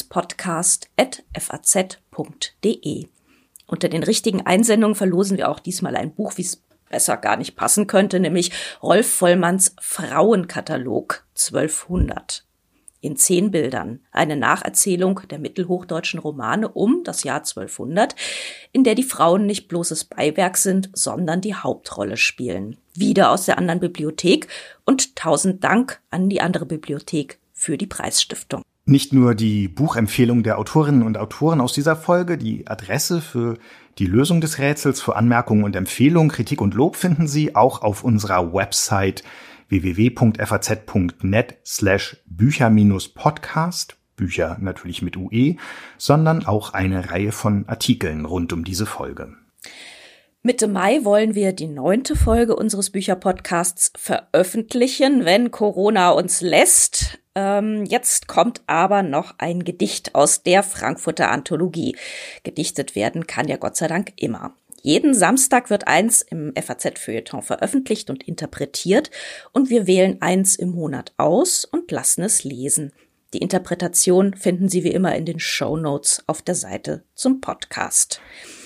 podcast.faz.de. 0.07 3.07
Unter 3.67 3.89
den 3.89 4.03
richtigen 4.03 4.45
Einsendungen 4.45 4.95
verlosen 4.95 5.35
wir 5.35 5.49
auch 5.49 5.59
diesmal 5.59 5.97
ein 5.97 6.15
Buch, 6.15 6.37
wie 6.37 6.43
es 6.43 6.63
besser 6.89 7.17
gar 7.17 7.35
nicht 7.35 7.57
passen 7.57 7.85
könnte, 7.85 8.21
nämlich 8.21 8.53
Rolf 8.81 9.11
Vollmanns 9.11 9.75
Frauenkatalog 9.81 11.25
1200 11.31 12.45
in 13.01 13.15
zehn 13.15 13.51
Bildern, 13.51 13.99
eine 14.11 14.35
Nacherzählung 14.35 15.21
der 15.29 15.39
mittelhochdeutschen 15.39 16.19
Romane 16.19 16.67
um 16.67 17.03
das 17.03 17.23
Jahr 17.23 17.39
1200, 17.39 18.15
in 18.71 18.83
der 18.83 18.95
die 18.95 19.03
Frauen 19.03 19.45
nicht 19.45 19.67
bloßes 19.67 20.05
Beiwerk 20.05 20.57
sind, 20.57 20.89
sondern 20.93 21.41
die 21.41 21.55
Hauptrolle 21.55 22.17
spielen. 22.17 22.77
Wieder 22.93 23.31
aus 23.31 23.45
der 23.45 23.57
anderen 23.57 23.79
Bibliothek 23.79 24.47
und 24.85 25.15
tausend 25.15 25.63
Dank 25.63 26.01
an 26.09 26.29
die 26.29 26.41
andere 26.41 26.65
Bibliothek 26.65 27.39
für 27.53 27.77
die 27.77 27.87
Preisstiftung. 27.87 28.63
Nicht 28.85 29.13
nur 29.13 29.35
die 29.35 29.67
Buchempfehlung 29.67 30.41
der 30.41 30.57
Autorinnen 30.57 31.03
und 31.03 31.17
Autoren 31.17 31.61
aus 31.61 31.73
dieser 31.73 31.95
Folge, 31.95 32.37
die 32.37 32.67
Adresse 32.67 33.21
für 33.21 33.57
die 33.99 34.07
Lösung 34.07 34.41
des 34.41 34.57
Rätsels, 34.57 35.01
für 35.01 35.15
Anmerkungen 35.15 35.63
und 35.63 35.75
Empfehlungen, 35.75 36.31
Kritik 36.31 36.59
und 36.59 36.73
Lob 36.73 36.95
finden 36.95 37.27
Sie 37.27 37.55
auch 37.55 37.81
auf 37.81 38.03
unserer 38.03 38.53
Website 38.53 39.23
www.faz.net 39.69 41.57
slash 41.65 42.17
Bücher-Podcast, 42.25 43.97
Bücher 44.15 44.57
natürlich 44.59 45.01
mit 45.01 45.15
UE, 45.15 45.55
sondern 45.97 46.45
auch 46.45 46.73
eine 46.73 47.09
Reihe 47.11 47.31
von 47.31 47.67
Artikeln 47.67 48.25
rund 48.25 48.51
um 48.51 48.63
diese 48.63 48.85
Folge. 48.85 49.33
Mitte 50.41 50.67
Mai 50.69 51.03
wollen 51.03 51.35
wir 51.35 51.51
die 51.51 51.67
neunte 51.67 52.15
Folge 52.15 52.55
unseres 52.55 52.91
Bücherpodcasts 52.91 53.91
veröffentlichen, 53.97 55.25
wenn 55.25 55.51
Corona 55.51 56.11
uns 56.11 56.39
lässt. 56.39 57.19
Ähm, 57.35 57.83
jetzt 57.83 58.27
kommt 58.27 58.61
aber 58.65 59.03
noch 59.03 59.35
ein 59.37 59.65
Gedicht 59.65 60.15
aus 60.15 60.41
der 60.41 60.63
Frankfurter 60.63 61.29
Anthologie. 61.29 61.97
Gedichtet 62.43 62.95
werden 62.95 63.27
kann 63.27 63.49
ja 63.49 63.57
Gott 63.57 63.75
sei 63.75 63.87
Dank 63.87 64.13
immer. 64.15 64.55
Jeden 64.81 65.13
Samstag 65.13 65.69
wird 65.69 65.87
eins 65.87 66.21
im 66.21 66.53
FAZ-Feuilleton 66.55 67.41
veröffentlicht 67.41 68.09
und 68.09 68.27
interpretiert 68.27 69.11
und 69.51 69.69
wir 69.69 69.87
wählen 69.87 70.21
eins 70.21 70.55
im 70.55 70.69
Monat 70.69 71.13
aus 71.17 71.65
und 71.65 71.91
lassen 71.91 72.23
es 72.23 72.43
lesen. 72.43 72.93
Die 73.33 73.39
Interpretation 73.39 74.33
finden 74.33 74.69
Sie 74.69 74.83
wie 74.83 74.91
immer 74.91 75.15
in 75.15 75.25
den 75.25 75.39
Show 75.39 75.77
Notes 75.77 76.23
auf 76.25 76.41
der 76.41 76.55
Seite 76.55 77.03
zum 77.13 77.41
Podcast. 77.41 78.21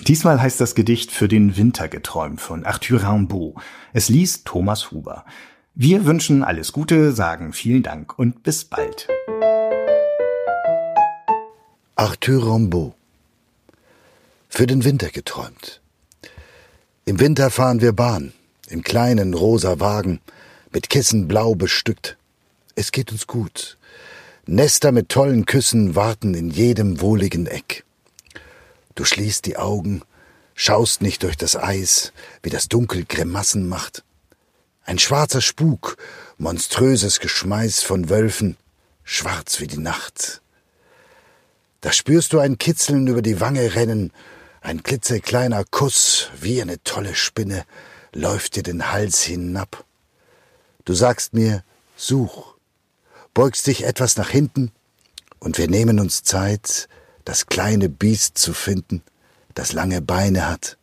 Diesmal 0.08 0.42
heißt 0.42 0.62
das 0.62 0.74
Gedicht 0.74 1.12
Für 1.12 1.28
den 1.28 1.58
Winter 1.58 1.90
geträumt 1.90 2.40
von 2.40 2.64
Arthur 2.64 3.02
Rimbaud. 3.02 3.56
Es 3.92 4.08
liest 4.08 4.46
Thomas 4.46 4.92
Huber. 4.92 5.26
Wir 5.76 6.06
wünschen 6.06 6.44
alles 6.44 6.72
Gute, 6.72 7.12
sagen 7.12 7.52
vielen 7.52 7.84
Dank 7.84 8.18
und 8.18 8.44
bis 8.44 8.64
bald. 8.64 9.10
Arthur 11.96 12.54
Rimbaud. 12.54 12.94
Für 14.48 14.68
den 14.68 14.86
Winter 14.86 15.10
geträumt. 15.10 15.83
Im 17.06 17.20
Winter 17.20 17.50
fahren 17.50 17.82
wir 17.82 17.92
Bahn, 17.92 18.32
im 18.70 18.82
kleinen 18.82 19.34
rosa 19.34 19.82
Wagen, 19.82 20.22
mit 20.72 20.90
Kissen 20.90 21.28
blau 21.28 21.54
bestückt. 21.54 22.16
Es 22.76 22.94
geht 22.94 23.12
uns 23.12 23.28
gut. 23.28 23.78
Nester 24.46 24.94
mit 24.94 25.10
tollen 25.10 25.46
Küssen 25.46 25.98
warten 25.98 26.34
in 26.34 26.50
jedem 26.50 27.02
wohligen 27.02 27.46
Eck. 27.46 27.84
Du 28.96 29.04
schließt 29.04 29.46
die 29.46 29.58
Augen, 29.58 30.02
schaust 30.56 31.02
nicht 31.02 31.24
durch 31.24 31.36
das 31.36 31.58
Eis, 31.58 32.14
wie 32.42 32.50
das 32.50 32.70
Dunkel 32.70 33.04
Grimassen 33.04 33.68
macht. 33.68 34.06
Ein 34.86 34.98
schwarzer 34.98 35.42
Spuk, 35.42 35.98
monströses 36.38 37.20
Geschmeiß 37.20 37.84
von 37.84 38.10
Wölfen, 38.10 38.56
schwarz 39.04 39.60
wie 39.60 39.68
die 39.68 39.78
Nacht. 39.78 40.42
Da 41.82 41.92
spürst 41.92 42.32
du 42.32 42.40
ein 42.40 42.58
Kitzeln 42.58 43.08
über 43.08 43.22
die 43.22 43.42
Wange 43.42 43.76
rennen 43.76 44.14
ein 44.64 44.82
klitzekleiner 44.82 45.66
Kuss, 45.66 46.30
wie 46.40 46.62
eine 46.62 46.82
tolle 46.84 47.16
Spinne, 47.16 47.66
läuft 48.14 48.56
dir 48.56 48.64
den 48.64 48.92
Hals 48.92 49.22
hinab. 49.22 49.84
Du 50.86 50.94
sagst 50.94 51.34
mir, 51.34 51.64
such, 51.98 52.56
beugst 53.34 53.68
dich 53.68 53.84
etwas 53.84 54.18
nach 54.18 54.30
hinten, 54.30 54.72
und 55.40 55.58
wir 55.58 55.68
nehmen 55.68 56.00
uns 56.00 56.24
Zeit, 56.24 56.88
das 57.26 57.48
kleine 57.48 57.90
Biest 57.90 58.38
zu 58.38 58.54
finden, 58.54 59.04
das 59.54 59.74
lange 59.74 60.02
Beine 60.02 60.50
hat. 60.50 60.78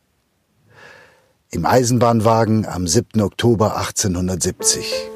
Im 1.49 1.65
Eisenbahnwagen 1.65 2.67
am 2.67 2.87
7. 2.87 3.19
Oktober 3.21 3.77
1870. 3.77 5.09